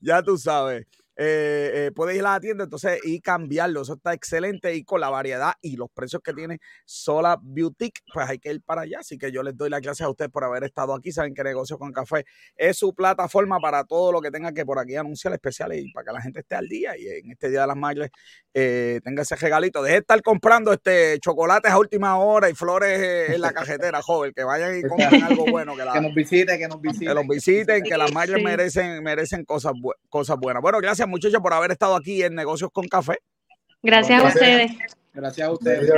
ya 0.00 0.20
tú 0.22 0.36
sabes. 0.36 0.84
Eh, 1.16 1.70
eh, 1.74 1.92
puedes 1.94 2.16
ir 2.16 2.22
a 2.22 2.32
la 2.32 2.40
tienda 2.40 2.64
entonces 2.64 2.98
y 3.04 3.20
cambiarlo. 3.20 3.82
Eso 3.82 3.94
está 3.94 4.12
excelente 4.12 4.74
y 4.74 4.84
con 4.84 5.00
la 5.00 5.10
variedad 5.10 5.54
y 5.60 5.76
los 5.76 5.90
precios 5.90 6.22
que 6.22 6.32
tiene 6.32 6.58
Sola 6.84 7.38
Beauty, 7.40 7.92
pues 8.12 8.28
hay 8.28 8.38
que 8.38 8.52
ir 8.52 8.62
para 8.62 8.82
allá. 8.82 8.98
Así 9.00 9.18
que 9.18 9.30
yo 9.30 9.42
les 9.42 9.56
doy 9.56 9.70
las 9.70 9.80
gracias 9.80 10.06
a 10.06 10.10
ustedes 10.10 10.30
por 10.30 10.44
haber 10.44 10.64
estado 10.64 10.94
aquí. 10.94 11.12
Saben 11.12 11.34
que 11.34 11.44
Negocio 11.44 11.78
con 11.78 11.92
Café 11.92 12.24
es 12.56 12.76
su 12.76 12.94
plataforma 12.94 13.58
para 13.60 13.84
todo 13.84 14.12
lo 14.12 14.20
que 14.20 14.30
tenga 14.30 14.52
que 14.52 14.64
por 14.64 14.78
aquí 14.78 14.96
anunciar 14.96 15.32
especiales 15.34 15.82
y 15.82 15.92
para 15.92 16.06
que 16.06 16.12
la 16.12 16.20
gente 16.20 16.40
esté 16.40 16.54
al 16.56 16.68
día 16.68 16.96
y 16.96 17.06
en 17.06 17.30
este 17.30 17.50
Día 17.50 17.62
de 17.62 17.66
las 17.66 17.76
Madres 17.76 18.10
eh, 18.52 19.00
tenga 19.04 19.22
ese 19.22 19.36
regalito. 19.36 19.82
Deje 19.82 19.94
de 19.94 20.00
estar 20.00 20.20
comprando 20.22 20.72
este 20.72 21.18
chocolates 21.20 21.70
a 21.70 21.78
última 21.78 22.18
hora 22.18 22.50
y 22.50 22.54
flores 22.54 23.30
en 23.30 23.40
la 23.40 23.52
cajetera, 23.52 24.02
joven. 24.02 24.32
Que 24.34 24.44
vayan 24.44 24.78
y 24.78 24.82
compren 24.88 25.22
algo 25.22 25.44
bueno. 25.46 25.74
Que, 25.76 26.00
nos 26.00 26.14
visiten, 26.14 26.58
que 26.58 26.68
nos 26.68 26.80
visiten. 26.80 27.08
Que 27.08 27.14
los 27.14 27.26
visiten, 27.26 27.82
que 27.82 27.96
las 27.96 28.12
madres 28.12 28.42
merecen, 28.42 29.02
merecen 29.02 29.44
cosas, 29.44 29.72
cosas 30.08 30.36
buenas. 30.38 30.62
Bueno, 30.62 30.78
gracias 30.78 31.03
muchachos, 31.08 31.40
por 31.40 31.52
haber 31.52 31.72
estado 31.72 31.96
aquí 31.96 32.22
en 32.22 32.34
Negocios 32.34 32.70
con 32.72 32.86
Café. 32.88 33.18
Gracias, 33.82 34.22
a 34.22 34.26
ustedes. 34.26 34.72
Gracias 35.12 35.46
a 35.46 35.50
ustedes. 35.52 35.90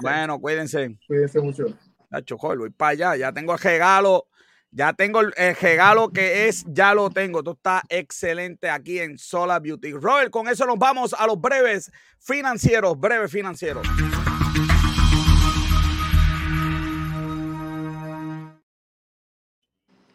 Bueno, 0.00 0.38
cuídense. 0.38 0.96
Cuídense 1.06 1.40
mucho. 1.40 1.64
Nacho, 2.10 2.36
joder, 2.36 2.58
voy 2.58 2.70
para 2.70 2.90
allá. 2.90 3.16
Ya 3.16 3.32
tengo 3.32 3.54
el 3.54 3.58
regalo. 3.58 4.26
Ya 4.74 4.94
tengo 4.94 5.20
el, 5.20 5.32
regalo 5.60 6.08
que 6.10 6.48
es, 6.48 6.64
ya 6.66 6.94
lo 6.94 7.10
tengo. 7.10 7.40
Esto 7.40 7.52
está 7.52 7.82
excelente 7.90 8.70
aquí 8.70 9.00
en 9.00 9.18
Sola 9.18 9.58
Beauty. 9.58 9.92
Robert, 9.92 10.30
con 10.30 10.48
eso 10.48 10.64
nos 10.64 10.78
vamos 10.78 11.14
a 11.14 11.26
los 11.26 11.38
breves 11.38 11.92
financieros. 12.18 12.98
Breves 12.98 13.30
financieros. 13.30 13.86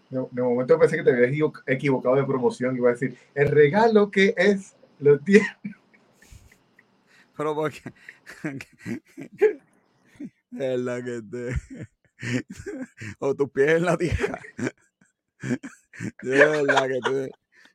De, 0.09 0.41
momento 0.41 0.79
pensé 0.79 0.97
que 0.97 1.03
te 1.03 1.11
habías 1.11 1.51
equivocado 1.65 2.15
de 2.15 2.23
promoción. 2.23 2.75
Iba 2.77 2.89
a 2.89 2.93
decir, 2.93 3.17
el 3.35 3.49
regalo 3.49 4.09
que 4.09 4.33
es, 4.37 4.75
lo 4.99 5.19
tiene. 5.19 5.47
Pero 7.37 7.55
porque. 7.55 7.81
es 10.59 10.79
la 10.79 11.03
que 11.03 11.21
te. 11.21 11.55
o 13.19 13.35
tus 13.35 13.49
pies 13.51 13.69
en 13.69 13.85
la 13.85 13.97
tierra. 13.97 14.39
Es 15.99 16.13
verdad 16.21 16.87
que 16.87 16.99
te. 16.99 17.25
Es 17.25 17.31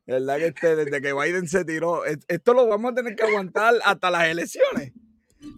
verdad 0.07 0.37
que 0.37 0.47
este, 0.47 0.77
desde 0.77 1.01
que 1.01 1.13
Biden 1.13 1.49
se 1.49 1.65
tiró, 1.65 2.05
esto 2.05 2.55
lo 2.55 2.69
vamos 2.69 2.93
a 2.93 2.95
tener 2.95 3.17
que 3.17 3.25
aguantar 3.25 3.75
hasta 3.85 4.11
las 4.11 4.29
elecciones. 4.29 4.93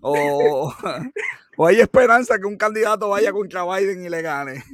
O, 0.00 0.72
o 1.56 1.66
hay 1.66 1.80
esperanza 1.80 2.38
que 2.38 2.46
un 2.46 2.56
candidato 2.56 3.10
vaya 3.10 3.32
contra 3.32 3.64
Biden 3.64 4.04
y 4.04 4.08
le 4.08 4.22
gane. 4.22 4.64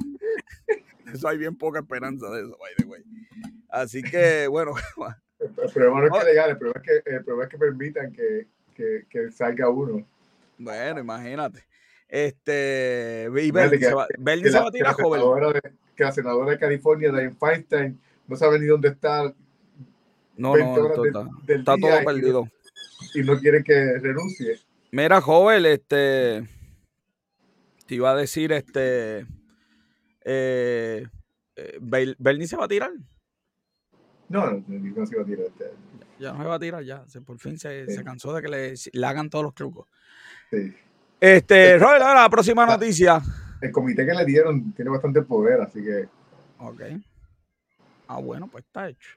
Eso 1.13 1.27
hay 1.27 1.37
bien 1.37 1.55
poca 1.55 1.79
esperanza 1.79 2.29
de 2.29 2.41
eso, 2.41 2.57
by 2.57 2.75
the 2.77 2.85
way. 2.85 3.03
Así 3.69 4.01
que, 4.01 4.47
bueno. 4.47 4.73
El 5.39 5.71
problema 5.71 6.01
no 6.01 6.05
es 6.05 6.23
que 6.23 6.29
legal, 6.29 6.49
el 6.51 6.57
problema 6.57 6.81
es 6.85 7.03
que, 7.03 7.15
el 7.15 7.23
problema 7.23 7.43
es 7.45 7.49
que 7.49 7.57
permitan 7.57 8.13
que, 8.13 8.47
que, 8.75 9.05
que 9.09 9.31
salga 9.31 9.69
uno. 9.69 10.05
Bueno, 10.59 10.99
imagínate. 10.99 11.65
Este, 12.07 13.27
y 13.27 13.49
Bernie 13.49 13.79
se 13.79 13.91
va, 13.91 14.05
se 14.05 14.59
va 14.59 14.67
a 14.67 14.71
tirar 14.71 14.93
joven. 14.93 15.61
que 15.95 16.03
la 16.03 16.11
senadora 16.11 16.51
de 16.51 16.59
California, 16.59 17.11
Diane 17.11 17.31
Feinstein, 17.31 17.99
no 18.27 18.35
sabe 18.35 18.59
ni 18.59 18.67
dónde 18.67 18.89
está. 18.89 19.33
No, 20.37 20.55
no, 20.55 20.93
está, 20.93 21.27
está 21.47 21.75
todo 21.75 22.05
perdido. 22.05 22.47
Y 23.15 23.23
no 23.23 23.39
quiere 23.39 23.63
que 23.63 23.97
renuncie. 23.97 24.59
Mira, 24.91 25.21
joven, 25.21 25.65
este. 25.65 26.47
Te 27.87 27.95
iba 27.95 28.11
a 28.11 28.15
decir, 28.15 28.51
este 28.51 29.25
eh, 30.23 31.05
eh 31.55 31.77
¿Bernie 31.79 32.47
se 32.47 32.57
va 32.57 32.65
a 32.65 32.67
tirar? 32.67 32.91
No, 34.29 34.49
no, 34.49 34.63
no 34.67 35.05
se 35.05 35.15
va 35.15 35.23
a 35.23 35.25
tirar. 35.25 35.47
Ya, 36.19 36.33
no 36.33 36.41
se 36.41 36.47
va 36.47 36.55
a 36.55 36.59
tirar, 36.59 36.83
ya. 36.83 37.03
por 37.25 37.37
fin 37.37 37.57
se, 37.57 37.85
se 37.87 38.03
cansó 38.03 38.33
de 38.33 38.41
que 38.41 38.47
le, 38.47 38.73
le, 38.93 39.07
hagan 39.07 39.29
todos 39.29 39.43
los 39.43 39.53
trucos. 39.53 39.87
Sí. 40.49 40.73
Este, 41.19 41.77
Robert, 41.77 42.01
ahora 42.01 42.21
la 42.21 42.29
próxima 42.29 42.65
noticia. 42.65 43.21
El 43.61 43.71
comité 43.71 44.05
que 44.05 44.13
le 44.13 44.25
dieron 44.25 44.73
tiene 44.73 44.89
bastante 44.89 45.21
poder, 45.21 45.61
así 45.61 45.83
que. 45.83 46.07
Ok. 46.59 46.81
Ah, 48.07 48.19
bueno, 48.19 48.47
pues 48.47 48.63
está 48.65 48.89
hecho. 48.89 49.09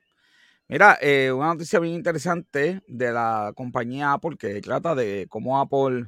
Mira, 0.69 0.99
eh, 1.01 1.31
una 1.31 1.49
noticia 1.49 1.79
bien 1.79 1.95
interesante 1.95 2.81
de 2.87 3.13
la 3.13 3.53
compañía 3.55 4.13
Apple 4.13 4.37
que 4.39 4.61
trata 4.61 4.95
de 4.95 5.27
cómo 5.29 5.61
Apple, 5.61 6.07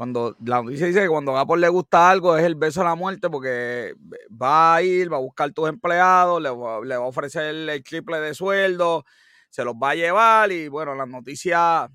cuando 0.00 0.34
la 0.46 0.62
noticia 0.62 0.86
dice 0.86 1.02
que 1.02 1.08
cuando 1.10 1.36
a 1.36 1.42
Apple 1.42 1.58
le 1.58 1.68
gusta 1.68 2.08
algo 2.08 2.34
es 2.34 2.42
el 2.42 2.54
beso 2.54 2.80
a 2.80 2.84
la 2.84 2.94
muerte 2.94 3.28
porque 3.28 3.94
va 4.30 4.76
a 4.76 4.82
ir, 4.82 5.12
va 5.12 5.18
a 5.18 5.20
buscar 5.20 5.52
tus 5.52 5.68
empleados, 5.68 6.40
le 6.40 6.48
va, 6.48 6.82
le 6.82 6.96
va 6.96 7.04
a 7.04 7.06
ofrecer 7.06 7.54
el 7.54 7.84
triple 7.84 8.18
de 8.18 8.32
sueldo, 8.32 9.04
se 9.50 9.62
los 9.62 9.74
va 9.74 9.90
a 9.90 9.94
llevar 9.96 10.52
y 10.52 10.68
bueno, 10.68 10.94
la 10.94 11.04
noticia 11.04 11.86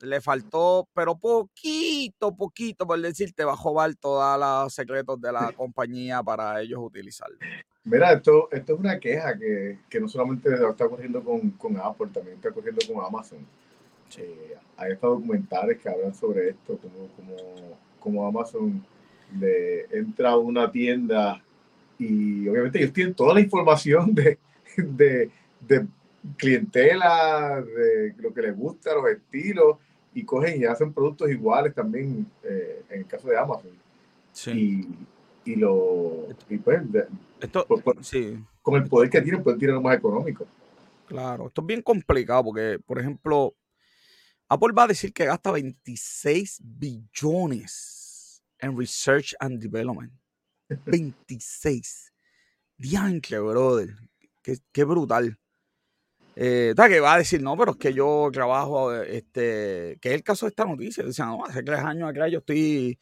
le 0.00 0.20
faltó, 0.20 0.88
pero 0.92 1.20
poquito, 1.20 2.34
poquito, 2.34 2.84
por 2.84 3.00
decirte, 3.00 3.44
va 3.44 3.52
a 3.52 3.56
jobar 3.56 3.94
todos 3.94 4.40
los 4.40 4.74
secretos 4.74 5.20
de 5.20 5.30
la 5.30 5.52
compañía 5.56 6.24
para 6.24 6.60
ellos 6.60 6.80
utilizarlo. 6.82 7.38
Mira, 7.84 8.12
esto, 8.14 8.48
esto 8.50 8.74
es 8.74 8.80
una 8.80 8.98
queja 8.98 9.38
que, 9.38 9.78
que 9.88 10.00
no 10.00 10.08
solamente 10.08 10.52
está 10.52 10.86
ocurriendo 10.86 11.22
con, 11.22 11.52
con, 11.52 11.76
Apple, 11.76 12.08
también 12.12 12.38
está 12.38 12.48
ocurriendo 12.48 12.84
con 12.92 13.04
Amazon. 13.04 13.46
Eh, 14.18 14.56
hay 14.76 14.92
estos 14.92 15.18
documentales 15.18 15.78
que 15.78 15.88
hablan 15.88 16.14
sobre 16.14 16.50
esto, 16.50 16.78
como, 16.78 17.08
como, 17.16 17.78
como 17.98 18.26
Amazon 18.26 18.84
le 19.38 19.84
entra 19.90 20.30
a 20.30 20.36
una 20.36 20.70
tienda 20.70 21.42
y 21.98 22.46
obviamente 22.48 22.78
ellos 22.78 22.92
tienen 22.92 23.14
toda 23.14 23.34
la 23.34 23.40
información 23.40 24.14
de, 24.14 24.38
de, 24.76 25.30
de 25.60 25.86
clientela, 26.36 27.62
de 27.62 28.14
lo 28.18 28.32
que 28.32 28.42
les 28.42 28.56
gusta, 28.56 28.94
los 28.94 29.08
estilos, 29.08 29.78
y 30.14 30.24
cogen 30.24 30.60
y 30.60 30.64
hacen 30.64 30.92
productos 30.92 31.30
iguales 31.30 31.74
también 31.74 32.26
eh, 32.42 32.82
en 32.90 33.00
el 33.00 33.06
caso 33.06 33.28
de 33.28 33.38
Amazon. 33.38 33.70
Sí. 34.32 34.86
Y, 35.44 35.52
y 35.52 35.56
lo. 35.56 36.28
Y 36.48 36.58
pues, 36.58 36.82
esto, 37.40 37.66
sí. 38.00 38.38
Con 38.62 38.76
el 38.76 38.88
poder 38.88 39.10
que 39.10 39.20
tienen, 39.20 39.42
pueden 39.42 39.58
tirar 39.58 39.74
lo 39.74 39.82
más 39.82 39.96
económico. 39.96 40.46
Claro, 41.06 41.46
esto 41.48 41.60
es 41.60 41.66
bien 41.66 41.82
complicado 41.82 42.44
porque, 42.44 42.78
por 42.84 42.98
ejemplo, 42.98 43.54
Apple 44.48 44.72
va 44.72 44.84
a 44.84 44.88
decir 44.88 45.12
que 45.12 45.24
gasta 45.24 45.50
26 45.50 46.60
billones 46.62 48.42
en 48.58 48.78
research 48.78 49.34
and 49.40 49.60
development. 49.60 50.12
26. 50.86 52.12
Diantre, 52.78 53.40
brother. 53.40 53.94
Qué, 54.42 54.58
qué 54.72 54.84
brutal. 54.84 55.38
Eh, 56.38 56.74
que 56.76 57.00
va 57.00 57.14
a 57.14 57.18
decir, 57.18 57.42
no, 57.42 57.56
pero 57.56 57.72
es 57.72 57.78
que 57.78 57.94
yo 57.94 58.28
trabajo, 58.30 58.92
este, 58.92 59.98
que 60.00 60.10
es 60.10 60.14
el 60.14 60.22
caso 60.22 60.46
de 60.46 60.50
esta 60.50 60.66
noticia. 60.66 61.02
Dice, 61.02 61.22
no, 61.22 61.44
hace 61.44 61.62
tres 61.62 61.80
años 61.80 62.10
acá 62.10 62.28
yo 62.28 62.40
estoy 62.40 62.98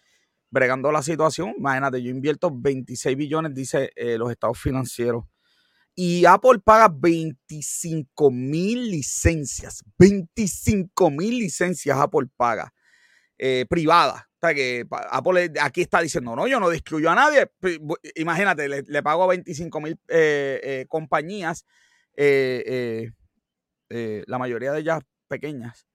bregando 0.50 0.92
la 0.92 1.02
situación. 1.02 1.52
Imagínate, 1.58 2.00
yo 2.00 2.10
invierto 2.10 2.50
26 2.54 3.16
billones, 3.16 3.52
dice 3.52 3.90
eh, 3.96 4.16
los 4.16 4.30
estados 4.30 4.58
financieros. 4.58 5.24
Y 5.94 6.24
Apple 6.24 6.58
paga 6.64 6.88
25 6.92 8.30
mil 8.30 8.90
licencias. 8.90 9.84
25 9.98 11.10
mil 11.10 11.38
licencias 11.38 11.98
Apple 11.98 12.28
paga. 12.36 12.72
Eh, 13.38 13.66
privadas. 13.68 14.22
O 14.22 14.46
sea 14.46 14.54
que 14.54 14.84
Apple 14.90 15.52
aquí 15.60 15.80
está 15.80 16.00
diciendo, 16.00 16.36
no, 16.36 16.46
yo 16.46 16.60
no 16.60 16.68
destruyo 16.68 17.10
a 17.10 17.14
nadie. 17.14 17.50
Imagínate, 18.16 18.68
le, 18.68 19.02
pago 19.02 19.24
a 19.24 19.28
25 19.28 19.80
mil 19.80 19.98
eh, 20.08 20.84
compañías. 20.88 21.64
Eh, 22.16 23.10
eh, 23.90 24.24
la 24.26 24.38
mayoría 24.38 24.72
de 24.72 24.80
ellas 24.80 25.00
pequeñas, 25.28 25.86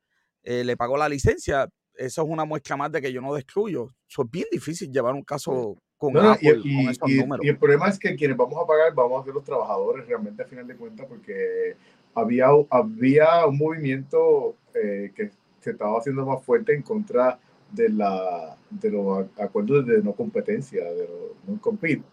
le 0.43 0.77
pagó 0.77 0.97
la 0.97 1.09
licencia. 1.09 1.69
Eso 1.93 2.21
es 2.23 2.27
una 2.29 2.45
muestra 2.45 2.77
más 2.77 2.91
de 2.91 3.01
que 3.01 3.11
yo 3.11 3.21
no 3.21 3.33
destruyo. 3.33 3.89
Eso 4.07 4.23
es 4.23 4.31
bien 4.31 4.47
difícil 4.51 4.91
llevar 4.91 5.13
un 5.13 5.23
caso 5.23 5.75
con, 5.99 6.17
Apple, 6.17 6.61
y, 6.63 6.75
con 6.75 6.89
esos 6.89 7.09
números. 7.09 7.45
Y 7.45 7.49
el 7.49 7.57
problema 7.57 7.89
es 7.89 7.99
que 7.99 8.15
quienes 8.15 8.37
vamos 8.37 8.57
a 8.57 8.65
pagar 8.65 8.95
vamos 8.95 9.21
a 9.21 9.25
ser 9.25 9.33
los 9.33 9.43
trabajadores 9.43 10.07
realmente 10.07 10.41
a 10.41 10.45
final 10.45 10.65
de 10.65 10.75
cuentas 10.75 11.05
porque 11.07 11.75
había, 12.15 12.47
había 12.69 13.45
un 13.45 13.57
movimiento 13.57 14.55
eh, 14.73 15.11
que 15.13 15.29
se 15.59 15.71
estaba 15.71 15.99
haciendo 15.99 16.25
más 16.25 16.43
fuerte 16.43 16.73
en 16.73 16.81
contra 16.81 17.37
de, 17.71 17.89
la, 17.89 18.55
de 18.69 18.91
los 18.91 19.27
acuerdos 19.37 19.85
de 19.85 20.01
no 20.01 20.13
competencia, 20.13 20.83
de 20.85 21.07
los 21.07 21.47
no 21.47 21.61
compete. 21.61 22.03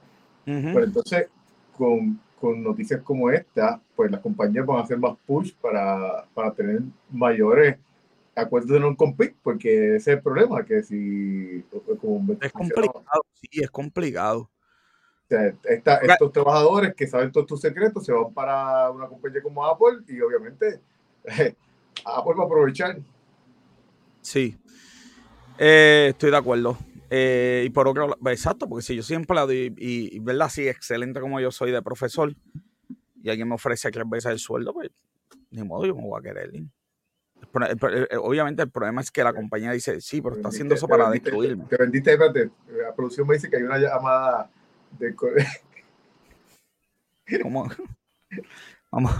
Pero 0.45 0.84
entonces, 0.84 1.28
con, 1.76 2.20
con 2.41 2.62
noticias 2.62 3.01
como 3.03 3.30
esta, 3.30 3.80
pues 3.95 4.11
las 4.11 4.20
compañías 4.20 4.66
van 4.66 4.78
a 4.78 4.82
hacer 4.82 4.99
más 4.99 5.16
push 5.26 5.53
para, 5.61 6.24
para 6.34 6.53
tener 6.53 6.82
mayores 7.11 7.76
acuerdos 8.37 8.70
de 8.70 8.80
non-compete, 8.80 9.37
porque 9.43 9.97
ese 9.97 10.12
es 10.12 10.16
el 10.18 10.22
problema, 10.22 10.64
que 10.64 10.82
si... 10.82 11.64
es 12.41 12.53
complicado, 12.53 13.22
sí, 13.34 13.62
es 13.62 13.70
complicado. 13.70 14.41
O 14.41 15.28
sea, 15.28 15.53
estos 15.64 16.32
trabajadores 16.32 16.95
que 16.95 17.07
saben 17.07 17.32
todos 17.32 17.47
tus 17.47 17.61
secretos 17.61 18.05
se 18.05 18.12
van 18.12 18.32
para 18.32 18.91
una 18.91 19.09
compañía 19.09 19.43
como 19.43 19.64
Apple 19.64 20.05
y 20.07 20.20
obviamente 20.20 20.80
Apple 22.05 22.34
va 22.39 22.43
a 22.45 22.47
aprovechar. 22.47 22.99
Sí, 24.20 24.57
eh, 25.59 26.09
estoy 26.11 26.30
de 26.30 26.37
acuerdo. 26.37 26.78
Eh, 27.09 27.64
y 27.66 27.70
por 27.70 27.89
otro 27.89 28.09
lado, 28.09 28.18
exacto, 28.30 28.68
porque 28.68 28.84
si 28.84 28.97
yo 28.97 29.03
siempre 29.03 29.37
y, 29.49 30.16
y, 30.16 30.18
verdad, 30.18 30.49
sí, 30.49 30.68
excelente 30.68 31.20
como 31.20 31.41
yo 31.41 31.51
soy 31.51 31.70
de 31.70 31.82
profesor, 31.82 32.34
y 33.22 33.30
alguien 33.30 33.49
me 33.49 33.55
ofrece 33.55 33.91
tres 33.91 34.09
veces 34.09 34.32
el 34.32 34.39
sueldo, 34.39 34.72
pues 34.72 34.91
ni 35.51 35.62
modo, 35.62 35.87
yo 35.87 35.95
me 35.95 36.03
voy 36.03 36.18
a 36.18 36.22
querer. 36.22 36.55
Eh, 36.55 36.66
obviamente 38.20 38.62
el 38.62 38.70
problema 38.70 39.01
es 39.01 39.11
que 39.11 39.24
la 39.24 39.32
compañía 39.32 39.72
dice, 39.72 40.01
sí, 40.01 40.20
pero 40.20 40.37
está 40.37 40.49
haciendo 40.49 40.74
eso 40.74 40.87
para 40.87 41.11
destruirme. 41.11 41.64
Te 41.64 41.76
vendiste, 41.76 42.12
espérate, 42.12 42.51
la 42.68 42.95
producción 42.95 43.26
me 43.26 43.34
dice 43.34 43.49
que 43.49 43.57
hay 43.57 43.62
una 43.62 43.78
llamada 43.78 44.51
de... 44.99 45.14
¿Cómo? 47.43 47.68
Vamos. 48.91 49.12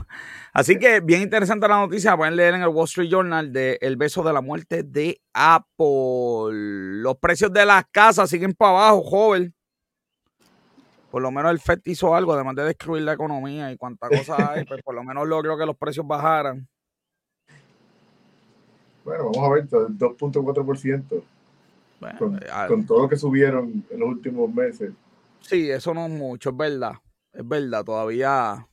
Así 0.53 0.79
que 0.79 1.01
bien 1.01 1.23
interesante 1.23 1.69
la 1.69 1.81
noticia. 1.81 2.17
Pueden 2.17 2.37
leer 2.37 2.55
en 2.55 2.63
el 2.63 2.69
Wall 2.69 2.85
Street 2.85 3.11
Journal 3.11 3.53
de 3.53 3.79
El 3.81 3.97
beso 3.97 4.23
de 4.23 4.33
la 4.33 4.41
muerte 4.41 4.85
de 4.85 5.21
Apple. 5.35 6.53
Los 6.53 7.17
precios 7.19 7.53
de 7.53 7.67
las 7.67 7.85
casas 7.91 8.31
siguen 8.31 8.55
para 8.55 8.71
abajo, 8.71 9.03
joven. 9.03 9.55
Por 11.11 11.23
lo 11.23 11.31
menos 11.31 11.51
el 11.51 11.61
FED 11.61 11.81
hizo 11.85 12.15
algo, 12.15 12.33
además 12.33 12.55
de 12.57 12.65
destruir 12.65 13.03
la 13.03 13.15
economía 13.15 13.73
y 13.73 13.77
cuánta 13.77 14.09
cosa 14.09 14.53
hay, 14.53 14.65
pues 14.65 14.83
por 14.83 14.95
lo 14.95 15.03
menos 15.03 15.27
logró 15.27 15.57
que 15.57 15.67
los 15.67 15.77
precios 15.77 16.07
bajaran. 16.07 16.69
Bueno, 19.07 19.31
vamos 19.31 19.39
a 19.39 19.55
ver, 19.55 19.69
2.4%. 19.69 21.23
con, 22.19 22.37
eh, 22.37 22.41
con 22.67 22.85
todo 22.85 23.03
lo 23.03 23.09
que 23.09 23.17
subieron 23.17 23.85
en 23.89 24.01
los 24.01 24.09
últimos 24.09 24.53
meses. 24.53 24.93
Sí, 25.41 25.71
eso 25.71 25.95
no 25.95 26.07
es 26.07 26.13
mucho, 26.13 26.51
es 26.51 26.57
verdad. 26.57 26.95
Es 27.33 27.47
verdad, 27.47 27.85
todavía 27.85 28.67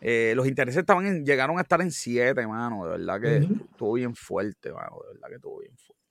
eh, 0.00 0.34
los 0.36 0.46
intereses 0.46 0.78
estaban 0.78 1.24
llegaron 1.24 1.58
a 1.58 1.62
estar 1.62 1.80
en 1.80 1.90
7, 1.90 2.46
mano. 2.46 2.84
De 2.84 2.90
verdad 2.92 3.20
que 3.20 3.36
estuvo 3.38 3.94
bien 3.94 4.14
fuerte, 4.14 4.72
mano. 4.72 5.00
De 5.02 5.14
verdad 5.14 5.28
que 5.28 5.34
estuvo 5.34 5.58
bien 5.58 5.76
fuerte. 5.76 6.04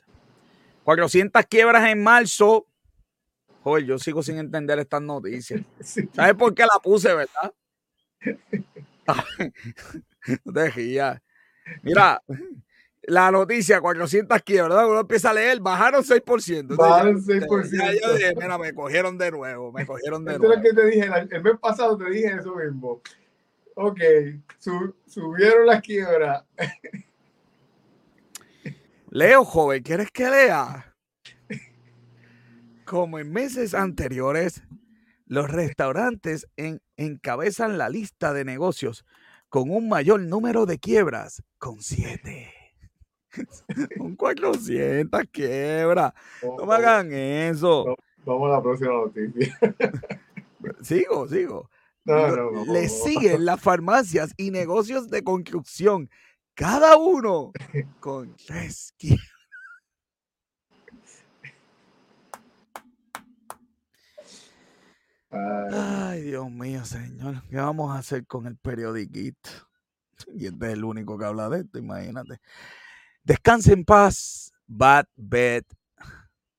400 0.83 1.45
quiebras 1.45 1.89
en 1.89 2.03
marzo. 2.03 2.67
Joder, 3.63 3.85
yo 3.85 3.97
sigo 3.99 4.21
sin 4.21 4.37
entender 4.37 4.79
estas 4.79 5.01
noticias. 5.01 5.61
¿Sabes 6.11 6.33
por 6.35 6.53
qué 6.53 6.63
la 6.63 6.77
puse, 6.83 7.15
verdad? 7.15 7.53
no 10.43 10.51
te 10.53 10.69
rías. 10.71 11.21
Mira, 11.83 12.21
la 13.03 13.31
noticia, 13.31 13.81
400 13.81 14.41
quiebras, 14.43 14.69
¿verdad? 14.69 14.89
Uno 14.89 14.99
empieza 15.01 15.29
a 15.31 15.33
leer, 15.33 15.59
bajaron 15.59 16.03
6%. 16.03 16.75
Bajaron 16.75 17.21
6%. 17.21 17.69
Ya 17.71 17.93
yo 17.93 18.13
dije, 18.13 18.33
mira, 18.35 18.57
me 18.57 18.73
cogieron 18.73 19.17
de 19.17 19.31
nuevo, 19.31 19.71
me 19.71 19.85
cogieron 19.85 20.25
de 20.25 20.37
nuevo. 20.37 20.53
Es 20.53 20.61
que 20.61 20.73
te 20.73 20.85
dije, 20.85 21.09
el 21.31 21.43
mes 21.43 21.57
pasado 21.59 21.97
te 21.97 22.09
dije 22.09 22.35
eso 22.39 22.55
mismo. 22.55 23.01
Ok, 23.75 23.99
subieron 25.05 25.65
la 25.65 25.79
quiebra. 25.81 26.45
Leo, 29.11 29.43
joven, 29.43 29.81
¿quieres 29.81 30.11
que 30.11 30.29
lea? 30.29 30.93
Como 32.85 33.17
en 33.17 33.31
meses 33.31 33.73
anteriores, 33.73 34.61
los 35.25 35.49
restaurantes 35.49 36.47
encabezan 36.97 37.77
la 37.79 37.89
lista 37.89 38.33
de 38.33 38.45
negocios 38.45 39.05
con 39.47 39.71
un 39.71 39.89
mayor 39.89 40.19
número 40.19 40.67
de 40.67 40.77
quiebras, 40.77 41.41
con 41.57 41.81
siete. 41.81 42.58
un 43.99 44.15
400 44.15 45.21
quiebras. 45.31 46.13
No 46.43 46.65
me 46.65 46.75
hagan 46.75 47.11
eso. 47.13 47.95
Vamos 48.25 48.49
a 48.49 48.53
la 48.53 48.61
próxima 48.61 48.91
noticia. 48.91 49.57
sigo, 50.81 51.27
sigo. 51.27 51.69
Le 52.67 52.89
siguen 52.89 53.45
las 53.45 53.61
farmacias 53.61 54.33
y 54.35 54.51
negocios 54.51 55.09
de 55.09 55.23
construcción, 55.23 56.09
cada 56.55 56.97
uno 56.97 57.51
con 57.99 58.35
rescue. 58.47 59.17
Ay, 65.31 66.23
Dios 66.23 66.49
mío, 66.49 66.83
señor. 66.85 67.43
¿Qué 67.47 67.57
vamos 67.57 67.95
a 67.95 67.99
hacer 67.99 68.25
con 68.25 68.47
el 68.47 68.57
periodiquito? 68.57 69.49
Y 70.33 70.47
este 70.47 70.67
es 70.67 70.73
el 70.73 70.83
único 70.83 71.17
que 71.17 71.25
habla 71.25 71.49
de 71.49 71.59
esto, 71.59 71.77
imagínate. 71.77 72.39
Descanse 73.29 73.73
en 73.73 73.85
paz, 73.85 74.51
Bad, 74.65 75.05
Bad, 75.15 75.61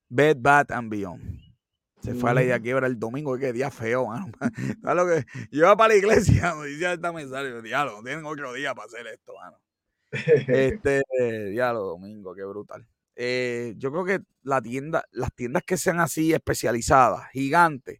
Bad, 0.08 0.36
Bad 0.38 0.70
and 0.70 0.88
Beyond. 0.88 1.40
Se 2.00 2.14
fue 2.14 2.30
a 2.30 2.34
la 2.34 2.44
idea 2.44 2.54
de 2.54 2.62
quiebra 2.62 2.86
el 2.86 2.96
domingo, 2.96 3.36
qué 3.36 3.52
día 3.52 3.72
feo, 3.72 4.06
mano. 4.06 4.30
lo 4.84 5.04
que, 5.04 5.26
yo 5.50 5.64
iba 5.64 5.76
para 5.76 5.94
la 5.94 5.98
iglesia, 5.98 6.54
me 6.60 6.68
decía 6.68 6.92
esta 6.92 7.12
mensaje, 7.12 7.60
diálogo, 7.60 8.04
tienen 8.04 8.24
otro 8.24 8.52
día 8.52 8.72
para 8.72 8.86
hacer 8.86 9.04
esto, 9.08 9.32
mano. 9.34 9.58
Este, 10.46 11.02
diálogo, 11.50 11.88
domingo, 11.88 12.36
qué 12.36 12.44
brutal. 12.44 12.86
Eh, 13.16 13.74
yo 13.76 13.90
creo 13.90 14.04
que 14.04 14.20
la 14.44 14.62
tienda, 14.62 15.04
las 15.10 15.34
tiendas 15.34 15.64
que 15.64 15.76
sean 15.76 15.98
así 15.98 16.32
especializadas, 16.32 17.30
gigantes, 17.32 17.98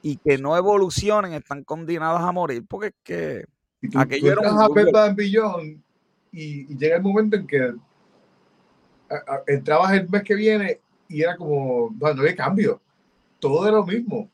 y 0.00 0.16
que 0.16 0.38
no 0.38 0.56
evolucionen, 0.56 1.34
están 1.34 1.62
condenadas 1.62 2.22
a 2.22 2.32
morir, 2.32 2.64
porque 2.66 2.86
es 2.86 2.94
que 3.02 3.44
tú, 3.90 3.98
aquello 3.98 4.32
era 4.32 5.08
un 5.10 5.14
billón 5.14 5.85
y, 6.32 6.72
y, 6.72 6.76
llega 6.76 6.96
el 6.96 7.02
momento 7.02 7.36
en 7.36 7.46
que 7.46 7.74
entrabas 9.46 9.92
el 9.94 10.08
mes 10.08 10.22
que 10.22 10.34
viene 10.34 10.80
y 11.08 11.22
era 11.22 11.36
como, 11.36 11.94
no, 11.98 12.14
no 12.14 12.20
había 12.20 12.36
cambio 12.36 12.80
todo 13.38 13.66
era 13.66 13.76
lo 13.76 13.86
mismo. 13.86 14.30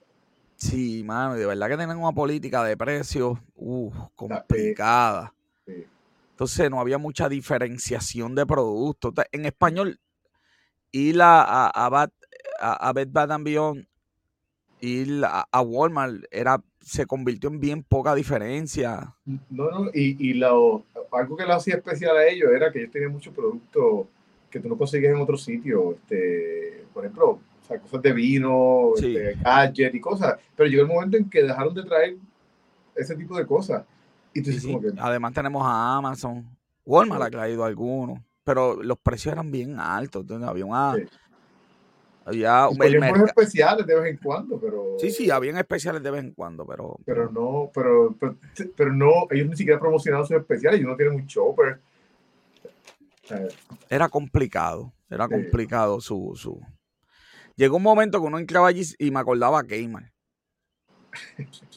Sí, 0.57 1.03
mano, 1.05 1.35
de 1.35 1.47
verdad 1.47 1.69
que 1.69 1.77
tienen 1.77 1.99
una 1.99 2.13
política 2.13 2.63
de 2.65 2.77
precios 2.77 3.39
complicada. 4.15 5.35
Entonces 6.31 6.71
no 6.71 6.81
había 6.81 6.99
mucha 6.99 7.29
diferenciación 7.29 8.35
de 8.35 8.47
productos. 8.47 9.13
En 9.33 9.45
español, 9.45 10.01
ir 10.93 11.21
a, 11.21 11.67
a, 11.67 11.71
a, 12.61 12.89
a 12.89 12.93
Bed 12.93 13.09
Bath 13.11 13.43
Beyond, 13.43 13.87
ir 14.81 15.25
a, 15.25 15.61
Walmart, 15.61 16.25
era, 16.31 16.63
se 16.81 17.07
convirtió 17.07 17.51
en 17.51 17.61
bien 17.61 17.83
poca 17.83 18.15
diferencia. 18.15 19.15
No, 19.25 19.71
no, 19.71 19.91
y, 19.93 20.31
y 20.31 20.35
lo, 20.35 20.85
algo 21.13 21.37
que 21.37 21.45
lo 21.45 21.55
hacía 21.55 21.77
especial 21.77 22.17
a 22.17 22.27
ellos 22.27 22.51
era 22.51 22.73
que 22.73 22.81
ellos 22.81 22.91
tenían 22.91 23.13
muchos 23.13 23.35
productos 23.35 24.07
que 24.51 24.61
tú 24.61 24.69
no 24.69 24.77
conseguías 24.77 25.15
en 25.15 25.21
otro 25.21 25.37
sitio. 25.37 25.93
Este, 25.93 26.85
por 26.93 27.05
ejemplo, 27.05 27.31
o 27.31 27.67
sea, 27.67 27.79
cosas 27.79 28.03
de 28.03 28.13
vino, 28.13 28.93
este, 28.97 29.37
gadget 29.43 29.95
y 29.95 30.01
cosas. 30.01 30.39
Pero 30.57 30.69
llegó 30.69 30.83
el 30.83 30.89
momento 30.89 31.17
en 31.17 31.29
que 31.29 31.43
dejaron 31.43 31.75
de 31.75 31.83
traer 31.83 32.17
ese 32.95 33.17
tipo 33.17 33.37
de 33.37 33.47
cosas. 33.47 33.85
Y 34.35 34.43
Además 34.99 35.33
tenemos 35.35 35.63
a 35.65 35.97
Amazon. 35.97 36.47
Walmart 36.85 37.23
ha 37.23 37.31
traído 37.31 37.65
algunos, 37.65 38.19
pero 38.45 38.83
los 38.83 38.99
precios 38.99 39.33
eran 39.33 39.51
bien 39.51 39.79
altos. 39.79 40.23
Entonces 40.23 40.49
había 40.49 40.65
una... 40.65 40.97
Había 42.25 42.69
un 42.69 42.81
especiales 42.83 43.87
de 43.87 43.95
vez 43.99 44.11
en 44.11 44.17
cuando, 44.19 44.61
pero... 44.61 44.97
Sí, 44.99 45.11
sí, 45.11 45.31
habían 45.31 45.57
especiales 45.57 46.03
de 46.03 46.11
vez 46.11 46.23
en 46.23 46.33
cuando, 46.33 46.65
pero... 46.65 46.97
Pero 47.05 47.31
no, 47.31 47.71
pero, 47.75 48.17
pero, 48.77 48.93
no, 48.93 49.27
ellos 49.31 49.49
ni 49.49 49.57
siquiera 49.57 49.81
promocionaban 49.81 50.27
sus 50.27 50.37
especiales, 50.37 50.79
ellos 50.79 50.91
no 50.91 50.97
tienen 50.97 51.17
un 51.17 51.27
shopper. 51.27 51.81
Era 53.89 54.09
complicado, 54.09 54.93
era 55.11 55.27
complicado 55.27 56.01
su, 56.01 56.33
su, 56.37 56.61
Llegó 57.57 57.77
un 57.77 57.83
momento 57.83 58.21
que 58.21 58.27
uno 58.27 58.39
entraba 58.39 58.69
allí 58.69 58.83
y 58.99 59.11
me 59.11 59.21
acordaba 59.21 59.61
a 59.61 59.65
Keymar. 59.65 60.13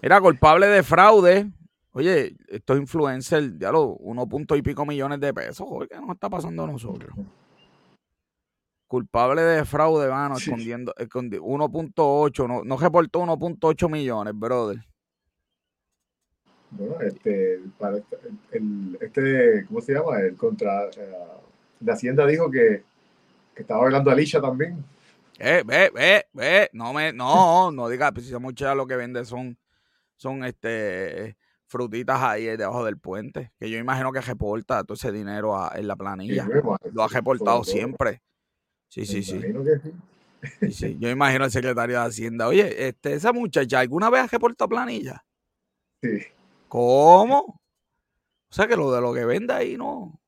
Era 0.00 0.20
culpable 0.20 0.66
de 0.68 0.82
fraude. 0.84 1.50
Oye, 1.90 2.36
estos 2.48 2.78
influencers, 2.78 3.58
ya 3.58 3.72
lo, 3.72 3.96
uno 3.96 4.28
punto 4.28 4.54
y 4.54 4.62
pico 4.62 4.86
millones 4.86 5.18
de 5.18 5.34
pesos. 5.34 5.66
¿qué 5.90 5.96
nos 5.96 6.10
está 6.10 6.30
pasando 6.30 6.62
a 6.62 6.68
nosotros? 6.68 7.10
Culpable 8.88 9.42
de 9.42 9.64
fraude, 9.64 10.08
mano, 10.08 10.36
escondiendo, 10.36 10.92
1.8, 10.96 12.48
no, 12.48 12.64
no 12.64 12.76
reportó 12.76 13.20
1.8 13.20 13.88
millones, 13.90 14.34
brother. 14.34 14.78
Bueno, 16.70 17.00
este, 17.00 17.60
para 17.78 17.98
el, 18.50 18.98
este, 19.00 19.64
¿cómo 19.68 19.80
se 19.80 19.92
llama? 19.92 20.18
El 20.20 20.36
contra, 20.36 20.86
eh, 20.86 21.14
la 21.80 21.92
Hacienda 21.92 22.26
dijo 22.26 22.50
que 22.50 22.82
que 23.58 23.62
estaba 23.62 23.82
bailando 23.82 24.12
Alicia 24.12 24.40
también. 24.40 24.84
Eh, 25.36 25.64
ve, 25.66 25.90
ve, 25.92 26.26
ve, 26.32 26.70
no 26.72 26.92
me, 26.92 27.12
no, 27.12 27.72
no 27.72 27.88
diga, 27.88 28.12
pues 28.12 28.26
si 28.26 28.36
mucha 28.36 28.72
lo 28.76 28.86
que 28.86 28.94
vende 28.94 29.24
son, 29.24 29.58
son 30.16 30.44
este 30.44 31.36
frutitas 31.66 32.22
ahí 32.22 32.44
debajo 32.44 32.84
del 32.84 32.98
puente, 32.98 33.52
que 33.58 33.68
yo 33.68 33.76
imagino 33.76 34.12
que 34.12 34.20
reporta 34.20 34.84
todo 34.84 34.94
ese 34.94 35.12
dinero 35.12 35.54
en 35.74 35.86
la 35.88 35.96
planilla. 35.96 36.48
lo 36.92 37.02
ha 37.02 37.08
reportado 37.08 37.62
siempre. 37.64 38.22
Sí, 38.88 39.06
sí, 39.06 39.22
sí. 39.22 39.40
sí. 40.70 40.96
Yo 40.98 41.10
imagino 41.10 41.44
al 41.44 41.50
secretario 41.50 42.00
de 42.00 42.06
Hacienda, 42.06 42.48
oye, 42.48 42.88
este, 42.88 43.14
esa 43.14 43.32
muchacha, 43.32 43.80
¿alguna 43.80 44.10
vez 44.10 44.22
ha 44.22 44.26
reportado 44.26 44.68
planilla? 44.68 45.24
Sí. 46.02 46.22
¿Cómo? 46.68 47.60
O 48.50 48.54
sea 48.54 48.66
que 48.66 48.76
lo 48.76 48.92
de 48.92 49.00
lo 49.00 49.12
que 49.12 49.24
vende 49.24 49.52
ahí 49.52 49.76
no. 49.76 50.18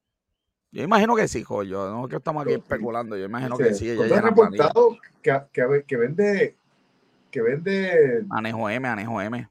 Yo 0.72 0.82
imagino 0.82 1.16
que 1.16 1.26
sí, 1.26 1.42
Joyo. 1.42 1.90
No 1.90 2.06
que 2.06 2.16
estamos 2.16 2.44
aquí 2.44 2.54
especulando. 2.54 3.16
Yo 3.16 3.24
imagino 3.24 3.56
que 3.56 3.74
sí. 3.74 3.90
Ella 3.90 4.06
ya 4.06 4.20
reportado 4.20 4.98
que, 5.22 5.40
que, 5.52 5.84
que, 5.86 5.96
vende. 5.96 6.56
Que 7.30 7.42
vende. 7.42 8.24
Anejo 8.30 8.70
M, 8.70 8.86
Anejo 8.86 9.20
M. 9.20 9.48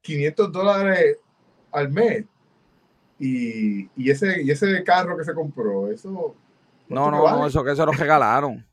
500 0.00 0.52
dólares 0.52 1.18
al 1.70 1.90
mes. 1.90 2.24
Y, 3.18 3.88
y, 3.94 4.10
ese, 4.10 4.42
y 4.42 4.50
ese 4.50 4.82
carro 4.82 5.16
que 5.16 5.24
se 5.24 5.32
compró, 5.32 5.88
eso. 5.92 6.34
No, 6.92 7.10
no, 7.10 7.30
no, 7.30 7.46
eso 7.46 7.64
que 7.64 7.74
se 7.74 7.84
lo 7.84 7.92
regalaron. 7.92 8.66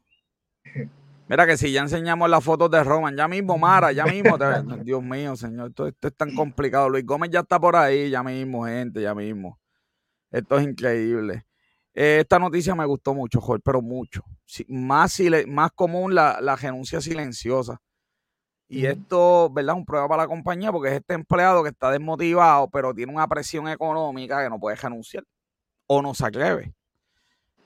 Mira 1.28 1.46
que 1.46 1.58
si 1.58 1.72
ya 1.72 1.82
enseñamos 1.82 2.30
las 2.30 2.44
fotos 2.44 2.72
de 2.72 2.84
Roman, 2.84 3.16
ya 3.16 3.28
mismo, 3.28 3.58
Mara, 3.58 3.92
ya 3.92 4.06
mismo. 4.06 4.36
Dios 4.84 5.04
mío, 5.04 5.36
señor, 5.36 5.70
esto, 5.70 5.88
esto 5.88 6.08
es 6.08 6.16
tan 6.16 6.34
complicado. 6.34 6.90
Luis 6.90 7.06
Gómez 7.06 7.30
ya 7.30 7.42
está 7.42 7.60
por 7.60 7.76
ahí, 7.76 8.10
ya 8.10 8.24
mismo, 8.24 8.66
gente, 8.66 9.02
ya 9.02 9.14
mismo. 9.14 9.60
Esto 10.32 10.58
es 10.58 10.64
increíble. 10.66 11.46
Esta 11.94 12.40
noticia 12.40 12.74
me 12.76 12.86
gustó 12.86 13.14
mucho, 13.14 13.42
Jorge, 13.42 13.62
pero 13.64 13.82
mucho. 13.82 14.24
más, 14.68 15.20
más 15.48 15.72
común 15.72 16.16
la, 16.16 16.40
la 16.42 16.56
renuncia 16.56 17.00
silenciosa. 17.02 17.80
Y 18.68 18.86
esto, 18.86 19.50
¿verdad? 19.52 19.76
Es 19.76 19.80
un 19.80 19.86
prueba 19.86 20.08
para 20.08 20.24
la 20.24 20.28
compañía 20.28 20.72
porque 20.72 20.90
es 20.90 20.96
este 20.96 21.16
empleado 21.16 21.64
que 21.64 21.70
está 21.70 21.92
desmotivado, 21.92 22.70
pero 22.70 22.94
tiene 22.94 23.12
una 23.12 23.28
presión 23.28 23.68
económica 23.68 24.44
que 24.44 24.50
no 24.50 24.60
puede 24.60 24.76
renunciar 24.76 25.24
o 25.88 26.02
no 26.02 26.14
se 26.14 26.26
atreve. 26.26 26.74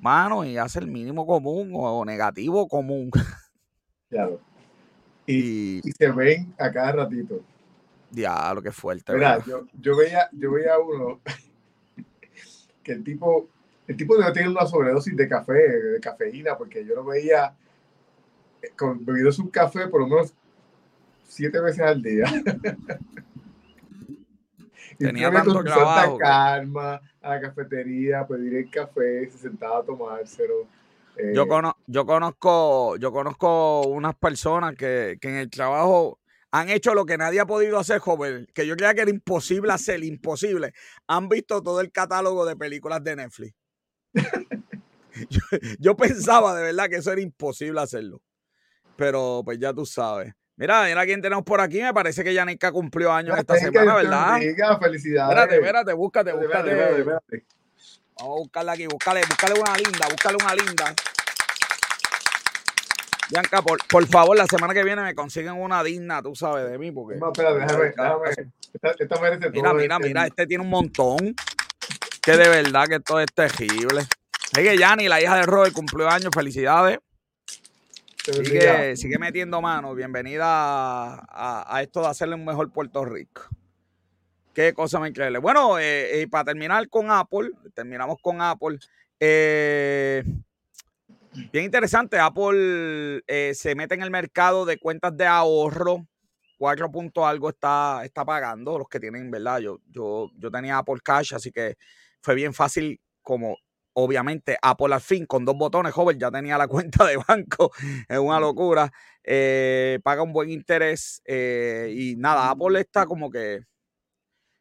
Mano, 0.03 0.43
y 0.43 0.57
hace 0.57 0.79
el 0.79 0.87
mínimo 0.87 1.25
común 1.25 1.71
o 1.73 2.03
negativo 2.03 2.67
común. 2.67 3.09
Claro. 4.09 4.39
Y, 5.25 5.79
se 5.97 6.11
ven 6.11 6.53
a 6.59 6.69
cada 6.69 6.91
ratito. 6.91 7.39
Diablo, 8.11 8.61
qué 8.61 8.73
fuerte. 8.73 9.13
Mira, 9.13 9.41
yo, 9.45 9.65
yo, 9.79 9.95
veía, 9.95 10.27
yo 10.33 10.51
veía 10.51 10.77
uno 10.77 11.21
que 12.83 12.91
el 12.91 13.05
tipo 13.05 13.47
el 13.87 13.95
tipo 13.95 14.17
debe 14.17 14.33
tener 14.33 14.49
una 14.49 14.65
sobredosis 14.65 15.15
de 15.15 15.29
café, 15.29 15.53
de 15.53 15.99
cafeína, 16.01 16.57
porque 16.57 16.85
yo 16.85 16.95
lo 16.95 17.05
veía 17.05 17.55
eh, 18.61 18.71
con, 18.75 19.05
bebiendo 19.05 19.31
un 19.41 19.49
café 19.49 19.87
por 19.87 20.01
lo 20.01 20.07
menos 20.07 20.33
siete 21.25 21.61
veces 21.61 21.81
al 21.81 22.01
día. 22.01 22.25
Tenía 24.97 25.31
tanto 25.31 25.63
trabajo. 25.63 26.17
calma 26.17 27.01
a 27.21 27.29
la 27.29 27.41
cafetería, 27.41 28.25
pedir 28.27 28.55
el 28.55 28.69
café, 28.69 29.29
se 29.29 29.37
sentaba 29.37 29.79
a 29.79 29.83
tomárselo. 29.83 30.67
Eh. 31.15 31.31
yo, 31.35 31.45
yo, 31.87 32.05
conozco, 32.05 32.97
yo 32.97 33.11
conozco 33.11 33.81
unas 33.87 34.15
personas 34.15 34.75
que, 34.75 35.17
que, 35.21 35.29
en 35.29 35.35
el 35.35 35.49
trabajo 35.49 36.19
han 36.51 36.69
hecho 36.69 36.93
lo 36.93 37.05
que 37.05 37.17
nadie 37.17 37.39
ha 37.39 37.45
podido 37.45 37.79
hacer, 37.79 37.99
joven, 37.99 38.47
que 38.53 38.67
yo 38.67 38.75
creía 38.75 38.93
que 38.93 39.01
era 39.01 39.09
imposible 39.09 39.71
hacer, 39.73 40.03
imposible. 40.03 40.73
Han 41.07 41.27
visto 41.27 41.63
todo 41.63 41.81
el 41.81 41.91
catálogo 41.91 42.45
de 42.45 42.55
películas 42.55 43.03
de 43.03 43.15
Netflix. 43.15 43.55
yo, 45.79 45.95
pensaba 45.95 46.55
de 46.55 46.63
verdad 46.63 46.89
que 46.89 46.97
eso 46.97 47.11
era 47.11 47.21
imposible 47.21 47.81
hacerlo. 47.81 48.21
Pero 48.95 49.41
pues 49.43 49.57
ya 49.57 49.73
tú 49.73 49.85
sabes. 49.85 50.33
Mira, 50.55 50.85
mira 50.85 51.05
quién 51.05 51.21
tenemos 51.21 51.43
por 51.43 51.61
aquí. 51.61 51.81
Me 51.81 51.93
parece 51.93 52.23
que 52.23 52.33
Yanika 52.33 52.71
cumplió 52.71 53.11
años 53.11 53.37
esta 53.37 53.55
semana, 53.55 53.95
¿verdad? 53.95 54.39
felicidades. 54.79 55.29
Espérate, 55.29 55.55
espérate, 55.55 55.93
búscate, 55.93 56.33
búscate. 56.33 56.75
Vamos 58.19 58.37
a 58.37 58.39
buscarla 58.39 58.71
aquí, 58.73 58.85
búscale, 58.85 59.21
búscale 59.27 59.59
una 59.59 59.75
linda, 59.75 60.07
búscale 60.07 60.37
una 60.39 60.55
linda. 60.55 60.93
Bianca, 63.31 63.61
por, 63.63 63.79
por, 63.87 64.05
favor, 64.05 64.37
la 64.37 64.45
semana 64.45 64.75
que 64.75 64.83
viene 64.83 65.01
me 65.01 65.15
consiguen 65.15 65.53
una 65.53 65.83
digna, 65.83 66.21
tú 66.21 66.35
sabes, 66.35 66.69
de 66.69 66.77
mí. 66.77 66.91
Porque, 66.91 67.15
no, 67.15 67.31
espérate, 67.31 67.59
déjame, 67.59 67.85
déjame. 67.85 68.51
Esta, 68.73 68.91
esta 68.99 69.21
merece 69.21 69.49
mira, 69.49 69.73
mira, 69.73 69.95
este 69.95 70.07
mira, 70.07 70.27
este 70.27 70.47
tiene 70.47 70.63
un 70.63 70.69
montón 70.69 71.35
que 72.21 72.31
de 72.37 72.49
verdad 72.49 72.85
que 72.87 72.95
esto 72.95 73.19
es 73.19 73.27
terrible. 73.33 74.01
Es 74.01 74.59
que 74.59 74.77
Yanni, 74.77 75.07
la 75.07 75.19
hija 75.19 75.37
de 75.37 75.43
Robert, 75.43 75.73
cumplió 75.73 76.07
años. 76.07 76.29
Felicidades. 76.33 76.99
Sigue, 78.23 78.95
sigue 78.95 79.19
metiendo 79.19 79.61
mano. 79.61 79.93
Bienvenida 79.93 80.45
a, 80.47 81.81
esto 81.81 82.01
de 82.01 82.07
hacerle 82.07 82.35
un 82.35 82.45
mejor 82.45 82.71
Puerto 82.71 83.03
Rico. 83.03 83.49
Qué 84.53 84.73
cosa 84.73 84.97
más 84.97 85.09
increíble. 85.09 85.39
Bueno, 85.39 85.77
eh, 85.77 86.21
y 86.21 86.27
para 86.27 86.45
terminar 86.45 86.87
con 86.87 87.11
Apple, 87.11 87.51
terminamos 87.73 88.15
con 88.21 88.41
Apple. 88.41 88.79
Eh, 89.19 90.23
bien 91.51 91.65
interesante, 91.65 92.17
Apple 92.17 93.23
eh, 93.27 93.51
se 93.55 93.75
mete 93.75 93.95
en 93.95 94.03
el 94.03 94.11
mercado 94.11 94.65
de 94.65 94.77
cuentas 94.77 95.17
de 95.17 95.25
ahorro. 95.25 96.07
4 96.59 96.89
puntos 96.91 97.25
algo 97.25 97.49
está, 97.49 98.05
está 98.05 98.23
pagando 98.23 98.77
los 98.77 98.87
que 98.87 99.01
tienen, 99.01 99.29
¿verdad? 99.29 99.59
Yo, 99.59 99.81
yo, 99.89 100.31
yo 100.37 100.49
tenía 100.49 100.77
Apple 100.77 101.01
Cash, 101.03 101.33
así 101.33 101.51
que 101.51 101.75
fue 102.21 102.35
bien 102.35 102.53
fácil 102.53 103.01
como 103.21 103.57
obviamente 103.93 104.57
Apple 104.61 104.93
al 104.93 105.01
fin 105.01 105.25
con 105.25 105.45
dos 105.45 105.55
botones, 105.55 105.93
joven, 105.93 106.19
ya 106.19 106.31
tenía 106.31 106.57
la 106.57 106.67
cuenta 106.69 107.05
de 107.05 107.17
banco, 107.17 107.71
es 108.07 108.17
una 108.17 108.39
locura, 108.39 108.91
eh, 109.23 109.99
paga 110.03 110.23
un 110.23 110.33
buen 110.33 110.49
interés 110.49 111.21
eh, 111.25 111.93
y 111.95 112.15
nada, 112.15 112.49
Apple 112.49 112.79
está 112.79 113.05
como 113.05 113.29
que, 113.29 113.61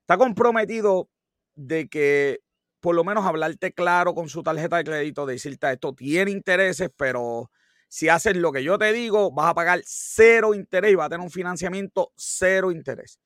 está 0.01 0.17
comprometido 0.17 1.09
de 1.55 1.89
que 1.89 2.41
por 2.81 2.97
lo 2.97 3.05
menos 3.05 3.25
hablarte 3.25 3.73
claro 3.73 4.15
con 4.15 4.29
su 4.29 4.43
tarjeta 4.43 4.77
de 4.77 4.85
crédito, 4.85 5.25
decirte 5.25 5.73
esto 5.73 5.95
tiene 5.95 6.33
intereses, 6.33 6.91
pero 6.97 7.51
si 7.89 8.09
haces 8.09 8.37
lo 8.37 8.51
que 8.53 8.65
yo 8.65 8.79
te 8.79 8.93
digo, 8.93 9.31
vas 9.31 9.51
a 9.51 9.55
pagar 9.55 9.83
cero 9.85 10.55
interés 10.55 10.93
y 10.93 10.95
vas 10.97 11.07
a 11.07 11.11
tener 11.11 11.25
un 11.25 11.31
financiamiento 11.31 12.13
cero 12.17 12.73
interés. 12.73 13.21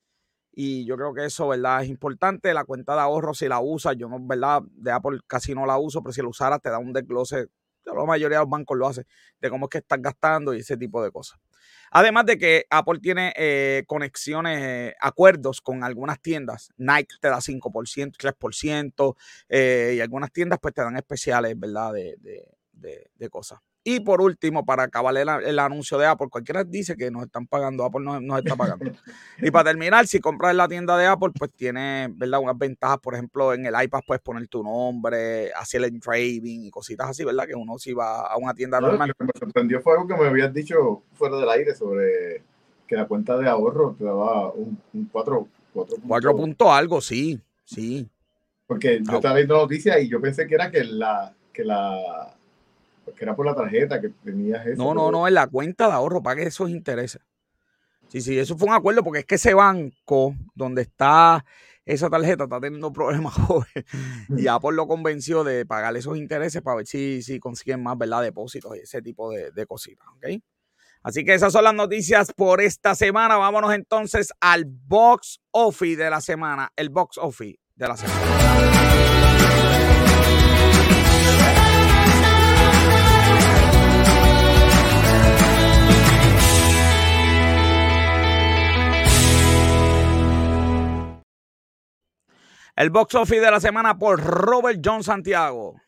Y 0.59 0.87
yo 0.87 0.97
creo 0.97 1.13
que 1.13 1.27
eso, 1.27 1.49
¿verdad? 1.49 1.83
Es 1.83 1.89
importante. 1.91 2.55
La 2.55 2.65
cuenta 2.65 2.95
de 2.95 3.03
ahorro, 3.03 3.35
si 3.35 3.47
la 3.47 3.61
usas, 3.61 3.95
yo 3.99 4.09
no, 4.09 4.17
¿verdad? 4.19 4.63
De 4.73 4.91
Apple 4.91 5.21
casi 5.27 5.55
no 5.55 5.67
la 5.67 5.77
uso, 5.77 6.03
pero 6.03 6.15
si 6.15 6.23
la 6.23 6.29
usaras, 6.29 6.63
te 6.63 6.71
da 6.71 6.79
un 6.79 6.95
desglose. 6.95 7.49
La 7.85 7.93
mayoría 8.05 8.39
de 8.39 8.45
los 8.45 8.51
bancos 8.51 8.77
lo 8.79 8.89
hace, 8.89 9.05
de 9.39 9.51
cómo 9.51 9.67
es 9.67 9.71
que 9.71 9.79
estás 9.79 10.01
gastando 10.01 10.55
y 10.55 10.61
ese 10.61 10.79
tipo 10.79 11.03
de 11.05 11.13
cosas. 11.13 11.39
Además 11.91 12.25
de 12.25 12.39
que 12.39 12.65
Apple 12.71 13.01
tiene 13.01 13.35
eh, 13.37 13.85
conexiones, 13.87 14.95
acuerdos 14.99 15.61
con 15.61 15.85
algunas 15.85 16.21
tiendas. 16.23 16.71
Nike 16.79 17.17
te 17.21 17.29
da 17.29 17.41
5%, 17.41 18.17
3%, 18.17 19.17
eh, 19.51 19.95
y 19.99 20.01
algunas 20.01 20.33
tiendas 20.33 20.59
pues 20.61 20.73
te 20.73 20.81
dan 20.83 20.97
especiales, 20.97 21.55
¿verdad? 21.59 21.93
De, 21.93 22.17
de, 22.73 23.11
de 23.15 23.29
cosas. 23.29 23.61
Y 23.89 24.01
por 24.01 24.21
último, 24.21 24.67
para 24.67 24.83
acabar 24.83 25.17
el, 25.17 25.59
anuncio 25.61 25.97
de 25.97 26.07
Apple, 26.07 26.27
cualquiera 26.29 26.65
dice 26.65 26.97
que 26.97 27.09
nos 27.09 27.23
están 27.23 27.47
pagando, 27.47 27.85
Apple 27.85 28.03
nos, 28.03 28.21
nos 28.21 28.39
está 28.41 28.57
pagando. 28.57 28.91
y 29.41 29.49
para 29.53 29.71
terminar, 29.71 30.09
si 30.09 30.19
compras 30.19 30.51
en 30.51 30.57
la 30.57 30.67
tienda 30.67 30.99
de 30.99 31.07
Apple, 31.07 31.31
pues 31.39 31.53
tiene, 31.53 32.09
¿verdad? 32.11 32.41
Unas 32.41 32.59
ventajas, 32.59 32.99
por 32.99 33.15
ejemplo, 33.15 33.55
en 33.55 33.65
el 33.65 33.75
iPad 33.81 34.01
puedes 34.05 34.21
poner 34.21 34.49
tu 34.49 34.65
nombre, 34.65 35.53
hacer 35.53 35.85
el 35.85 36.01
trading 36.01 36.65
y 36.65 36.71
cositas 36.73 37.11
así, 37.11 37.23
¿verdad? 37.23 37.47
Que 37.47 37.55
uno 37.55 37.79
si 37.79 37.93
va 37.93 38.27
a 38.27 38.37
una 38.37 38.55
tienda 38.55 38.81
normal. 38.81 39.11
Lo 39.11 39.15
que 39.15 39.25
me 39.25 39.39
sorprendió 39.39 39.81
fue 39.81 39.93
algo 39.93 40.09
que 40.09 40.17
me 40.17 40.27
habías 40.27 40.53
dicho 40.53 41.05
fuera 41.13 41.37
del 41.37 41.49
aire 41.49 41.73
sobre 41.77 42.43
que 42.89 42.97
la 42.97 43.07
cuenta 43.07 43.39
de 43.39 43.49
ahorro 43.49 43.95
te 43.97 44.05
daba 44.05 44.51
un, 44.51 44.81
4, 45.13 45.47
4, 45.75 45.97
4 46.09 46.37
puntos 46.37 46.69
algo, 46.71 47.01
sí, 47.01 47.41
sí. 47.65 48.09
Porque 48.67 49.01
yo 49.01 49.15
estaba 49.15 49.37
viendo 49.37 49.55
noticias 49.57 50.03
y 50.03 50.09
yo 50.09 50.21
pensé 50.21 50.49
que 50.49 50.57
era 50.57 50.73
que 50.73 50.83
la, 50.83 51.33
que 51.53 51.63
la 51.63 52.36
que 53.15 53.25
era 53.25 53.37
por 53.37 53.47
la 53.47 53.55
tarjeta 53.55 54.01
que 54.01 54.09
tenías 54.09 54.67
eso. 54.67 54.83
No, 54.83 54.95
no, 54.95 55.11
no, 55.11 55.29
en 55.29 55.35
la 55.35 55.47
cuenta 55.47 55.87
de 55.87 55.93
ahorro 55.93 56.23
pague 56.23 56.45
esos 56.45 56.71
intereses. 56.71 57.21
Sí, 58.09 58.21
sí, 58.21 58.39
eso 58.39 58.57
fue 58.57 58.69
un 58.69 58.75
acuerdo 58.75 59.03
porque 59.03 59.21
es 59.21 59.27
que 59.27 59.35
ese 59.35 59.55
banco 59.55 60.35
donde 60.55 60.83
está 60.83 61.45
esa 61.87 62.11
tarjeta 62.11 62.45
está 62.45 62.61
teniendo 62.61 62.93
problemas 62.93 63.35
joven 63.47 63.85
y 64.37 64.49
Apple 64.49 64.73
lo 64.73 64.87
convenció 64.89 65.45
de 65.45 65.65
pagar 65.65 65.97
esos 65.97 66.19
intereses 66.19 66.61
para 66.61 66.79
ver 66.79 66.87
si, 66.87 67.23
si 67.23 67.39
consiguen 67.39 67.83
más, 67.83 67.97
¿verdad? 67.97 68.23
Depósitos 68.23 68.77
y 68.77 68.81
ese 68.81 69.01
tipo 69.01 69.31
de, 69.31 69.53
de 69.53 69.67
cositas, 69.67 70.07
¿ok? 70.17 70.27
Así 71.03 71.25
que 71.25 71.35
esas 71.35 71.53
son 71.53 71.63
las 71.63 71.75
noticias 71.75 72.33
por 72.33 72.61
esta 72.61 72.97
semana. 72.97 73.37
Vámonos 73.37 73.73
entonces 73.73 74.33
al 74.41 74.65
box 74.65 75.41
office 75.53 76.03
de 76.03 76.11
la 76.11 76.21
semana. 76.21 76.73
El 76.75 76.89
box 76.89 77.19
office 77.19 77.61
de 77.77 77.87
la 77.87 77.97
semana. 77.97 79.76
El 92.77 92.91
box 92.91 93.15
office 93.15 93.41
de 93.41 93.51
la 93.51 93.59
semana 93.59 93.99
por 93.99 94.23
Robert 94.23 94.79
John 94.85 95.03
Santiago. 95.03 95.81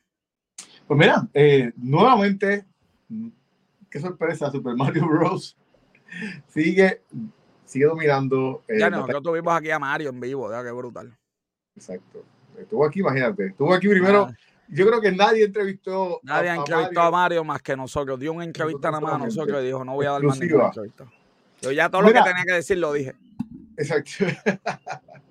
Pues 0.87 0.99
mira, 0.99 1.29
eh, 1.35 1.71
nuevamente, 1.77 2.65
qué 3.91 4.01
sorpresa, 4.01 4.51
Super 4.51 4.75
Mario 4.75 5.07
Bros. 5.07 5.55
sigue, 6.49 7.03
sigue 7.67 7.85
dominando. 7.85 8.65
Eh, 8.67 8.79
ya 8.79 8.89
no, 8.89 9.01
nosotros 9.01 9.23
tuvimos 9.23 9.55
aquí 9.55 9.71
a 9.71 9.79
Mario 9.79 10.09
en 10.09 10.19
vivo, 10.19 10.51
ya 10.51 10.65
qué 10.65 10.71
brutal. 10.71 11.15
Exacto. 11.77 12.25
Estuvo 12.59 12.87
aquí, 12.87 13.01
imagínate. 13.01 13.49
Estuvo 13.49 13.75
aquí 13.75 13.87
primero. 13.87 14.29
Ah. 14.31 14.35
Yo 14.69 14.87
creo 14.87 15.01
que 15.03 15.13
nadie 15.13 15.45
entrevistó. 15.45 16.21
Nadie 16.23 16.49
a, 16.49 16.57
entrevistó 16.57 17.03
a 17.03 17.11
Mario. 17.11 17.45
más 17.45 17.61
que 17.61 17.77
nosotros. 17.77 18.19
Dio 18.19 18.33
una 18.33 18.45
entrevista 18.45 18.91
nada 18.91 19.01
más 19.01 19.13
a 19.15 19.19
nosotros 19.27 19.63
y 19.63 19.67
dijo: 19.67 19.85
No 19.85 19.95
voy 19.95 20.07
a 20.07 20.13
dar 20.13 20.23
más 20.23 20.41
ninguna 20.41 20.67
entrevista. 20.69 21.05
Yo 21.61 21.71
ya 21.71 21.91
todo 21.91 22.01
lo 22.01 22.09
que 22.09 22.23
tenía 22.23 22.45
que 22.47 22.55
decir 22.55 22.79
lo 22.79 22.95
dije. 22.95 23.15
Exacto. 23.77 24.25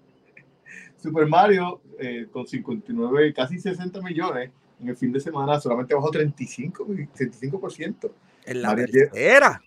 Super 1.01 1.27
Mario 1.27 1.81
eh, 1.99 2.27
con 2.31 2.47
59, 2.47 3.33
casi 3.33 3.59
60 3.59 4.01
millones 4.01 4.51
en 4.79 4.89
el 4.89 4.97
fin 4.97 5.11
de 5.11 5.19
semana, 5.19 5.59
solamente 5.59 5.95
bajó 5.95 6.11
35, 6.11 6.85
35%. 6.85 8.11
En 8.45 8.61
la 8.61 8.75
tercera. 8.75 9.61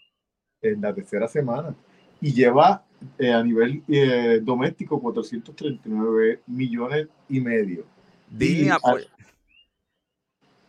En 0.62 0.80
la 0.80 0.94
tercera 0.94 1.28
semana. 1.28 1.74
Y 2.20 2.32
lleva 2.32 2.84
eh, 3.18 3.32
a 3.32 3.42
nivel 3.42 3.82
eh, 3.88 4.40
doméstico 4.42 5.00
439 5.00 6.42
millones 6.46 7.08
y 7.28 7.40
medio. 7.40 7.84
Disney 8.28 8.68
apoya. 8.68 9.06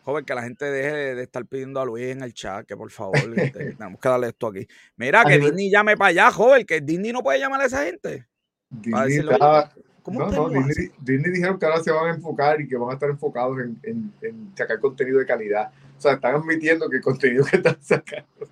Joven, 0.04 0.24
que 0.24 0.34
la 0.34 0.42
gente 0.42 0.64
deje 0.64 1.14
de 1.14 1.22
estar 1.22 1.46
pidiendo 1.46 1.80
a 1.80 1.84
Luis 1.84 2.06
en 2.06 2.22
el 2.22 2.34
chat, 2.34 2.66
que 2.66 2.76
por 2.76 2.90
favor, 2.90 3.14
tenemos 3.52 4.00
que 4.00 4.08
darle 4.08 4.28
esto 4.28 4.48
aquí. 4.48 4.66
Mira, 4.96 5.24
que 5.24 5.38
Disney 5.38 5.70
llame 5.70 5.96
para 5.96 6.08
allá, 6.08 6.30
joven, 6.32 6.66
que 6.66 6.80
Disney 6.80 7.12
no 7.12 7.22
puede 7.22 7.38
llamar 7.38 7.60
a 7.60 7.66
esa 7.66 7.84
gente. 7.84 8.26
Disney 8.68 9.18
está, 9.18 9.72
no, 10.06 10.30
no, 10.30 10.48
Disney, 10.48 11.30
dijeron 11.30 11.58
que 11.58 11.66
ahora 11.66 11.82
se 11.82 11.92
van 11.92 12.06
a 12.06 12.14
enfocar 12.14 12.60
y 12.60 12.66
que 12.66 12.76
van 12.76 12.90
a 12.90 12.94
estar 12.94 13.08
enfocados 13.08 13.58
en, 13.82 14.12
sacar 14.56 14.80
contenido 14.80 15.18
de 15.18 15.26
calidad. 15.26 15.72
O 15.96 16.00
sea, 16.00 16.14
están 16.14 16.34
admitiendo 16.34 16.88
que 16.90 16.96
el 16.96 17.02
contenido 17.02 17.44
que 17.44 17.56
están 17.56 17.80
sacando. 17.80 18.48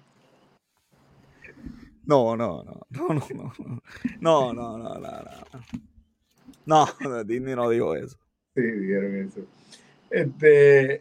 No, 2.04 2.36
no, 2.36 2.62
no, 2.64 2.80
no, 2.90 3.08
no, 3.08 3.52
no, 4.20 4.52
no, 4.52 4.52
no, 4.52 4.78
no, 4.78 4.98
no, 6.66 6.86
no, 7.00 7.24
Disney 7.24 7.54
no 7.54 7.68
dijo 7.68 7.94
eso. 7.94 8.16
Sí, 8.54 8.62
dijeron 8.62 9.16
eso. 9.16 9.40
Este, 10.10 11.00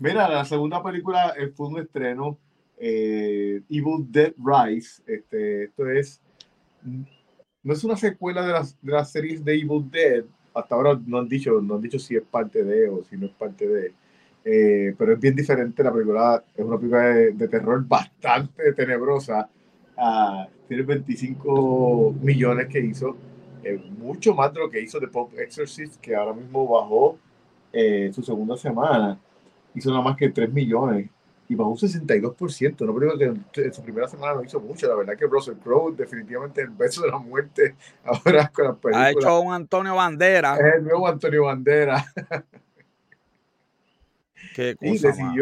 mira, 0.00 0.28
la 0.28 0.44
segunda 0.44 0.82
película 0.82 1.34
fue 1.54 1.68
un 1.68 1.78
estreno, 1.78 2.38
eh, 2.78 3.62
Evil 3.68 4.06
Dead 4.10 4.34
Rise. 4.38 5.02
Este, 5.06 5.64
esto 5.64 5.88
es 5.88 6.20
no 7.62 7.72
es 7.72 7.84
una 7.84 7.96
secuela 7.96 8.46
de 8.46 8.52
las, 8.52 8.76
de 8.80 8.92
las 8.92 9.10
series 9.10 9.44
de 9.44 9.54
Evil 9.54 9.90
Dead. 9.90 10.24
Hasta 10.54 10.74
ahora 10.74 10.98
no 11.06 11.18
han 11.18 11.28
dicho, 11.28 11.60
no 11.60 11.76
han 11.76 11.82
dicho 11.82 11.98
si 11.98 12.16
es 12.16 12.22
parte 12.22 12.64
de 12.64 12.88
o 12.88 13.04
si 13.04 13.16
no 13.16 13.26
es 13.26 13.32
parte 13.32 13.66
de. 13.66 13.92
Eh, 14.44 14.94
pero 14.96 15.12
es 15.12 15.20
bien 15.20 15.34
diferente. 15.34 15.82
La 15.82 15.92
película 15.92 16.42
es 16.54 16.64
una 16.64 16.76
película 16.78 17.02
de, 17.02 17.48
terror 17.48 17.84
bastante 17.86 18.72
tenebrosa. 18.72 19.48
Ah, 19.96 20.48
tiene 20.66 20.82
25 20.84 22.14
millones 22.20 22.68
que 22.68 22.80
hizo. 22.80 23.16
mucho 23.98 24.34
más 24.34 24.52
de 24.52 24.60
lo 24.60 24.70
que 24.70 24.80
hizo 24.80 24.98
The 25.00 25.08
Pop 25.08 25.32
Exorcist, 25.38 26.00
que 26.00 26.14
ahora 26.16 26.32
mismo 26.32 26.66
bajó 26.66 27.18
eh, 27.72 28.10
su 28.12 28.22
segunda 28.22 28.56
semana. 28.56 29.18
Hizo 29.74 29.90
nada 29.90 30.02
más 30.02 30.16
que 30.16 30.30
3 30.30 30.52
millones 30.52 31.10
y 31.48 31.54
bajó 31.54 31.70
un 31.70 31.78
62%. 31.78 32.86
No 32.86 32.94
creo 32.94 33.18
que 33.18 33.24
en 33.62 33.74
su 33.74 33.82
primera 33.82 34.06
semana 34.06 34.34
no 34.34 34.44
hizo 34.44 34.60
mucho. 34.60 34.86
La 34.86 34.96
verdad 34.96 35.16
que 35.16 35.26
Russell 35.26 35.54
Crowe, 35.54 35.94
definitivamente 35.96 36.60
el 36.60 36.68
beso 36.68 37.02
de 37.02 37.10
la 37.10 37.18
muerte, 37.18 37.74
ahora 38.04 38.48
con 38.48 38.66
la 38.66 38.74
película. 38.74 39.04
Ha 39.04 39.10
hecho 39.10 39.40
un 39.40 39.54
Antonio 39.54 39.94
Bandera. 39.94 40.56
Es 40.56 40.74
el 40.76 40.84
nuevo 40.84 41.08
Antonio 41.08 41.44
Bandera. 41.44 42.04
Qué 44.54 44.76
cosa, 44.76 45.14
y 45.34 45.38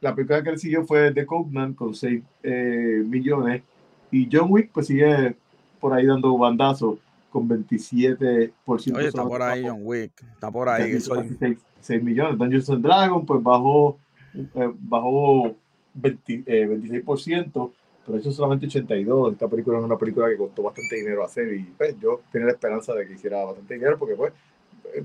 la 0.00 0.14
película 0.14 0.42
que 0.42 0.50
él 0.50 0.58
siguió 0.58 0.84
fue 0.84 1.12
The 1.12 1.26
Covenant 1.26 1.74
con 1.74 1.94
6 1.94 2.22
eh, 2.42 3.02
millones. 3.04 3.62
Y 4.10 4.28
John 4.30 4.46
Wick, 4.50 4.70
pues 4.72 4.86
sigue 4.86 5.36
por 5.80 5.92
ahí 5.92 6.06
dando 6.06 6.36
bandazos 6.38 6.98
con 7.30 7.48
27%. 7.48 8.52
Oye, 8.66 9.08
está 9.08 9.24
por 9.24 9.42
ahí 9.42 9.64
John 9.66 9.80
Wick. 9.82 10.12
Está 10.34 10.50
por 10.50 10.68
ahí. 10.68 11.00
6, 11.00 11.58
6 11.80 12.02
millones. 12.02 12.38
Dungeons 12.38 12.70
and 12.70 12.84
Dragons, 12.84 13.24
pues 13.26 13.42
bajó 13.42 13.98
eh, 14.38 14.72
bajó 14.78 15.56
20, 15.94 16.44
26%, 16.68 17.72
pero 18.06 18.18
eso 18.18 18.32
solamente 18.32 18.66
82. 18.66 19.32
Esta 19.32 19.48
película 19.48 19.78
es 19.78 19.84
una 19.84 19.98
película 19.98 20.28
que 20.28 20.36
costó 20.36 20.62
bastante 20.62 20.96
dinero 20.96 21.24
hacer 21.24 21.52
y 21.52 21.64
pues, 21.76 21.98
yo 22.00 22.22
tenía 22.30 22.46
la 22.46 22.52
esperanza 22.52 22.94
de 22.94 23.06
que 23.06 23.14
hiciera 23.14 23.44
bastante 23.44 23.74
dinero 23.74 23.98
porque 23.98 24.14
pues 24.14 24.32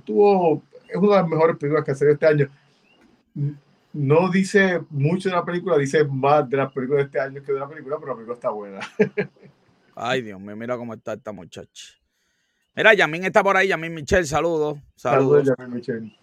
tuvo, 0.05 0.61
es 0.88 0.95
una 0.95 1.15
de 1.15 1.21
las 1.21 1.29
mejores 1.29 1.57
películas 1.57 1.84
que 1.84 1.91
hacer 1.91 2.09
este 2.09 2.27
año. 2.27 2.49
No 3.93 4.29
dice 4.29 4.81
mucho 4.89 5.29
de 5.29 5.36
la 5.36 5.45
película, 5.45 5.77
dice 5.77 6.03
más 6.03 6.49
de 6.49 6.57
la 6.57 6.69
película 6.69 6.99
de 6.99 7.05
este 7.05 7.19
año 7.19 7.43
que 7.43 7.53
de 7.53 7.59
la 7.59 7.67
película, 7.67 7.97
pero 7.99 8.11
la 8.11 8.15
película 8.15 8.36
está 8.36 8.49
buena. 8.49 8.79
Ay, 9.95 10.21
Dios 10.23 10.39
mío, 10.39 10.55
mira 10.55 10.77
cómo 10.77 10.93
está 10.93 11.13
esta 11.13 11.31
muchacha. 11.31 11.93
Mira, 12.75 12.93
Yamin 12.95 13.25
está 13.25 13.43
por 13.43 13.55
ahí, 13.55 13.67
Yamin 13.67 13.93
Michelle, 13.93 14.25
saludos. 14.25 14.79
Saludos, 14.95 15.45
Yamin 15.45 15.75
Michelle. 15.75 16.17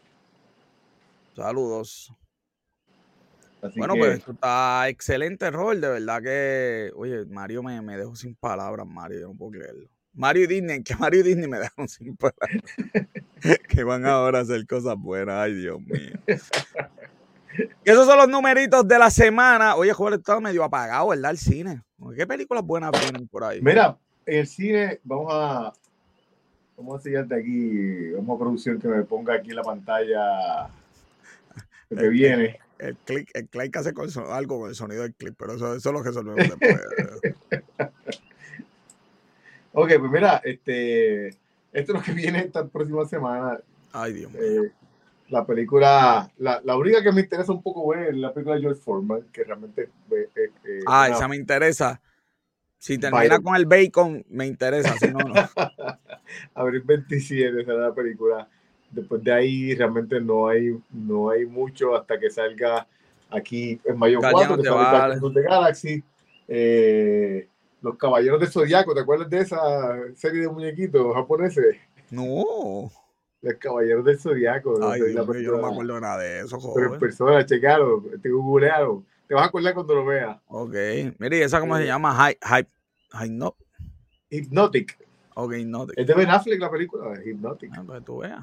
Saludos 1.37 2.13
bueno, 3.77 3.95
pues 3.97 4.19
esto 4.19 4.33
está 4.33 4.89
excelente, 4.89 5.51
rol. 5.51 5.81
De 5.81 5.89
verdad 5.89 6.23
que, 6.23 6.91
oye, 6.95 7.25
Mario 7.27 7.63
me, 7.63 7.81
me 7.83 7.97
dejó 7.97 8.15
sin 8.17 8.35
palabras, 8.35 8.87
Mario. 8.87 9.21
Yo 9.21 9.29
no 9.29 9.35
puedo 9.35 9.53
creerlo. 9.53 9.89
Mario 10.13 10.45
y 10.45 10.47
Disney, 10.47 10.83
que 10.83 10.97
Mario 10.97 11.21
y 11.21 11.23
Disney 11.23 11.49
me 11.49 11.59
dejaron 11.61 11.89
sin 11.89 12.17
parar. 12.17 12.35
que 13.69 13.85
van 13.85 14.07
ahora 14.07 14.41
a 14.41 14.43
hacer 14.43 14.67
cosas 14.67 14.97
buenas. 14.97 15.37
Ay, 15.37 15.55
Dios 15.55 15.81
mío. 15.81 16.13
Esos 17.85 18.07
son 18.07 18.17
los 18.17 18.29
numeritos 18.29 18.87
de 18.87 18.99
la 18.99 19.11
semana. 19.11 19.77
Oye, 19.77 19.93
joven, 19.93 20.15
está 20.15 20.41
medio 20.41 20.65
apagado, 20.65 21.09
¿verdad? 21.09 21.33
El 21.33 21.39
cine. 21.39 21.83
¿Qué 22.17 22.27
películas 22.27 22.65
buenas 22.65 22.93
vienen 22.93 23.29
por 23.29 23.45
ahí? 23.45 23.61
Mira, 23.61 23.97
el 24.27 24.47
cine, 24.47 25.01
vamos 25.05 25.29
a. 25.31 25.73
Vamos 26.77 26.95
a 26.95 26.97
enseñarte 26.99 27.35
aquí. 27.35 28.13
Vamos 28.13 28.37
a 28.37 28.39
producción 28.39 28.81
que 28.81 28.89
me 28.89 29.03
ponga 29.03 29.35
aquí 29.35 29.51
en 29.51 29.57
la 29.57 29.63
pantalla 29.63 30.71
lo 31.91 31.97
que 31.97 32.09
viene. 32.09 32.59
El, 32.81 32.97
click, 32.97 33.31
el 33.35 33.49
click 33.49 33.77
hace 33.77 33.93
con 33.93 34.09
algo 34.31 34.61
con 34.61 34.71
el 34.71 34.75
sonido 34.75 35.03
del 35.03 35.15
clip, 35.15 35.35
pero 35.39 35.55
eso, 35.55 35.75
eso 35.75 35.89
es 35.91 35.95
lo 35.95 36.03
que 36.03 36.09
resolvemos 36.09 36.59
después. 36.59 36.81
ok, 39.73 39.89
pues 39.99 40.11
mira, 40.11 40.41
este, 40.45 41.29
esto 41.29 41.39
es 41.73 41.89
lo 41.89 42.03
que 42.03 42.13
viene 42.13 42.41
esta 42.41 42.67
próxima 42.67 43.05
semana. 43.07 43.61
Ay, 43.93 44.15
Dios 44.15 44.33
mío. 44.33 44.41
Eh, 44.43 44.73
la 45.29 45.47
película, 45.47 46.31
la, 46.39 46.61
la, 46.65 46.77
única 46.77 47.03
que 47.03 47.13
me 47.13 47.21
interesa 47.21 47.53
un 47.53 47.63
poco 47.63 47.95
es 47.95 48.17
la 48.17 48.33
película 48.33 48.57
de 48.57 48.63
George 48.63 48.81
Foreman, 48.81 49.23
que 49.33 49.45
realmente... 49.45 49.91
Eh, 50.11 50.29
eh, 50.65 50.81
ah, 50.87 51.09
esa 51.09 51.29
me 51.29 51.37
interesa. 51.37 52.01
Si 52.79 52.99
termina 52.99 53.41
con 53.41 53.55
el 53.57 53.67
bacon, 53.67 54.25
me 54.31 54.47
interesa, 54.47 54.97
si 54.97 55.09
no, 55.09 55.19
no. 55.19 55.35
Abril 56.55 56.83
27 56.83 57.65
será 57.65 57.89
la 57.89 57.95
película. 57.95 58.49
Después 58.91 59.23
de 59.23 59.33
ahí 59.33 59.75
realmente 59.75 60.21
no 60.21 60.49
hay, 60.49 60.77
no 60.91 61.31
hay 61.31 61.47
mucho 61.47 61.95
hasta 61.95 62.19
que 62.19 62.31
salga 62.31 62.87
aquí 63.31 63.81
en 63.85 63.99
mayo 63.99 64.19
4, 64.21 64.57
que 64.57 64.65
sale 64.65 65.21
de 65.21 65.43
Galaxy. 65.43 66.05
Eh, 66.49 67.49
los 67.81 67.97
Caballeros 67.97 68.41
del 68.41 68.51
Zodiaco, 68.51 68.93
¿te 68.95 69.01
acuerdas 69.01 69.31
de 69.31 69.39
esa 69.39 69.97
serie 70.17 70.43
de 70.43 70.49
muñequitos 70.49 71.15
japoneses? 71.15 71.77
No. 72.11 72.91
Los 73.41 73.55
Caballeros 73.55 74.05
del 74.05 74.19
Zodiaco. 74.19 74.79
Ay, 74.83 75.03
Dios 75.03 75.29
mío, 75.29 75.41
yo 75.41 75.53
no 75.53 75.67
me 75.67 75.73
acuerdo 75.73 76.01
nada 76.01 76.19
de 76.19 76.41
eso, 76.41 76.59
joder. 76.59 76.85
Pero 76.85 76.95
en 76.95 77.01
persona, 77.01 77.47
checalo, 77.47 78.03
te 78.21 78.29
googlealo. 78.29 79.05
Te 79.29 79.35
vas 79.35 79.45
a 79.45 79.47
acordar 79.47 79.75
cuando 79.75 79.95
lo 79.95 80.05
veas. 80.05 80.37
Ok. 80.49 80.75
Mire, 81.19 81.39
¿y 81.39 81.43
esa 81.43 81.61
cómo 81.61 81.77
se 81.79 81.87
llama? 81.87 82.33
Hypnotic. 84.29 84.99
Ok, 85.35 85.55
Hypnotic. 85.55 85.99
Es 85.99 86.07
de 86.07 86.15
Ben 86.15 86.31
Affleck 86.31 86.61
la 86.61 86.71
película, 86.71 87.15
Hypnotic. 87.25 87.71
Ah, 87.77 87.83
pues 87.87 88.05
tú 88.05 88.19
veas. 88.19 88.41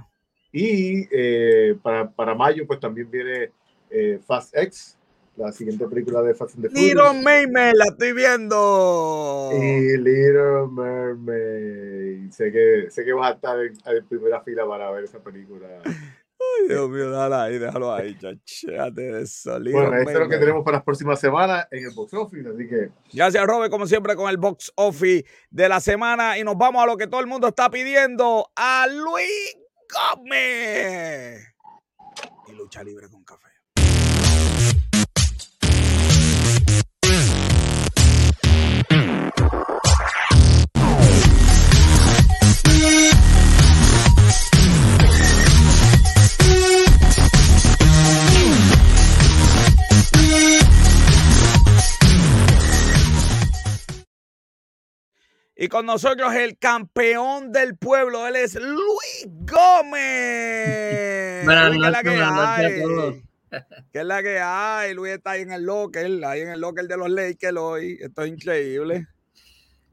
Y 0.60 1.08
eh, 1.12 1.78
para, 1.84 2.10
para 2.10 2.34
mayo, 2.34 2.66
pues 2.66 2.80
también 2.80 3.12
viene 3.12 3.52
eh, 3.92 4.20
Fast 4.26 4.58
X, 4.58 4.98
la 5.36 5.52
siguiente 5.52 5.88
película 5.88 6.24
de 6.24 6.34
Fast 6.34 6.56
and 6.56 6.64
the 6.64 6.70
Furious. 6.72 6.96
Little 6.96 7.22
Mermaid, 7.22 7.74
la 7.76 7.86
estoy 7.86 8.14
viendo. 8.14 9.52
Y 9.54 9.98
Little 9.98 10.68
Mermaid. 10.72 12.32
Sé 12.32 12.52
que, 12.52 12.90
sé 12.90 13.06
que 13.06 13.14
vas 13.14 13.34
a 13.34 13.36
estar 13.36 13.60
en, 13.60 14.08
primera 14.08 14.42
fila 14.42 14.68
para 14.68 14.90
ver 14.90 15.04
esa 15.04 15.20
película. 15.20 15.68
Ay, 15.86 16.68
Dios 16.70 16.90
mío, 16.90 17.12
déjalo 17.12 17.36
ahí, 17.36 17.60
déjalo 17.60 17.94
ahí, 17.94 18.18
chachate 18.18 19.02
de 19.02 19.22
eso. 19.22 19.60
bueno, 19.60 19.96
esto 19.96 20.10
es 20.10 20.20
lo 20.20 20.30
que 20.30 20.38
tenemos 20.40 20.64
para 20.64 20.78
las 20.78 20.84
próximas 20.84 21.20
semanas 21.20 21.68
en 21.70 21.86
el 21.86 21.92
box 21.94 22.16
office, 22.16 22.50
así 22.50 22.68
que. 22.68 22.90
Gracias, 23.14 23.46
Robert, 23.46 23.70
como 23.70 23.86
siempre, 23.86 24.16
con 24.16 24.28
el 24.28 24.38
box 24.38 24.74
office 24.76 25.24
de 25.52 25.70
la 25.70 25.80
semana. 25.80 26.40
Y 26.40 26.44
nos 26.44 26.58
vamos 26.58 26.82
a 26.82 26.88
lo 26.88 26.98
que 26.98 27.06
todo 27.06 27.22
el 27.22 27.28
mundo 27.28 27.48
está 27.48 27.70
pidiendo: 27.70 28.50
a 28.56 28.88
Luis 28.88 29.67
Gómez. 29.90 31.54
Y 32.48 32.52
lucha 32.54 32.84
libre 32.84 33.10
con 33.10 33.24
café. 33.24 33.57
Y 55.60 55.70
con 55.70 55.88
nosotros 55.88 56.36
el 56.36 56.60
campeón 56.60 57.52
del 57.52 57.76
pueblo, 57.76 58.28
él 58.28 58.36
es 58.36 58.54
Luis 58.54 59.26
Gómez. 59.26 60.04
Buenas 61.46 61.76
noches, 61.76 61.92
la 61.92 62.04
que 62.04 62.10
hay? 62.22 63.24
¿Qué 63.92 64.00
es 64.00 64.06
la 64.06 64.22
que 64.22 64.40
hay? 64.40 64.94
Luis 64.94 65.14
está 65.14 65.32
ahí 65.32 65.42
en 65.42 65.52
el 65.52 65.64
locker, 65.64 66.24
ahí 66.26 66.42
en 66.42 66.50
el 66.50 66.62
locker 66.62 66.86
de 66.86 66.96
los 66.96 67.10
Lakers 67.10 67.58
hoy. 67.58 67.98
Esto 68.00 68.22
es 68.22 68.30
increíble. 68.30 69.08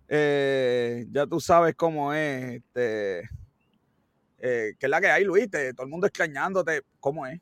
Eh, 0.07 1.07
ya 1.11 1.27
tú 1.27 1.41
sabes 1.41 1.75
cómo 1.75 2.13
es. 2.13 2.57
Este, 2.57 3.21
eh, 4.41 4.75
¿Qué 4.79 4.87
es 4.87 4.91
la 4.91 5.01
que 5.01 5.09
hay, 5.09 5.25
Luis? 5.25 5.49
todo 5.51 5.85
el 5.85 5.89
mundo 5.89 6.07
extrañándote. 6.07 6.83
¿Cómo 7.01 7.27
es? 7.27 7.41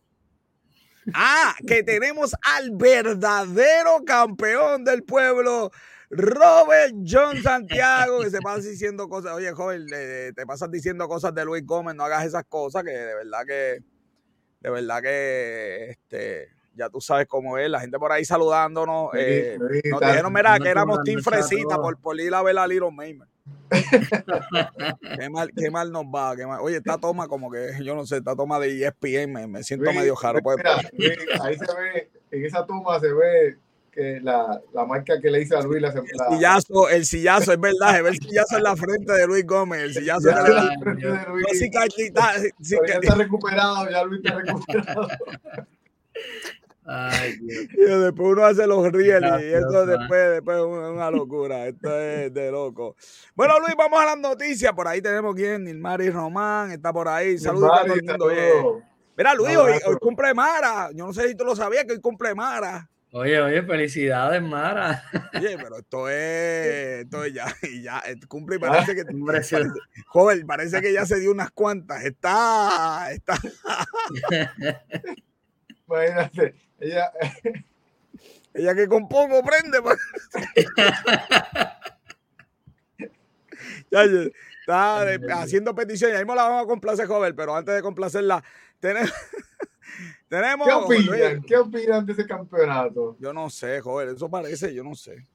Ah, 1.13 1.57
que 1.67 1.83
tenemos 1.83 2.37
al 2.43 2.71
verdadero 2.71 4.05
campeón 4.07 4.85
del 4.85 5.03
pueblo. 5.03 5.73
Robert 6.13 6.95
John 7.07 7.43
Santiago, 7.43 8.21
que 8.21 8.29
se 8.29 8.41
pasa 8.41 8.69
diciendo 8.69 9.09
cosas. 9.09 9.33
Oye, 9.33 9.51
joven, 9.53 9.87
te 9.87 10.47
pasas 10.47 10.71
diciendo 10.71 11.09
cosas 11.09 11.35
de 11.35 11.43
Luis 11.45 11.65
Gómez, 11.65 11.95
no 11.95 12.05
hagas 12.05 12.27
esas 12.27 12.45
cosas, 12.45 12.85
que 12.85 12.91
de 12.91 13.15
verdad 13.15 13.47
que, 13.47 13.83
de 14.61 14.71
verdad 14.71 15.01
que, 15.01 15.91
este, 15.91 16.49
ya 16.75 16.91
tú 16.91 17.01
sabes 17.01 17.27
cómo 17.27 17.57
es, 17.57 17.71
la 17.71 17.81
gente 17.81 17.99
por 17.99 18.13
ahí 18.13 18.27
saludándonos. 18.27 19.09
Eh, 19.15 19.59
nos 19.91 20.01
dijeron, 20.01 20.33
mira, 20.35 20.59
que 20.59 20.69
éramos 20.69 21.03
Team 21.03 21.23
Fresita 21.23 21.77
por, 21.77 21.99
por 21.99 22.21
ir 22.21 22.35
a 22.35 22.43
ver 22.43 22.59
a 22.59 22.67
Little 22.67 22.91
Maymer. 22.93 23.29
qué, 25.19 25.31
mal, 25.31 25.51
qué 25.57 25.71
mal 25.71 25.91
nos 25.91 26.05
va. 26.05 26.37
Qué 26.37 26.47
mal. 26.47 26.61
Oye, 26.61 26.77
esta 26.77 26.99
toma 26.99 27.27
como 27.27 27.51
que, 27.51 27.73
yo 27.83 27.95
no 27.95 28.05
sé, 28.05 28.19
esta 28.19 28.37
toma 28.37 28.59
de 28.59 28.87
ESPN, 28.87 29.33
me, 29.33 29.47
me 29.47 29.63
siento 29.63 29.91
medio 29.95 30.15
jaro. 30.15 30.41
Pues, 30.43 30.59
ahí 31.41 31.57
se 31.57 31.75
ve, 31.75 32.11
en 32.31 32.45
esa 32.45 32.67
toma 32.67 33.01
se 33.01 33.11
ve 33.15 33.57
que 33.93 34.21
la, 34.23 34.61
la, 34.73 34.87
marca 34.87 35.21
que 35.21 35.31
le 35.31 35.43
hice 35.43 35.55
a 35.55 35.61
Luis 35.61 35.83
la, 35.83 35.91
el 35.91 36.35
sillazo, 36.35 36.89
el 36.89 37.05
sillazo, 37.05 37.53
es 37.53 37.61
verdad, 37.61 38.07
el 38.07 38.19
sillazo 38.19 38.57
en 38.57 38.63
la 38.63 38.75
frente 38.75 39.13
de 39.13 39.27
Luis 39.27 39.47
Gómez, 39.47 39.83
el 39.83 39.95
sillazo 39.95 40.31
en 40.31 40.37
la, 40.37 40.79
frente 40.81 41.07
de 41.07 41.27
Luis. 41.27 41.45
No, 41.45 41.53
sí, 41.53 41.71
sí, 42.63 42.77
ya 42.87 42.95
está 42.95 43.15
recuperado, 43.15 43.91
ya 43.91 44.03
Luis 44.05 44.23
está 44.25 44.39
recuperado. 44.39 45.09
Ay, 46.85 47.37
Dios. 47.37 47.67
Y 47.75 48.01
después 48.01 48.29
uno 48.33 48.45
hace 48.45 48.67
los 48.67 48.91
reels 48.91 49.43
y 49.43 49.53
esto 49.53 49.87
después, 49.87 50.31
después 50.31 50.59
es 50.59 50.65
una 50.65 51.11
locura. 51.11 51.69
Esto 51.69 52.01
es 52.01 52.35
de 52.35 52.51
loco. 52.51 52.97
Bueno, 53.35 53.61
Luis, 53.61 53.75
vamos 53.77 54.01
a 54.01 54.07
las 54.07 54.19
noticias. 54.19 54.73
Por 54.73 54.89
ahí 54.89 55.01
tenemos 55.01 55.35
quien, 55.35 55.65
Nilmari 55.65 56.11
Román, 56.11 56.73
está 56.73 56.93
por 56.93 57.09
ahí. 57.09 57.39
Saludos 57.39 57.71
a 57.73 57.85
todo 57.85 57.95
el 57.95 58.03
mundo. 58.03 58.83
Mira, 59.17 59.35
Luis, 59.35 59.57
hoy, 59.57 59.73
hoy, 59.87 59.97
cumple 60.01 60.35
Mara. 60.35 60.91
Yo 60.93 61.07
no 61.07 61.13
sé 61.13 61.29
si 61.29 61.35
tú 61.35 61.45
lo 61.45 61.55
sabías 61.55 61.85
que 61.85 61.93
hoy 61.93 62.01
cumple 62.01 62.35
Mara. 62.35 62.89
Oye, 63.15 63.39
oye, 63.43 63.63
felicidades, 63.63 64.41
Mara. 64.41 65.05
Oye, 65.35 65.59
pero 65.59 65.77
esto 65.77 66.09
es, 66.09 67.03
esto 67.05 67.25
es 67.25 67.35
ya, 67.35 67.45
y 67.63 67.83
ya, 67.83 68.03
eh, 68.07 68.19
cumple 68.27 68.57
y 68.57 68.59
parece 68.59 68.95
que, 68.95 69.05
parece, 69.05 69.59
joven, 70.07 70.47
parece 70.47 70.81
que 70.81 70.95
ya 70.95 71.05
se 71.05 71.21
dio 71.21 71.31
unas 71.31 71.51
cuantas. 71.51 72.03
Está, 72.07 73.13
está. 73.13 73.39
Imagínate, 75.87 76.55
ella. 76.81 77.13
ella 78.55 78.75
que 78.75 78.89
compongo 78.89 79.43
prende. 79.43 79.83
Pues. 79.83 79.99
ya, 83.91 84.05
está 84.05 85.43
haciendo 85.43 85.75
peticiones. 85.75 86.17
Ahí 86.17 86.23
mismo 86.23 86.35
la 86.35 86.45
vamos 86.45 86.65
a 86.65 86.67
complacer, 86.67 87.07
joven, 87.07 87.37
pero 87.37 87.55
antes 87.55 87.75
de 87.75 87.83
complacerla, 87.83 88.43
tenemos. 88.81 89.13
Tenemos. 90.29 90.67
¿Qué 90.67 90.75
opinan? 90.75 91.43
¿Qué 91.43 91.57
opinan 91.57 92.07
de 92.07 92.13
ese 92.13 92.27
campeonato? 92.27 93.17
Yo 93.19 93.33
no 93.33 93.49
sé, 93.51 93.81
joder. 93.81 94.09
Eso 94.11 94.29
parece, 94.29 94.75
yo 94.75 94.85
no 94.85 94.95
sé. 94.95 95.27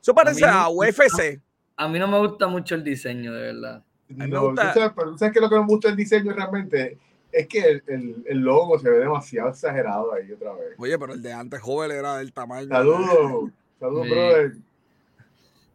Eso 0.00 0.14
parece 0.14 0.44
a, 0.46 0.68
UFC. 0.68 1.40
A, 1.76 1.88
mí 1.88 1.98
no 1.98 2.08
me 2.08 2.18
gusta 2.18 2.46
mucho 2.46 2.74
el 2.74 2.84
diseño, 2.84 3.32
de 3.34 3.52
verdad. 3.52 3.76
A 3.76 4.24
mí 4.24 4.30
me 4.30 4.38
gusta... 4.38 4.72
¿sabes, 4.72 4.92
pero 4.96 5.18
¿sabes 5.18 5.32
qué 5.32 5.38
es 5.38 5.42
lo 5.42 5.50
que 5.50 5.56
me 5.56 5.66
gusta 5.66 5.88
el 5.88 5.96
diseño 5.96 6.32
realmente? 6.32 6.98
Es 7.30 7.46
que 7.46 7.82
el, 7.86 8.24
el, 8.26 8.38
logo 8.38 8.78
se 8.78 8.90
ve 8.90 8.98
demasiado 8.98 9.50
exagerado 9.50 10.12
ahí 10.12 10.32
otra 10.32 10.52
vez. 10.52 10.74
Oye, 10.78 10.98
pero 10.98 11.12
el 11.12 11.22
de 11.22 11.32
antes 11.32 11.60
joven 11.60 11.90
era 11.92 12.16
del 12.16 12.32
tamaño. 12.32 12.68
Saludos. 12.68 13.50
Saludos, 13.78 14.08
brother. 14.08 14.52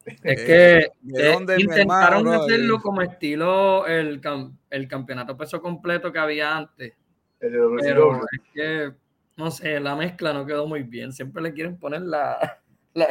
Es 0.04 0.44
que 0.44 0.76
eh, 0.78 1.56
intentaron 1.58 2.28
hacerlo 2.28 2.80
como 2.80 3.02
estilo 3.02 3.86
el, 3.86 4.20
el 4.70 4.88
campeonato 4.88 5.36
peso 5.36 5.60
completo 5.60 6.12
que 6.12 6.18
había 6.18 6.56
antes 6.56 6.92
pero 7.38 7.78
es 7.78 8.40
que, 8.54 8.92
no 9.36 9.50
sé, 9.50 9.80
la 9.80 9.96
mezcla 9.96 10.32
no 10.32 10.46
quedó 10.46 10.66
muy 10.66 10.82
bien. 10.82 11.12
Siempre 11.12 11.42
le 11.42 11.52
quieren 11.52 11.78
poner 11.78 12.02
la, 12.02 12.60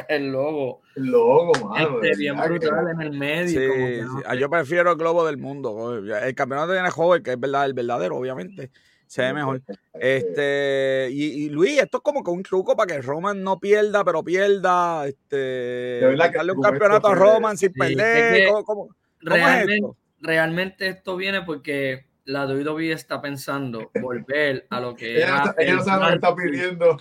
el 0.10 0.32
logo. 0.32 0.82
El 0.96 1.06
logo, 1.06 1.54
mano. 1.70 2.02
Este, 2.02 2.18
bien 2.18 2.36
brutal 2.38 2.88
en 2.90 3.02
el 3.02 3.12
medio. 3.12 3.60
Sí, 3.60 4.22
ah, 4.26 4.36
Yo 4.36 4.50
prefiero 4.50 4.92
el 4.92 4.98
globo 4.98 5.26
del 5.26 5.38
mundo. 5.38 5.98
El 5.98 6.36
campeonato 6.36 6.74
tiene 6.74 6.90
joven, 6.90 7.24
que 7.24 7.32
es 7.32 7.40
verdad, 7.40 7.66
el 7.66 7.74
verdadero, 7.74 8.18
obviamente. 8.18 8.72
Se 9.08 9.22
ve 9.22 9.34
mejor. 9.34 9.62
Este, 9.94 11.10
y, 11.12 11.50
Luis, 11.50 11.80
esto 11.80 11.98
es 11.98 12.04
como 12.04 12.24
que 12.24 12.32
un 12.32 12.42
truco 12.42 12.76
para 12.76 12.96
que 12.96 13.02
Roman 13.02 13.42
no 13.44 13.60
pierda, 13.60 14.04
pero 14.04 14.24
pierda. 14.24 15.08
Este, 15.08 16.02
darle 16.18 16.52
un 16.54 16.62
campeonato 16.62 17.08
a 17.08 17.16
Roman 17.16 17.58
sin 17.58 17.72
perder. 17.72 18.50
¿Cómo, 18.66 18.90
realmente, 19.22 19.88
realmente 20.20 20.88
esto 20.88 21.16
viene 21.16 21.44
porque 21.44 22.08
la 22.26 22.46
WWE 22.46 22.92
está 22.92 23.22
pensando 23.22 23.92
volver 24.02 24.66
a 24.70 24.80
lo 24.80 24.96
que 24.96 25.16
ella 25.18 25.28
era. 25.28 25.56
ella 25.58 25.76
no 25.76 25.84
sabe 25.84 26.02
lo 26.02 26.08
que 26.10 26.16
está 26.16 26.36
pidiendo. 26.36 26.98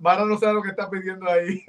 Mara 0.00 0.24
no 0.24 0.38
sabe 0.38 0.54
lo 0.54 0.62
que 0.62 0.70
está 0.70 0.90
pidiendo 0.90 1.30
ahí. 1.30 1.62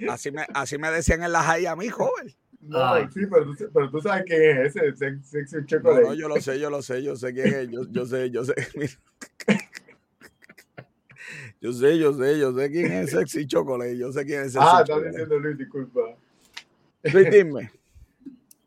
así, 0.10 0.30
me, 0.30 0.46
así 0.52 0.78
me 0.78 0.90
decían 0.90 1.22
en 1.22 1.32
la 1.32 1.42
JAI 1.42 1.66
a 1.66 1.76
mí, 1.76 1.88
joven. 1.88 2.34
No, 2.60 3.10
sí, 3.10 3.20
pero 3.26 3.46
tú, 3.46 3.70
pero 3.72 3.90
tú, 3.90 4.00
sabes 4.00 4.24
quién 4.26 4.58
es 4.58 4.76
ese, 4.76 5.18
Sexy 5.22 5.64
Chocolate. 5.64 6.02
No, 6.02 6.14
yo 6.14 6.28
lo 6.28 6.40
sé, 6.40 6.60
yo 6.60 6.68
lo 6.68 6.82
sé, 6.82 7.02
yo 7.02 7.16
sé 7.16 7.32
quién 7.32 7.46
es, 7.46 7.70
yo, 7.70 7.86
yo 7.90 8.04
sé, 8.04 8.30
yo 8.30 8.44
sé. 8.44 8.54
Yo 11.60 11.74
sé, 11.74 11.98
yo 11.98 12.14
sé, 12.14 12.38
yo 12.38 12.56
sé 12.56 12.70
quién 12.70 12.90
es 12.90 13.10
Sexy 13.10 13.46
Chocolate, 13.46 13.96
yo 13.96 14.10
sé 14.10 14.24
quién 14.24 14.40
es 14.42 14.52
Sexy 14.54 14.66
Ah, 14.66 14.80
estás 14.80 15.04
diciendo 15.04 15.38
Luis, 15.38 15.58
disculpa. 15.58 16.00
Luis, 17.02 17.30
dime. 17.30 17.70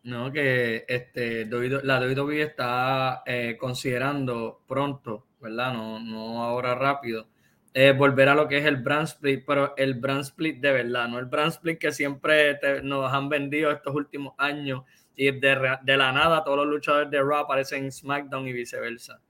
No, 0.03 0.31
que 0.31 0.85
este, 0.87 1.45
la 1.45 1.99
WWE 1.99 2.41
está 2.41 3.23
eh, 3.25 3.55
considerando 3.57 4.61
pronto, 4.67 5.27
¿verdad? 5.39 5.73
No, 5.73 5.99
no 5.99 6.43
ahora 6.43 6.75
rápido, 6.75 7.27
eh, 7.73 7.91
volver 7.91 8.29
a 8.29 8.35
lo 8.35 8.47
que 8.47 8.57
es 8.57 8.65
el 8.65 8.77
brand 8.77 9.07
split, 9.07 9.43
pero 9.47 9.75
el 9.77 9.95
brand 9.95 10.21
split 10.21 10.59
de 10.59 10.71
verdad, 10.71 11.07
no 11.07 11.19
el 11.19 11.25
brand 11.25 11.51
split 11.53 11.79
que 11.79 11.91
siempre 11.91 12.59
nos 12.83 13.11
han 13.11 13.29
vendido 13.29 13.71
estos 13.71 13.95
últimos 13.95 14.33
años 14.37 14.83
y 15.15 15.31
de, 15.31 15.77
de, 15.81 15.97
la 15.97 16.11
nada 16.11 16.43
todos 16.43 16.57
los 16.57 16.67
luchadores 16.67 17.09
de 17.09 17.21
Raw 17.21 17.37
aparecen 17.37 17.85
en 17.85 17.91
SmackDown 17.91 18.47
y 18.47 18.53
viceversa. 18.53 19.21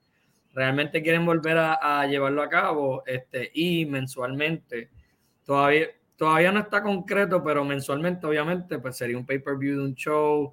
Realmente 0.54 1.02
quieren 1.02 1.24
volver 1.24 1.56
a, 1.58 2.06
llevarlo 2.06 2.42
a 2.42 2.48
cabo 2.48 3.02
este, 3.06 3.50
y 3.54 3.86
mensualmente. 3.86 4.90
Todavía, 5.44 5.88
todavía 6.16 6.52
no 6.52 6.60
está 6.60 6.82
concreto, 6.82 7.42
pero 7.42 7.64
mensualmente 7.64 8.26
obviamente 8.26 8.78
pues 8.78 8.96
sería 8.96 9.18
un 9.18 9.26
pay-per-view 9.26 9.78
de 9.78 9.84
un 9.84 9.94
show, 9.94 10.52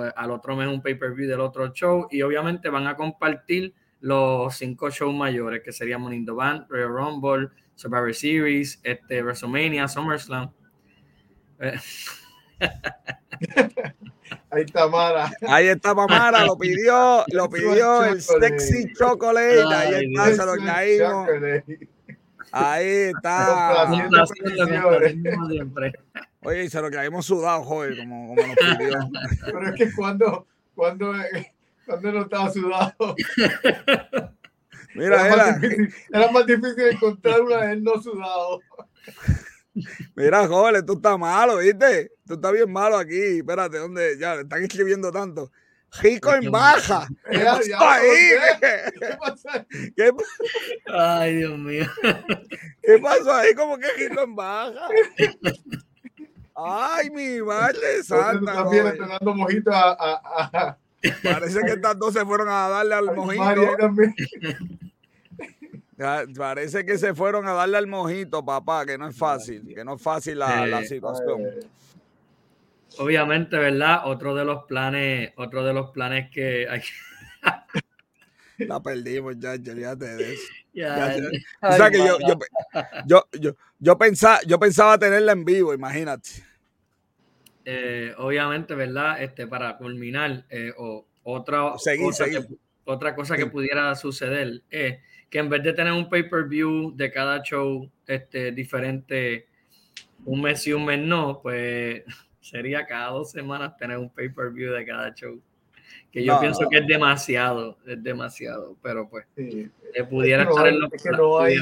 al 0.00 0.30
otro 0.30 0.56
mes 0.56 0.68
un 0.68 0.82
pay-per-view 0.82 1.28
del 1.28 1.40
otro 1.40 1.72
show 1.72 2.06
y 2.10 2.22
obviamente 2.22 2.68
van 2.68 2.86
a 2.86 2.96
compartir 2.96 3.74
los 4.00 4.54
cinco 4.56 4.90
shows 4.90 5.14
mayores 5.14 5.62
que 5.62 5.72
serían 5.72 6.00
Money 6.00 6.18
in 6.18 6.26
the 6.26 6.32
Band, 6.32 6.66
Royal 6.68 6.88
Rumble, 6.88 7.48
Survivor 7.74 8.14
Series, 8.14 8.80
este, 8.82 9.22
WrestleMania, 9.22 9.86
SummerSlam. 9.88 10.50
Ahí 14.50 14.62
está 14.62 14.88
Mara. 14.88 15.30
Ahí 15.48 15.68
está 15.68 15.94
Mara, 15.94 16.44
lo 16.44 16.56
pidió, 16.56 17.24
lo 17.28 17.48
pidió 17.48 18.04
el 18.04 18.20
sexy 18.20 18.92
chocolate. 18.92 19.62
Ahí 19.62 20.04
está, 20.04 20.34
se 20.34 20.46
lo 20.46 20.56
caímos. 20.64 21.28
Ahí 22.52 22.86
está. 22.86 23.88
Oye, 26.44 26.64
y 26.64 26.70
se 26.70 26.80
lo 26.80 26.90
caímos 26.90 27.24
sudado, 27.24 27.62
joder, 27.62 27.96
como, 27.98 28.28
como 28.28 28.46
nos 28.46 28.56
pidió. 28.56 28.98
Pero 29.44 29.68
es 29.68 29.74
que 29.76 29.92
cuando, 29.92 30.46
cuando, 30.74 31.12
cuando 31.86 32.12
no 32.12 32.22
estaba 32.22 32.50
sudado. 32.50 33.14
Mira, 34.94 35.26
era, 35.26 35.46
Más 35.46 35.60
difícil, 35.60 35.94
era 36.12 36.30
más 36.32 36.46
difícil 36.46 36.84
encontrar 36.90 37.40
una 37.40 37.56
vez 37.58 37.80
no 37.80 38.02
sudado. 38.02 38.60
Mira, 40.14 40.46
joven, 40.46 40.84
tú 40.84 40.94
estás 40.94 41.18
malo, 41.18 41.58
¿viste? 41.58 42.12
Tú 42.26 42.34
estás 42.34 42.52
bien 42.52 42.70
malo 42.70 42.98
aquí. 42.98 43.38
Espérate, 43.38 43.78
¿dónde? 43.78 44.18
Ya, 44.18 44.34
están 44.34 44.62
escribiendo 44.62 45.10
tanto. 45.10 45.50
Rico 46.00 46.34
en 46.34 46.50
baja. 46.50 47.06
¿Qué 47.30 47.38
pasó 47.38 47.80
ahí? 47.80 48.08
¿Qué 48.60 49.16
pasó 49.18 49.48
ahí? 49.50 49.92
¿Qué... 49.94 50.10
Ay, 50.86 51.36
Dios 51.36 51.58
mío. 51.58 51.86
¿Qué 52.82 52.98
pasó 52.98 53.32
ahí? 53.32 53.54
¿Cómo 53.54 53.78
que 53.78 53.86
Rico 53.96 54.22
en 54.22 54.34
baja? 54.34 54.88
Ay, 56.54 57.10
mi 57.10 57.42
madre 57.42 58.02
santa. 58.02 58.54
También 58.54 58.86
están 58.88 59.08
dando 59.08 59.34
mojito 59.34 59.72
a, 59.72 59.92
a, 59.92 60.50
a, 60.52 60.78
Parece 61.22 61.60
que 61.60 61.72
estas 61.72 61.98
dos 61.98 62.12
se 62.12 62.24
fueron 62.24 62.48
a 62.48 62.68
darle 62.68 62.94
al 62.94 63.14
mojito. 63.14 63.42
Parece 66.36 66.84
que 66.84 66.98
se 66.98 67.14
fueron 67.14 67.46
a 67.46 67.52
darle 67.52 67.78
al 67.78 67.86
mojito, 67.86 68.44
papá, 68.44 68.84
que 68.84 68.98
no 68.98 69.08
es 69.08 69.16
fácil, 69.16 69.74
que 69.74 69.84
no 69.84 69.94
es 69.94 70.02
fácil 70.02 70.38
la, 70.38 70.66
la 70.66 70.84
situación. 70.84 71.44
Obviamente, 72.98 73.56
¿verdad? 73.56 74.02
Otro 74.04 74.34
de 74.34 74.44
los 74.44 74.64
planes, 74.64 75.32
otro 75.36 75.64
de 75.64 75.72
los 75.72 75.90
planes 75.90 76.30
que 76.30 76.68
hay 76.68 76.82
La 78.58 78.82
perdimos 78.82 79.38
ya, 79.38 79.52
olvídate 79.52 80.16
de 80.16 80.34
eso. 80.34 80.52
O 80.74 81.72
sea 81.72 81.90
que 81.90 81.98
yo, 81.98 82.18
yo, 82.20 82.38
yo, 83.06 83.28
yo, 83.38 83.56
yo, 83.78 83.98
pensaba, 83.98 84.40
yo 84.46 84.58
pensaba 84.58 84.98
tenerla 84.98 85.32
en 85.32 85.44
vivo, 85.44 85.74
imagínate. 85.74 86.30
Eh, 87.64 88.14
obviamente, 88.18 88.74
¿verdad? 88.74 89.22
Este, 89.22 89.46
para 89.46 89.76
culminar, 89.76 90.44
eh, 90.50 90.72
o 90.76 91.06
otra, 91.24 91.72
cosa 91.72 92.24
Que, 92.24 92.44
otra 92.84 93.14
cosa 93.14 93.36
que 93.36 93.46
pudiera 93.46 93.94
suceder 93.94 94.62
es 94.70 94.98
que 95.30 95.38
en 95.38 95.48
vez 95.48 95.62
de 95.62 95.72
tener 95.72 95.92
un 95.92 96.08
pay-per-view 96.08 96.94
de 96.96 97.10
cada 97.10 97.42
show 97.42 97.88
este, 98.06 98.52
diferente, 98.52 99.46
un 100.24 100.42
mes 100.42 100.66
y 100.66 100.72
un 100.72 100.84
mes 100.84 100.98
no, 101.00 101.40
pues 101.42 102.02
sería 102.40 102.86
cada 102.86 103.10
dos 103.10 103.30
semanas 103.30 103.76
tener 103.76 103.98
un 103.98 104.10
pay-per-view 104.10 104.72
de 104.72 104.84
cada 104.84 105.14
show 105.14 105.40
que 106.12 106.22
yo 106.22 106.38
pienso 106.40 106.68
que 106.68 106.78
es 106.78 106.86
demasiado, 106.86 107.78
es 107.86 108.02
demasiado, 108.02 108.76
pero 108.82 109.08
pues 109.08 109.24
eh, 109.34 109.70
pudiera 110.10 110.42
estar, 110.42 110.68
en 110.68 110.78
los, 110.78 110.90
no 111.16 111.38
hay, 111.38 111.56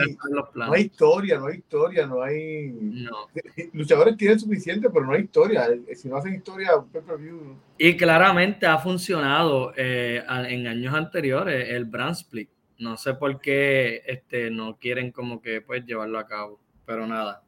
planes. 0.53 0.53
No 0.55 0.73
hay 0.73 0.83
historia, 0.83 1.39
no 1.39 1.47
hay 1.47 1.57
historia, 1.59 2.07
no 2.07 2.21
hay... 2.21 2.73
No. 2.73 3.29
Luchadores 3.73 4.17
tienen 4.17 4.41
suficiente, 4.41 4.91
pero 4.91 5.07
no 5.07 5.13
hay 5.13 5.23
historia. 5.23 5.69
Eh, 5.69 5.95
si 5.95 6.09
no 6.09 6.17
hacen 6.17 6.35
historia, 6.35 6.77
un 6.77 6.89
pay-per-view... 6.89 7.57
Y 7.79 7.97
claramente 7.97 8.67
ha 8.67 8.79
funcionado 8.79 9.73
eh, 9.77 10.25
en 10.27 10.67
años 10.67 10.95
anteriores 10.95 11.69
el 11.69 11.85
brand 11.85 12.17
split. 12.17 12.51
No 12.79 12.97
sé 12.97 13.15
por 13.15 13.41
qué 13.41 14.03
este, 14.05 14.51
no 14.51 14.79
quieren 14.79 15.13
como 15.13 15.41
que 15.41 15.61
pues 15.61 15.87
llevarlo 15.87 16.19
a 16.19 16.27
cabo, 16.27 16.59
pero 16.85 17.07
nada. 17.07 17.45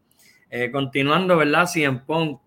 continuando, 0.70 1.36
¿verdad? 1.36 1.66
Si 1.66 1.82
en 1.82 2.04
Punk 2.04 2.42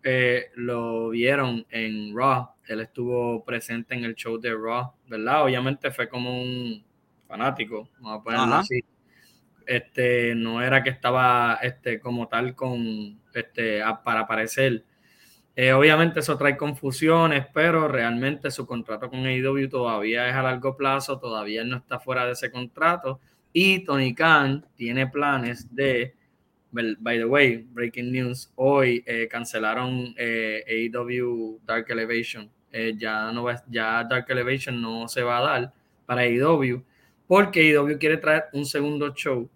lo 0.56 1.10
vieron 1.10 1.66
en 1.70 2.16
Raw 2.16 2.55
él 2.74 2.82
estuvo 2.82 3.44
presente 3.44 3.96
en 3.96 4.04
el 4.04 4.16
show 4.16 4.40
de 4.40 4.54
Raw, 4.54 4.94
¿verdad? 5.08 5.44
Obviamente 5.44 5.92
fue 5.92 6.08
como 6.10 6.42
un 6.42 6.84
fanático, 7.28 7.90
vamos 8.00 8.20
a 8.20 8.24
ponerlo 8.24 8.56
así. 8.56 8.84
Este, 9.66 10.36
no 10.36 10.62
era 10.62 10.84
que 10.84 10.92
estaba 10.92 11.60
este, 11.62 12.00
como 12.00 12.28
tal 12.28 12.56
con, 12.56 13.20
este, 13.34 13.82
para 14.04 14.22
aparecer. 14.22 14.84
Eh, 15.56 15.72
obviamente 15.72 16.20
eso 16.20 16.38
trae 16.38 16.58
confusiones, 16.58 17.48
pero 17.54 17.88
realmente 17.88 18.52
su 18.52 18.66
contrato 18.66 19.10
con 19.10 19.26
AEW 19.26 19.70
todavía 19.70 20.28
es 20.30 20.36
a 20.36 20.44
largo 20.44 20.76
plazo, 20.76 21.18
todavía 21.18 21.64
no 21.64 21.78
está 21.78 22.00
fuera 22.00 22.26
de 22.26 22.34
ese 22.34 22.52
contrato. 22.52 23.20
Y 23.54 23.86
Tony 23.86 24.14
Khan 24.14 24.66
tiene 24.76 25.08
planes 25.08 25.74
de, 25.74 26.14
by 26.72 27.18
the 27.18 27.26
way, 27.26 27.66
breaking 27.72 28.12
news, 28.12 28.52
hoy 28.56 29.02
eh, 29.08 29.30
cancelaron 29.30 30.14
eh, 30.18 30.92
AEW 30.94 31.62
Dark 31.66 31.86
Elevation 31.90 32.52
eh, 32.78 32.94
ya, 32.98 33.32
no 33.32 33.44
va, 33.46 33.64
ya 33.70 34.04
Dark 34.04 34.26
Elevation 34.28 34.82
no 34.82 35.08
se 35.08 35.24
va 35.24 35.38
a 35.38 35.42
dar 35.42 35.74
para 36.06 36.28
IW, 36.28 36.84
porque 37.26 37.64
IW 37.64 37.98
quiere 37.98 38.18
traer 38.18 38.46
un 38.52 38.66
segundo 38.66 39.14
show. 39.16 39.50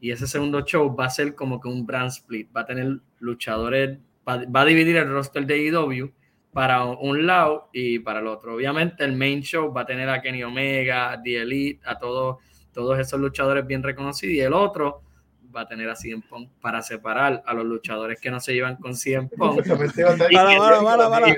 Y 0.00 0.12
ese 0.12 0.28
segundo 0.28 0.60
show 0.60 0.94
va 0.94 1.06
a 1.06 1.10
ser 1.10 1.34
como 1.34 1.60
que 1.60 1.66
un 1.66 1.84
brand 1.84 2.08
split, 2.08 2.48
va 2.56 2.60
a 2.60 2.66
tener 2.66 3.00
luchadores, 3.18 3.98
va, 4.26 4.60
a 4.60 4.64
dividir 4.64 4.96
el 4.96 5.10
roster 5.10 5.44
de 5.44 5.58
IW 5.58 6.12
para 6.52 6.84
un 6.84 7.26
lado 7.26 7.68
y 7.72 7.98
para 7.98 8.20
el 8.20 8.28
otro. 8.28 8.54
Obviamente 8.54 9.04
el 9.04 9.16
main 9.16 9.42
show 9.42 9.72
va 9.72 9.80
a 9.80 9.86
tener 9.86 10.08
a 10.08 10.22
Kenny 10.22 10.44
Omega, 10.44 11.20
The 11.20 11.42
Elite, 11.42 11.80
a 11.84 11.98
todos, 11.98 12.38
todos 12.72 12.96
esos 12.96 13.18
luchadores 13.18 13.66
bien 13.66 13.82
reconocidos. 13.82 14.34
Y 14.36 14.40
el 14.40 14.52
otro 14.52 15.02
va 15.54 15.62
a 15.62 15.68
tener 15.68 15.88
a 15.88 15.96
CM 15.96 16.22
Punk 16.28 16.50
para 16.60 16.82
separar 16.82 17.42
a 17.46 17.54
los 17.54 17.64
luchadores 17.64 18.20
que 18.20 18.30
no 18.30 18.40
se 18.40 18.54
llevan 18.54 18.76
con 18.76 18.94
CM 18.94 19.28
Punk. 19.36 19.66
para, 19.66 19.78
para, 19.78 20.82
para, 20.82 21.10
para, 21.10 21.36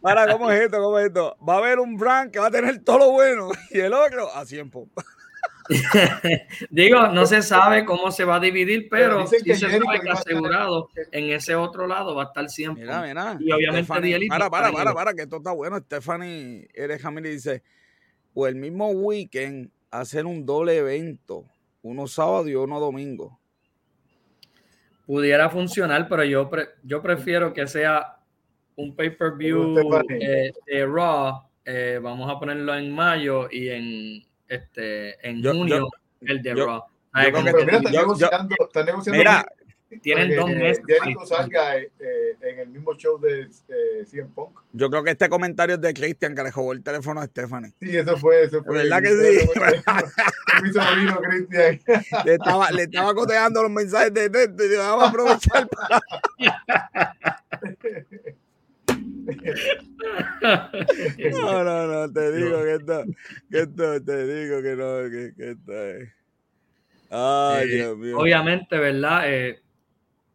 para, 0.00 0.32
¿cómo 0.32 0.50
es 0.50 0.60
esto? 0.62 0.78
¿Cómo 0.78 0.98
es 0.98 1.06
esto? 1.06 1.36
Va 1.46 1.54
a 1.54 1.58
haber 1.58 1.78
un 1.78 1.96
brand 1.96 2.30
que 2.30 2.38
va 2.38 2.46
a 2.46 2.50
tener 2.50 2.82
todo 2.84 2.98
lo 2.98 3.10
bueno 3.12 3.50
y 3.70 3.80
el 3.80 3.92
otro 3.92 4.34
a 4.34 4.44
CM 4.44 4.70
Punk. 4.70 4.90
Digo, 6.70 7.08
no 7.08 7.26
se 7.26 7.42
sabe 7.42 7.84
cómo 7.84 8.10
se 8.10 8.24
va 8.24 8.36
a 8.36 8.40
dividir, 8.40 8.88
pero, 8.90 9.26
sí 9.26 9.38
se 9.40 9.54
sabe 9.56 10.00
que 10.02 10.10
asegurado 10.10 10.88
en 11.12 11.30
ese 11.30 11.54
otro 11.54 11.86
lado 11.86 12.14
va 12.14 12.24
a 12.24 12.26
estar 12.26 12.48
siempre. 12.48 12.84
Mira, 12.84 13.02
mira. 13.02 13.36
Y 13.38 13.52
obviamente 13.52 13.86
Para, 14.28 14.48
para, 14.48 14.72
para, 14.72 14.94
para, 14.94 15.14
que 15.14 15.22
esto 15.22 15.36
está 15.36 15.52
bueno. 15.52 15.78
Stephanie 15.78 16.68
Eres 16.72 17.02
dice, 17.22 17.62
o 18.34 18.46
el 18.46 18.54
mismo 18.54 18.90
weekend 18.90 19.70
hacer 19.90 20.26
un 20.26 20.46
doble 20.46 20.78
evento, 20.78 21.44
uno 21.82 22.06
sábado 22.06 22.48
y 22.48 22.54
uno 22.54 22.80
domingo. 22.80 23.38
Pudiera 25.08 25.48
funcionar, 25.48 26.06
pero 26.06 26.22
yo, 26.22 26.50
yo 26.82 27.00
prefiero 27.00 27.54
que 27.54 27.66
sea 27.66 28.18
un 28.76 28.94
pay-per-view 28.94 29.74
eh, 30.10 30.52
de 30.66 30.86
Raw. 30.86 31.44
Eh, 31.64 31.98
vamos 32.02 32.30
a 32.30 32.38
ponerlo 32.38 32.74
en 32.74 32.94
mayo 32.94 33.48
y 33.50 33.70
en 33.70 34.22
este 34.46 35.26
en 35.26 35.42
junio 35.42 35.88
el 36.20 36.42
de 36.42 36.54
Raw. 36.54 36.84
mira, 39.10 39.46
tienen 40.02 40.36
dos 40.36 40.50
meses. 40.50 40.82
Jericho 40.86 41.24
salga 41.26 41.76
eh, 41.78 41.90
eh, 41.98 42.36
en 42.42 42.58
el 42.60 42.68
mismo 42.68 42.94
show 42.94 43.18
de 43.18 43.42
eh, 43.42 44.04
CM 44.04 44.28
Punk. 44.34 44.60
Yo 44.72 44.90
creo 44.90 45.02
que 45.02 45.12
este 45.12 45.28
comentario 45.28 45.76
es 45.76 45.80
de 45.80 45.94
Christian 45.94 46.34
que 46.34 46.42
le 46.42 46.50
robó 46.50 46.72
el 46.72 46.82
teléfono 46.82 47.20
a 47.20 47.26
Stephanie. 47.26 47.72
Sí, 47.80 47.96
eso 47.96 48.16
fue, 48.16 48.44
eso 48.44 48.62
fue. 48.62 48.78
¿Verdad 48.78 49.02
que 49.02 49.08
sí? 49.08 49.48
Mi 50.62 50.72
sobrino 50.72 51.20
Christian. 51.20 51.80
Le 52.24 52.34
estaba, 52.34 52.70
le 52.70 52.82
estaba 52.82 53.14
coteando 53.14 53.62
los 53.62 53.70
mensajes 53.70 54.12
de 54.12 54.28
texto 54.28 54.64
y 54.64 54.76
vamos 54.76 55.04
a 55.04 55.08
aprovechar 55.08 55.68
para. 55.68 56.00
No, 61.30 61.64
no, 61.64 61.86
no, 61.86 62.12
te 62.12 62.32
digo 62.32 62.62
que 62.62 62.74
esto, 62.74 63.04
que 63.50 63.58
esto, 63.60 64.02
te 64.02 64.26
digo 64.26 64.62
que 64.62 64.76
no, 64.76 65.10
que, 65.10 65.34
que 65.36 65.50
esto 65.52 65.72
es. 65.72 66.08
Ay, 67.10 67.68
Dios 67.68 67.96
mío. 67.96 68.18
Obviamente, 68.18 68.78
¿verdad? 68.78 69.22
Eh, 69.26 69.60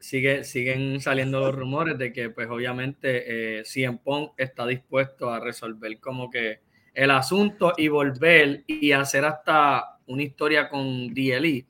sigue, 0.04 0.44
siguen 0.44 1.00
saliendo 1.00 1.40
los 1.40 1.56
rumores 1.56 1.98
de 1.98 2.12
que, 2.12 2.30
pues 2.30 2.50
obviamente, 2.50 3.60
eh, 3.60 3.64
CM 3.64 4.00
Punk 4.04 4.34
está 4.36 4.68
dispuesto 4.68 5.30
a 5.30 5.40
resolver 5.40 5.98
como 6.02 6.30
que 6.30 6.60
el 6.94 7.10
asunto 7.10 7.74
y 7.78 7.88
volver 7.88 8.66
y 8.68 8.92
hacer 8.92 9.24
hasta 9.24 9.98
una 10.08 10.24
historia 10.24 10.68
con 10.68 11.14
DLE. 11.14 11.66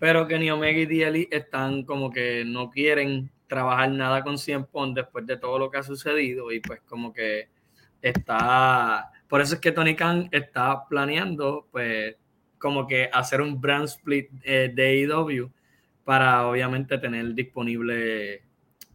Pero 0.00 0.26
que 0.26 0.38
ni 0.38 0.50
Omega 0.50 0.78
y 0.78 0.86
DLE 0.86 1.28
están 1.30 1.84
como 1.84 2.10
que 2.10 2.42
no 2.46 2.70
quieren 2.70 3.30
trabajar 3.46 3.90
nada 3.90 4.22
con 4.24 4.38
CM 4.38 4.64
Punk 4.64 4.96
después 4.96 5.26
de 5.26 5.36
todo 5.36 5.58
lo 5.58 5.70
que 5.70 5.76
ha 5.76 5.82
sucedido 5.82 6.50
y 6.52 6.60
pues 6.60 6.80
como 6.86 7.12
que 7.12 7.48
está... 8.00 9.10
Por 9.28 9.42
eso 9.42 9.54
es 9.56 9.60
que 9.60 9.72
Tony 9.72 9.94
Khan 9.94 10.30
está 10.32 10.88
planeando 10.88 11.68
pues 11.70 12.16
como 12.56 12.86
que 12.86 13.10
hacer 13.12 13.42
un 13.42 13.60
brand 13.60 13.84
split 13.84 14.30
eh, 14.42 14.72
de 14.74 15.06
AEW 15.12 15.50
para 16.04 16.46
obviamente 16.48 16.98
tener 16.98 17.34
disponible, 17.34 18.42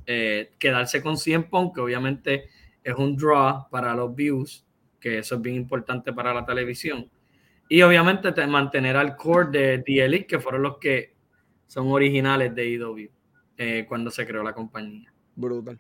eh, 0.06 0.54
quedarse 0.60 1.02
con 1.02 1.18
100 1.18 1.50
Punk, 1.50 1.76
que 1.76 1.82
obviamente 1.82 2.50
es 2.84 2.96
un 2.96 3.16
draw 3.16 3.70
para 3.70 3.94
los 3.94 4.16
views, 4.16 4.66
que 5.00 5.20
eso 5.20 5.36
es 5.36 5.42
bien 5.42 5.56
importante 5.56 6.14
para 6.14 6.34
la 6.34 6.46
televisión. 6.46 7.10
Y 7.70 7.82
obviamente 7.82 8.32
mantener 8.48 8.96
al 8.96 9.16
core 9.16 9.50
de 9.52 9.80
The 9.80 10.06
Elite, 10.06 10.28
que 10.28 10.40
fueron 10.40 10.64
los 10.64 10.78
que 10.78 11.16
son 11.68 11.88
originales 11.92 12.56
de 12.56 12.62
AEW 12.62 13.10
eh, 13.58 13.86
cuando 13.88 14.10
se 14.10 14.26
creó 14.26 14.44
la 14.44 14.54
compañía. 14.54 15.14
Brutal. 15.36 15.80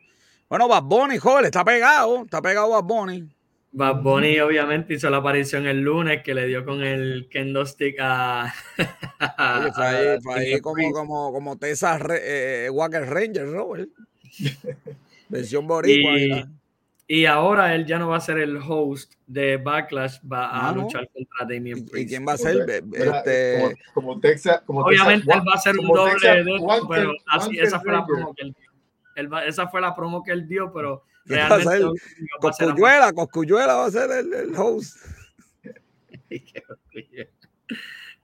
Bueno, 0.50 0.68
Bad 0.68 0.84
Bunny, 0.84 1.18
joven, 1.18 1.46
está 1.46 1.64
pegado, 1.64 2.24
está 2.24 2.42
pegado 2.42 2.70
Bad 2.70 2.84
Bunny. 2.84 3.37
Bad 3.72 4.02
Bunny 4.02 4.40
obviamente 4.40 4.94
hizo 4.94 5.10
la 5.10 5.18
aparición 5.18 5.68
el 5.68 5.82
lunes 5.82 6.24
que 6.24 6.34
le 6.34 6.48
dio 6.48 6.66
con 6.66 6.84
el 6.84 7.28
kendo 7.30 7.66
stick 7.66 7.98
a... 8.00 8.54
Oye, 9.78 10.22
fue 10.22 10.36
ahí, 10.36 10.62
como, 10.62 10.92
como, 10.92 11.34
como 11.34 11.58
Tessa 11.58 12.00
eh, 12.10 12.70
Walker 12.72 13.06
Ranger, 13.06 13.48
Robert. 13.52 13.90
Versión 15.30 15.68
boricua. 15.68 16.18
Y, 16.18 16.46
y, 17.08 17.26
ahora 17.26 17.76
él 17.76 17.86
ya 17.86 18.00
no 18.00 18.10
va 18.10 18.18
a 18.18 18.22
ser 18.22 18.40
el 18.40 18.58
host 18.58 19.14
de 19.26 19.58
Backlash, 19.58 20.20
va 20.22 20.48
a 20.48 20.70
ah, 20.70 20.72
luchar 20.72 21.10
contra 21.10 21.46
Damien 21.46 21.86
Priest. 21.86 21.98
¿Y 21.98 22.08
quién 22.08 22.26
va 22.26 22.34
a 22.34 22.38
ser? 22.38 22.84
Este... 22.94 23.78
Como, 23.94 24.20
Texas... 24.20 24.62
Como 24.66 24.82
obviamente 24.82 25.32
él 25.32 25.42
va 25.48 25.54
a 25.54 25.60
ser 25.60 25.78
un 25.78 25.88
doble 25.88 26.44
de 26.44 26.60
pero 26.90 27.12
así, 27.28 27.60
esa 27.60 27.80
fue 27.82 27.92
la 27.92 28.06
promo 28.06 28.34
que 28.34 28.44
él 28.44 28.56
dio. 28.58 29.40
esa 29.40 29.68
fue 29.68 29.82
la 29.82 29.96
promo 29.96 30.24
que 30.24 30.32
él 30.32 30.48
dio, 30.48 30.72
pero 30.72 31.04
Realmente, 31.28 32.02
Coscuyuela, 32.40 33.14
Coscuyuela 33.14 33.76
va 33.76 33.86
a 33.86 33.92
ser 33.92 34.10
el, 34.12 34.34
el 34.34 34.56
host. 34.56 34.98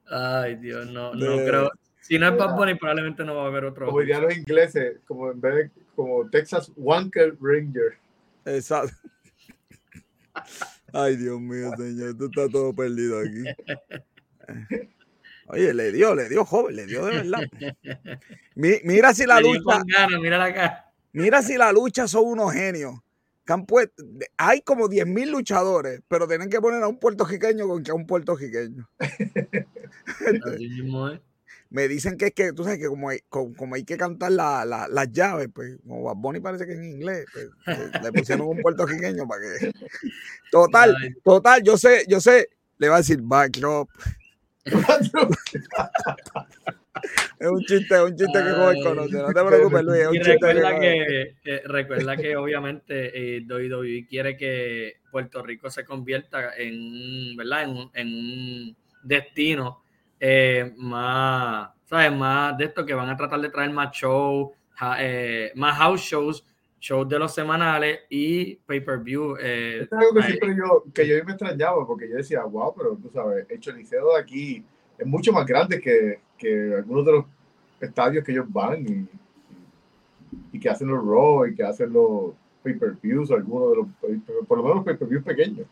Ay, 0.09 0.55
Dios, 0.55 0.89
no, 0.91 1.13
no 1.13 1.35
creo. 1.37 1.71
Si 2.01 2.19
no 2.19 2.27
es 2.27 2.37
Bad 2.37 2.55
Bunny, 2.57 2.75
probablemente 2.75 3.23
no 3.23 3.35
va 3.35 3.43
a 3.45 3.47
haber 3.47 3.63
otro. 3.65 3.85
Como 3.85 4.01
dirían 4.01 4.23
los 4.23 4.35
ingleses, 4.35 4.99
como 5.07 5.31
en 5.31 5.39
vez 5.39 5.55
de 5.55 5.71
como 5.95 6.29
Texas 6.29 6.71
Wanker 6.75 7.37
Ranger. 7.39 7.97
Exacto. 8.45 8.95
Ay, 10.91 11.15
Dios 11.15 11.39
mío, 11.39 11.71
señor, 11.77 12.09
esto 12.09 12.25
está 12.25 12.49
todo 12.49 12.73
perdido 12.73 13.19
aquí. 13.19 13.43
Oye, 15.47 15.73
le 15.73 15.91
dio, 15.91 16.13
le 16.13 16.29
dio, 16.29 16.45
joven, 16.45 16.75
le 16.75 16.85
dio 16.85 17.05
de 17.05 17.17
verdad. 17.17 17.41
mira 18.55 19.13
si 19.13 19.25
la 19.25 19.39
lucha. 19.39 19.83
mira 20.19 20.37
la 20.37 20.53
cara. 20.53 20.92
Mira 21.13 21.41
si 21.43 21.57
la 21.57 21.71
lucha 21.71 22.07
son 22.07 22.25
unos 22.25 22.53
genios. 22.53 22.95
hay 24.37 24.61
como 24.61 24.89
10.000 24.89 25.29
luchadores, 25.29 26.01
pero 26.07 26.27
tienen 26.27 26.49
que 26.49 26.59
poner 26.59 26.81
a 26.83 26.87
un 26.87 26.99
puertorriqueño 26.99 27.67
con 27.67 27.83
que 27.83 27.91
a 27.91 27.93
un 27.93 28.07
puertorriqueño. 28.07 28.89
Me 31.69 31.87
dicen 31.87 32.17
que 32.17 32.25
es 32.27 32.33
que, 32.33 32.53
tú 32.53 32.63
sabes 32.63 32.77
que 32.77 32.87
como 32.87 33.09
hay, 33.09 33.19
como, 33.29 33.73
hay 33.73 33.83
que 33.83 33.97
cantar 33.97 34.31
las 34.31 35.11
llaves, 35.11 35.49
pues 35.53 35.77
como 35.87 36.03
Bad 36.03 36.17
Bunny 36.17 36.39
parece 36.39 36.67
que 36.67 36.73
en 36.73 36.83
inglés, 36.83 37.25
pues, 37.33 37.49
le 38.03 38.11
pusieron 38.11 38.47
un 38.47 38.61
puertorriqueño 38.61 39.27
para 39.27 39.41
que... 39.41 39.73
Total, 40.51 40.95
total, 41.23 41.63
yo 41.63 41.75
sé, 41.77 42.05
yo 42.07 42.21
sé, 42.21 42.49
le 42.77 42.89
va 42.89 42.95
a 42.95 42.99
decir 42.99 43.21
backdrop. 43.23 43.89
es 47.39 47.47
un 47.47 47.61
chiste, 47.61 47.95
es 47.95 48.01
un 48.01 48.15
chiste 48.15 48.39
que 48.43 48.51
joven 48.51 48.83
conoce. 48.83 49.17
No 49.17 49.27
te 49.27 49.43
preocupes, 49.43 49.83
Luis. 49.83 50.01
Es 50.01 50.07
un 50.07 50.13
chiste 50.13 50.53
recuerda 50.53 50.79
que, 50.79 51.35
recuerda 51.65 52.17
que 52.17 52.35
obviamente 52.35 53.37
eh, 53.37 53.45
WWE 53.47 54.07
quiere 54.07 54.37
que 54.37 54.97
Puerto 55.11 55.41
Rico 55.41 55.69
se 55.69 55.85
convierta 55.85 56.55
en, 56.57 57.35
¿verdad? 57.35 57.63
en, 57.63 57.89
en 57.93 58.07
un 58.07 58.77
destino 59.03 59.83
eh, 60.25 60.73
más, 60.77 61.69
¿sabes? 61.83 62.17
Más 62.17 62.57
de 62.57 62.65
esto 62.65 62.85
que 62.85 62.93
van 62.93 63.09
a 63.09 63.17
tratar 63.17 63.41
de 63.41 63.49
traer 63.49 63.71
más 63.71 63.93
shows, 63.93 64.51
eh, 64.97 65.51
más 65.55 65.77
house 65.77 65.99
shows, 65.99 66.45
shows 66.79 67.09
de 67.09 67.19
los 67.19 67.33
semanales 67.33 67.99
y 68.09 68.55
pay-per-view. 68.55 69.35
Eh, 69.37 69.81
es 69.81 69.91
algo 69.91 70.13
que 70.13 70.23
siempre 70.23 70.55
yo, 70.55 70.85
que 70.93 71.05
yo 71.05 71.15
me 71.25 71.31
extrañaba 71.31 71.85
porque 71.85 72.09
yo 72.09 72.15
decía, 72.15 72.41
wow, 72.43 72.73
pero 72.73 72.95
tú 72.95 73.09
sabes, 73.13 73.45
el 73.49 73.59
choliseo 73.59 74.13
de 74.13 74.19
aquí 74.21 74.63
es 74.97 75.05
mucho 75.05 75.33
más 75.33 75.45
grande 75.45 75.81
que, 75.81 76.21
que 76.43 76.75
algunos 76.75 77.05
de 77.05 77.11
los 77.13 77.25
estadios 77.79 78.23
que 78.23 78.33
ellos 78.33 78.45
van 78.49 78.85
y, 78.85 79.07
y, 80.51 80.59
que 80.59 80.69
hacen 80.69 80.89
los 80.89 81.03
Raw 81.03 81.45
y 81.47 81.55
que 81.55 81.63
hacen 81.63 81.91
los 81.93 82.33
pay-per-views, 82.63 83.31
algunos 83.31 83.69
de 83.69 83.75
los, 83.77 84.45
por 84.47 84.57
lo 84.57 84.63
menos 84.63 84.77
los 84.77 84.85
pay-per-views 84.85 85.23
pequeños. 85.23 85.65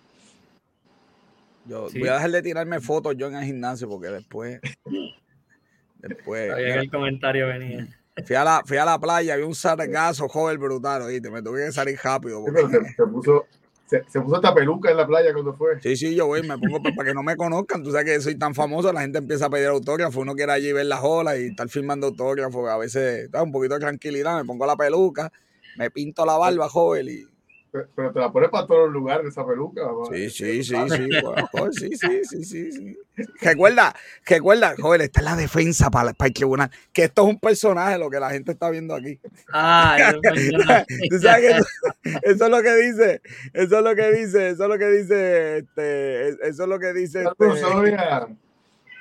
Yo 1.65 1.88
voy 1.91 2.07
a 2.07 2.15
dejar 2.15 2.32
de 2.32 2.41
tirarme 2.41 2.80
fotos 2.80 3.15
yo 3.15 3.28
en 3.28 3.36
el 3.36 3.43
gimnasio 3.43 3.88
porque 3.88 4.07
después. 4.07 4.59
después. 5.99 6.51
el 6.57 6.89
comentario 6.89 7.47
venía. 7.47 7.88
Fui 8.26 8.36
a 8.36 8.43
la, 8.43 8.61
fui 8.65 8.78
a 8.78 8.86
la 8.86 8.99
playa, 8.99 9.36
vi 9.36 9.43
un 9.43 9.55
sargazo 9.55 10.28
joven 10.28 10.59
brutal, 10.59 11.03
oíste, 11.03 11.30
me 11.30 11.41
tuve 11.41 11.65
que 11.65 11.72
salir 11.72 11.97
rápido. 12.03 12.43
se, 12.45 13.07
puso, 13.07 13.45
se, 14.08 14.22
puso 14.22 14.38
esta 14.38 14.54
peluca 14.54 14.89
en 14.89 14.98
la 14.98 15.06
playa 15.06 15.34
cuando 15.34 15.54
fue. 15.54 15.82
Sí, 15.82 15.98
sí, 15.98 16.16
yo 16.16 16.28
voy, 16.28 16.42
me 16.48 16.58
pongo 16.58 16.82
para, 16.82 17.10
que 17.10 17.14
no 17.14 17.24
me 17.24 17.36
conozcan. 17.36 17.84
Tú 17.84 17.92
sabes 17.92 18.06
que 18.06 18.22
soy 18.22 18.36
tan 18.36 18.56
famoso, 18.56 18.94
la 18.94 19.02
gente 19.02 19.18
empieza 19.18 19.48
a 19.48 19.50
pedir 19.50 19.68
autógrafo. 19.68 20.22
Uno 20.22 20.34
quiere 20.34 20.54
allí 20.54 20.72
ver 20.72 20.86
las 20.86 21.02
olas 21.04 21.38
y 21.38 21.48
estar 21.48 21.68
filmando 21.68 22.08
autógrafos. 22.08 22.70
A 22.70 22.78
veces 22.78 23.30
da 23.32 23.44
un 23.44 23.52
poquito 23.52 23.74
de 23.74 23.82
tranquilidad, 23.82 24.38
me 24.38 24.46
pongo 24.46 24.66
la 24.66 24.78
peluca, 24.78 25.32
me 25.78 25.92
pinto 25.92 26.26
la 26.26 26.38
barba, 26.38 26.70
joven, 26.70 27.08
y 27.10 27.31
pero 27.72 28.11
te 28.11 28.19
la 28.19 28.30
pones 28.30 28.49
para 28.49 28.67
todos 28.67 28.86
los 28.86 28.93
lugares 28.93 29.28
esa 29.28 29.47
peluca. 29.47 29.82
Sí, 30.11 30.30
sí, 30.30 30.63
sí, 30.63 30.76
sí, 30.89 31.09
sí, 31.72 31.89
sí, 31.95 32.26
sí, 32.26 32.43
sí, 32.43 32.72
sí 32.72 32.97
Recuerda, 33.39 33.95
recuerda, 34.26 34.76
joven, 34.78 35.01
esta 35.01 35.22
es 35.22 35.26
la 35.26 35.36
defensa 35.38 35.89
para, 35.89 36.11
para 36.13 36.28
el 36.28 36.34
tribunal, 36.34 36.69
que 36.91 37.05
esto 37.05 37.22
es 37.24 37.30
un 37.30 37.39
personaje 37.39 37.97
lo 37.97 38.09
que 38.09 38.19
la 38.19 38.32
gente 38.32 38.51
está 38.51 38.69
viendo 38.69 38.93
aquí. 38.93 39.19
Ah, 39.53 40.13
¿Tú 41.09 41.19
sabes 41.19 41.63
que 42.03 42.19
eso, 42.24 42.45
es 42.45 42.51
lo 42.51 42.61
que 42.61 42.76
dice, 42.76 43.22
eso 43.53 43.78
es 43.78 43.84
lo 43.84 43.95
que 43.95 44.11
dice, 44.11 44.49
eso 44.49 44.63
es 44.63 44.69
lo 44.69 44.78
que 44.78 44.88
dice, 44.88 45.57
este, 45.59 46.30
eso 46.47 46.64
es 46.64 46.69
lo 46.69 46.80
que 46.80 46.93
dice. 46.93 47.23
Este, 47.23 48.35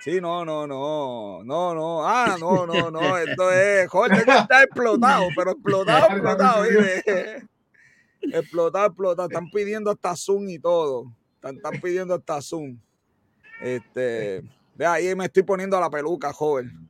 Sí, 0.00 0.18
no, 0.18 0.46
no, 0.46 0.66
no, 0.66 1.42
no, 1.44 1.74
no, 1.74 2.08
ah, 2.08 2.36
no, 2.40 2.66
no, 2.66 2.90
no, 2.90 3.18
esto 3.18 3.52
es, 3.52 3.86
Jorge 3.88 4.20
está 4.20 4.62
explotado, 4.62 5.26
pero 5.36 5.50
explotado, 5.50 6.06
explotado, 6.10 6.64
mire. 6.64 7.49
Explotar, 8.22 8.86
explotar. 8.86 9.26
Están 9.30 9.50
pidiendo 9.50 9.90
hasta 9.90 10.14
Zoom 10.16 10.48
y 10.48 10.58
todo. 10.58 11.12
Están, 11.34 11.56
están 11.56 11.80
pidiendo 11.80 12.14
hasta 12.14 12.40
Zoom. 12.40 12.78
Este, 13.60 14.42
ve 14.74 14.86
ahí 14.86 15.14
me 15.14 15.26
estoy 15.26 15.42
poniendo 15.42 15.78
la 15.78 15.90
peluca, 15.90 16.32
joven. 16.32 16.88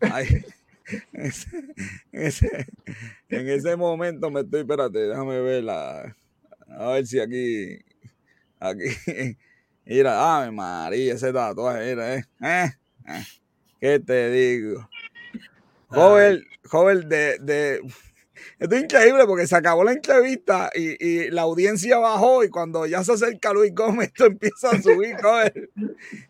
Ahí, 0.00 0.44
ese, 2.12 2.66
en 3.28 3.48
ese 3.48 3.76
momento 3.76 4.30
me 4.30 4.40
estoy, 4.40 4.60
espérate, 4.60 4.98
déjame 4.98 5.40
ver 5.40 5.64
la, 5.64 6.16
a 6.68 6.92
ver 6.92 7.06
si 7.06 7.20
aquí, 7.20 7.78
aquí, 8.58 8.84
mira, 9.84 10.38
ave 10.38 10.50
María, 10.50 11.14
ese 11.14 11.32
tatuaje, 11.32 11.90
mira, 11.90 12.16
eh, 12.16 12.24
eh, 12.40 12.70
eh 13.06 13.24
¿qué 13.80 14.00
te 14.00 14.30
digo? 14.30 14.88
Joven, 15.88 16.42
joven 16.64 17.08
de, 17.08 17.38
de, 17.38 17.80
Esto 18.58 18.74
es 18.76 18.82
increíble 18.82 19.24
porque 19.26 19.46
se 19.46 19.56
acabó 19.56 19.84
la 19.84 19.92
entrevista 19.92 20.70
y, 20.74 21.04
y, 21.04 21.30
la 21.30 21.42
audiencia 21.42 21.98
bajó 21.98 22.44
y 22.44 22.48
cuando 22.48 22.86
ya 22.86 23.02
se 23.04 23.12
acerca 23.12 23.52
Luis 23.52 23.74
Gómez, 23.74 24.08
esto 24.12 24.26
empieza 24.26 24.70
a 24.70 24.82
subir, 24.82 25.16
joven. 25.20 25.70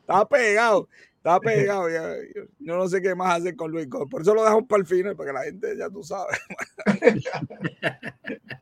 Está 0.00 0.28
pegado. 0.28 0.88
Está 1.16 1.38
pegado. 1.38 1.88
Yo, 1.88 2.76
no 2.76 2.88
sé 2.88 3.00
qué 3.00 3.14
más 3.14 3.38
hacer 3.38 3.54
con 3.54 3.70
Luis 3.70 3.88
Gómez. 3.88 4.08
Por 4.10 4.22
eso 4.22 4.34
lo 4.34 4.42
dejamos 4.42 4.64
para 4.68 4.80
el 4.80 4.86
final, 4.86 5.14
para 5.14 5.30
que 5.30 5.34
la 5.34 5.44
gente, 5.44 5.76
ya 5.76 5.88
tú 5.88 6.02
sabes. 6.02 6.38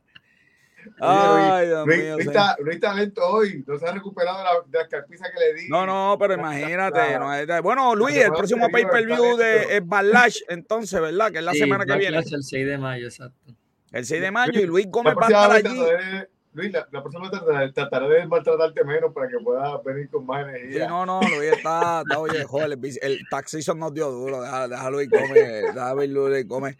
Ay, 1.03 1.67
Dios 1.67 1.87
Luis, 1.87 1.99
mío. 1.99 2.15
Luis, 2.15 2.27
está, 2.27 2.55
Luis 2.59 2.75
está 2.75 2.93
lento 2.93 3.21
hoy. 3.25 3.63
No 3.65 3.79
se 3.79 3.87
ha 3.87 3.91
recuperado 3.91 4.37
de 4.37 4.43
la, 4.43 4.51
de 4.67 4.77
la 4.77 4.87
carpiza 4.87 5.25
que 5.31 5.39
le 5.39 5.61
di. 5.61 5.69
No, 5.69 5.85
no, 5.85 6.15
pero 6.19 6.35
imagínate. 6.35 7.17
No, 7.17 7.63
bueno, 7.63 7.95
Luis, 7.95 8.17
el 8.17 8.31
próximo 8.31 8.69
pay-per-view 8.69 9.35
de 9.35 9.77
es 9.77 9.87
Balash, 9.87 10.41
entonces, 10.47 11.01
¿verdad? 11.01 11.31
Que 11.31 11.39
es 11.39 11.43
la 11.43 11.53
sí, 11.53 11.59
semana 11.59 11.85
que 11.85 11.97
viene. 11.97 12.17
el 12.17 12.43
6 12.43 12.67
de 12.67 12.77
mayo, 12.77 13.07
exacto. 13.07 13.53
El 13.91 14.05
6 14.05 14.21
de 14.21 14.31
mayo 14.31 14.59
y 14.59 14.65
Luis 14.65 14.87
Gómez 14.89 15.15
va 15.19 15.25
a 15.25 15.29
estar 15.29 15.51
allí. 15.51 15.83
De, 15.83 16.29
Luis, 16.53 16.71
la, 16.71 16.87
la 16.91 17.01
próxima 17.01 17.31
tratará, 17.31 17.71
tratará 17.71 18.07
de 18.09 18.27
maltratarte 18.27 18.83
menos 18.83 19.13
para 19.13 19.29
que 19.29 19.37
puedas 19.43 19.83
venir 19.83 20.09
con 20.09 20.25
más 20.25 20.47
energía. 20.47 20.83
Sí, 20.83 20.87
no, 20.87 21.05
no, 21.05 21.21
Luis 21.21 21.53
está, 21.53 22.01
está 22.01 22.19
oye, 22.19 22.43
joder, 22.43 22.73
el, 22.73 22.79
el 22.83 23.77
nos 23.77 23.93
dio 23.93 24.11
duro. 24.11 24.41
Deja, 24.41 24.67
deja 24.67 24.89
Luis 24.89 25.09
Gómez, 25.09 25.73
deja 25.73 25.93
Luis 25.93 26.47
Gómez 26.47 26.77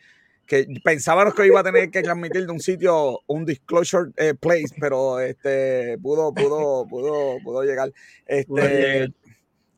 que 0.52 0.68
pensábamos 0.84 1.34
que 1.34 1.48
iba 1.48 1.62
a 1.62 1.64
tener 1.64 1.90
que 1.90 2.02
transmitir 2.02 2.46
de 2.46 2.52
un 2.52 2.60
sitio 2.60 3.20
un 3.28 3.46
disclosure 3.46 4.12
eh, 4.18 4.34
place, 4.34 4.76
pero 4.80 5.20
este 5.20 5.98
pudo, 6.00 6.34
pudo, 6.34 6.86
pudo, 6.88 7.38
pudo 7.42 7.64
llegar. 7.64 7.92
Este, 8.26 9.14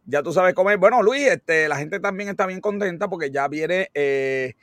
ya 0.05 0.23
tú 0.23 0.33
sabes 0.33 0.55
cómo 0.55 0.71
es. 0.71 0.79
Bueno, 0.79 1.03
Luis, 1.03 1.27
este, 1.27 1.67
la 1.67 1.77
gente 1.77 1.99
también 1.99 2.29
está 2.29 2.47
bien 2.47 2.59
contenta 2.59 3.07
porque 3.07 3.29
ya 3.29 3.47
viene 3.47 3.89
eh, 3.93 4.55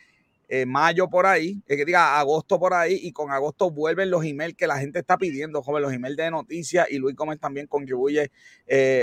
eh, 0.48 0.66
mayo 0.66 1.09
por 1.09 1.27
ahí, 1.27 1.62
que 1.64 1.85
diga 1.85 2.18
agosto 2.18 2.59
por 2.59 2.74
ahí, 2.74 2.98
y 3.01 3.12
con 3.12 3.31
agosto 3.31 3.70
vuelven 3.70 4.10
los 4.10 4.24
emails 4.24 4.56
que 4.56 4.66
la 4.66 4.78
gente 4.78 4.98
está 4.98 5.16
pidiendo, 5.16 5.62
joven, 5.62 5.82
los 5.82 5.93
emails 5.93 6.16
de 6.16 6.28
noticias, 6.32 6.89
y 6.90 6.98
Luis 6.98 7.14
Gómez 7.14 7.39
también 7.39 7.68
contribuye 7.68 8.32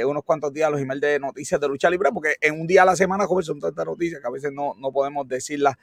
unos 0.06 0.26
cuantos 0.26 0.52
días 0.52 0.68
a 0.68 0.72
los 0.72 0.82
emails 0.82 1.00
de 1.00 1.20
noticias 1.20 1.62
de 1.62 1.70
lucha 1.70 1.90
libre, 1.90 2.10
porque 2.14 2.36
en 2.42 2.60
un 2.60 2.68
día 2.68 2.82
a 2.82 2.86
la 2.86 2.98
semana, 2.98 3.26
joven, 3.26 3.46
son 3.46 3.62
tantas 3.62 3.86
noticias 3.86 4.20
que 4.20 4.28
a 4.28 4.32
veces 4.32 4.52
no, 4.52 4.74
no 4.78 4.92
podemos 4.92 5.26
decirlas 5.26 5.76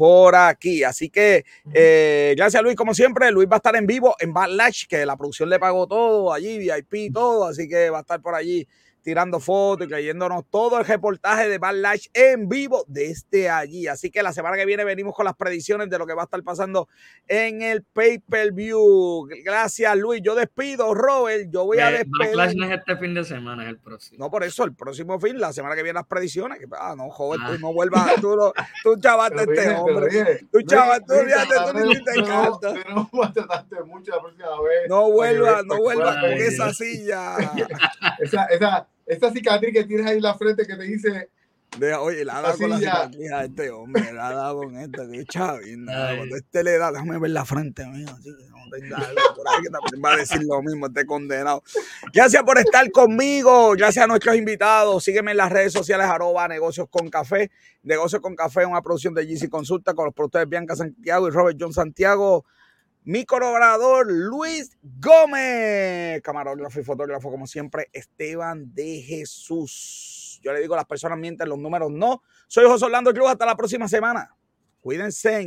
por 0.00 0.34
aquí. 0.34 0.82
Así 0.82 1.10
que 1.10 1.44
eh, 1.74 2.32
gracias 2.34 2.62
Luis, 2.62 2.74
como 2.74 2.94
siempre. 2.94 3.30
Luis 3.30 3.46
va 3.46 3.56
a 3.56 3.58
estar 3.58 3.76
en 3.76 3.86
vivo 3.86 4.16
en 4.18 4.32
Backlash, 4.32 4.86
que 4.86 5.04
la 5.04 5.14
producción 5.14 5.50
le 5.50 5.58
pagó 5.58 5.86
todo 5.86 6.32
allí, 6.32 6.56
VIP, 6.56 7.12
todo. 7.12 7.44
Así 7.44 7.68
que 7.68 7.90
va 7.90 7.98
a 7.98 8.00
estar 8.00 8.22
por 8.22 8.34
allí 8.34 8.66
tirando 9.02 9.40
fotos 9.40 9.86
y 9.86 9.90
leyéndonos 9.90 10.44
todo 10.50 10.78
el 10.78 10.84
reportaje 10.84 11.48
de 11.48 11.58
Backlash 11.58 12.06
en 12.12 12.48
vivo 12.48 12.84
desde 12.88 13.48
allí. 13.48 13.86
Así 13.86 14.10
que 14.10 14.22
la 14.22 14.32
semana 14.32 14.56
que 14.56 14.66
viene 14.66 14.84
venimos 14.84 15.14
con 15.14 15.24
las 15.24 15.34
predicciones 15.36 15.88
de 15.90 15.98
lo 15.98 16.06
que 16.06 16.14
va 16.14 16.22
a 16.22 16.24
estar 16.24 16.42
pasando 16.42 16.88
en 17.28 17.62
el 17.62 17.82
pay-per-view. 17.82 19.28
Gracias, 19.44 19.96
Luis. 19.96 20.22
Yo 20.22 20.34
despido, 20.34 20.94
Robert. 20.94 21.50
Yo 21.50 21.64
voy 21.64 21.78
a 21.78 21.90
despedir. 21.90 22.36
Backlash 22.36 22.54
no 22.54 22.66
es 22.66 22.78
este 22.78 22.96
fin 22.96 23.14
de 23.14 23.24
semana, 23.24 23.64
es 23.64 23.70
el 23.70 23.78
próximo. 23.78 24.24
No, 24.24 24.30
por 24.30 24.44
eso, 24.44 24.64
el 24.64 24.74
próximo 24.74 25.18
fin, 25.18 25.38
la 25.38 25.52
semana 25.52 25.74
que 25.74 25.82
viene 25.82 25.98
las 25.98 26.06
predicciones. 26.06 26.58
Que, 26.58 26.66
ah, 26.78 26.94
no, 26.96 27.10
joven, 27.10 27.40
ah. 27.42 27.52
tú 27.52 27.58
no 27.58 27.72
vuelvas, 27.72 28.14
tú, 28.20 28.36
no, 28.36 28.52
tú 28.82 28.98
chavaste 29.00 29.42
este 29.48 29.70
hombre. 29.74 30.40
tú 30.52 30.62
chavaste, 30.62 31.06
tú 31.06 31.24
fíjate, 31.24 31.72
tú 31.72 31.86
ni 31.86 32.04
te 32.04 32.10
encanta. 32.20 32.74
No, 32.88 33.10
no 33.10 33.86
mucho 33.86 34.10
la 34.10 34.20
próxima 34.20 34.60
vez. 34.62 34.88
No 34.88 35.10
vuelvas, 35.10 35.64
no 35.64 35.76
vuelvas 35.78 36.16
con 36.16 36.32
esa 36.32 36.72
silla. 36.72 37.36
esa, 38.18 38.44
esa 38.46 38.88
esta 39.10 39.32
cicatriz 39.32 39.72
que 39.72 39.84
tienes 39.84 40.06
ahí 40.06 40.16
en 40.16 40.22
la 40.22 40.34
frente 40.34 40.64
que 40.66 40.76
te 40.76 40.84
dice. 40.84 41.30
Deja, 41.78 42.00
oye, 42.00 42.24
la 42.24 42.38
ha 42.38 42.42
dado 42.42 42.58
con 42.58 42.70
la 42.70 42.78
cicatriz 42.78 43.32
a 43.32 43.44
este 43.44 43.70
hombre, 43.70 44.12
la 44.12 44.28
ha 44.28 44.34
dado 44.34 44.58
con 44.58 44.76
esta, 44.76 45.08
que 45.08 45.24
chavinda. 45.24 46.16
Cuando 46.16 46.36
este 46.36 46.64
le 46.64 46.78
da, 46.78 46.92
déjame 46.92 47.18
ver 47.18 47.30
la 47.30 47.44
frente 47.44 47.86
mía, 47.86 48.06
así 48.08 48.30
que 48.36 48.48
no 48.50 48.58
tenga 48.70 48.96
algo 48.98 49.20
por 49.36 49.48
ahí 49.48 49.62
que 49.62 49.70
también 49.70 50.02
va 50.04 50.12
a 50.12 50.16
decir 50.16 50.42
lo 50.42 50.62
mismo, 50.62 50.86
este 50.86 51.06
condenado. 51.06 51.62
Gracias 52.12 52.42
por 52.44 52.58
estar 52.58 52.88
conmigo, 52.92 53.72
gracias 53.76 54.04
a 54.04 54.08
nuestros 54.08 54.36
invitados. 54.36 55.04
Sígueme 55.04 55.32
en 55.32 55.36
las 55.36 55.50
redes 55.50 55.72
sociales, 55.72 56.06
arroba 56.06 56.46
negocios 56.48 56.88
con 56.88 57.08
café. 57.08 57.50
Negocios 57.82 58.20
con 58.20 58.36
café, 58.36 58.64
una 58.66 58.82
producción 58.82 59.14
de 59.14 59.26
GC 59.26 59.48
Consulta 59.48 59.94
con 59.94 60.06
los 60.06 60.14
productores 60.14 60.48
Bianca 60.48 60.76
Santiago 60.76 61.28
y 61.28 61.30
Robert 61.30 61.56
John 61.60 61.72
Santiago 61.72 62.44
mi 63.04 63.24
colaborador 63.24 64.10
Luis 64.10 64.76
Gómez, 64.82 66.20
camarógrafo 66.22 66.80
y 66.80 66.84
fotógrafo, 66.84 67.30
como 67.30 67.46
siempre, 67.46 67.88
Esteban 67.92 68.74
de 68.74 69.02
Jesús. 69.02 70.38
Yo 70.42 70.52
le 70.52 70.60
digo, 70.60 70.76
las 70.76 70.86
personas 70.86 71.18
mienten, 71.18 71.48
los 71.48 71.58
números 71.58 71.90
no. 71.90 72.22
Soy 72.46 72.66
José 72.66 72.84
Orlando 72.84 73.12
Cruz, 73.12 73.30
hasta 73.30 73.46
la 73.46 73.56
próxima 73.56 73.88
semana. 73.88 74.34
Cuídense. 74.80 75.46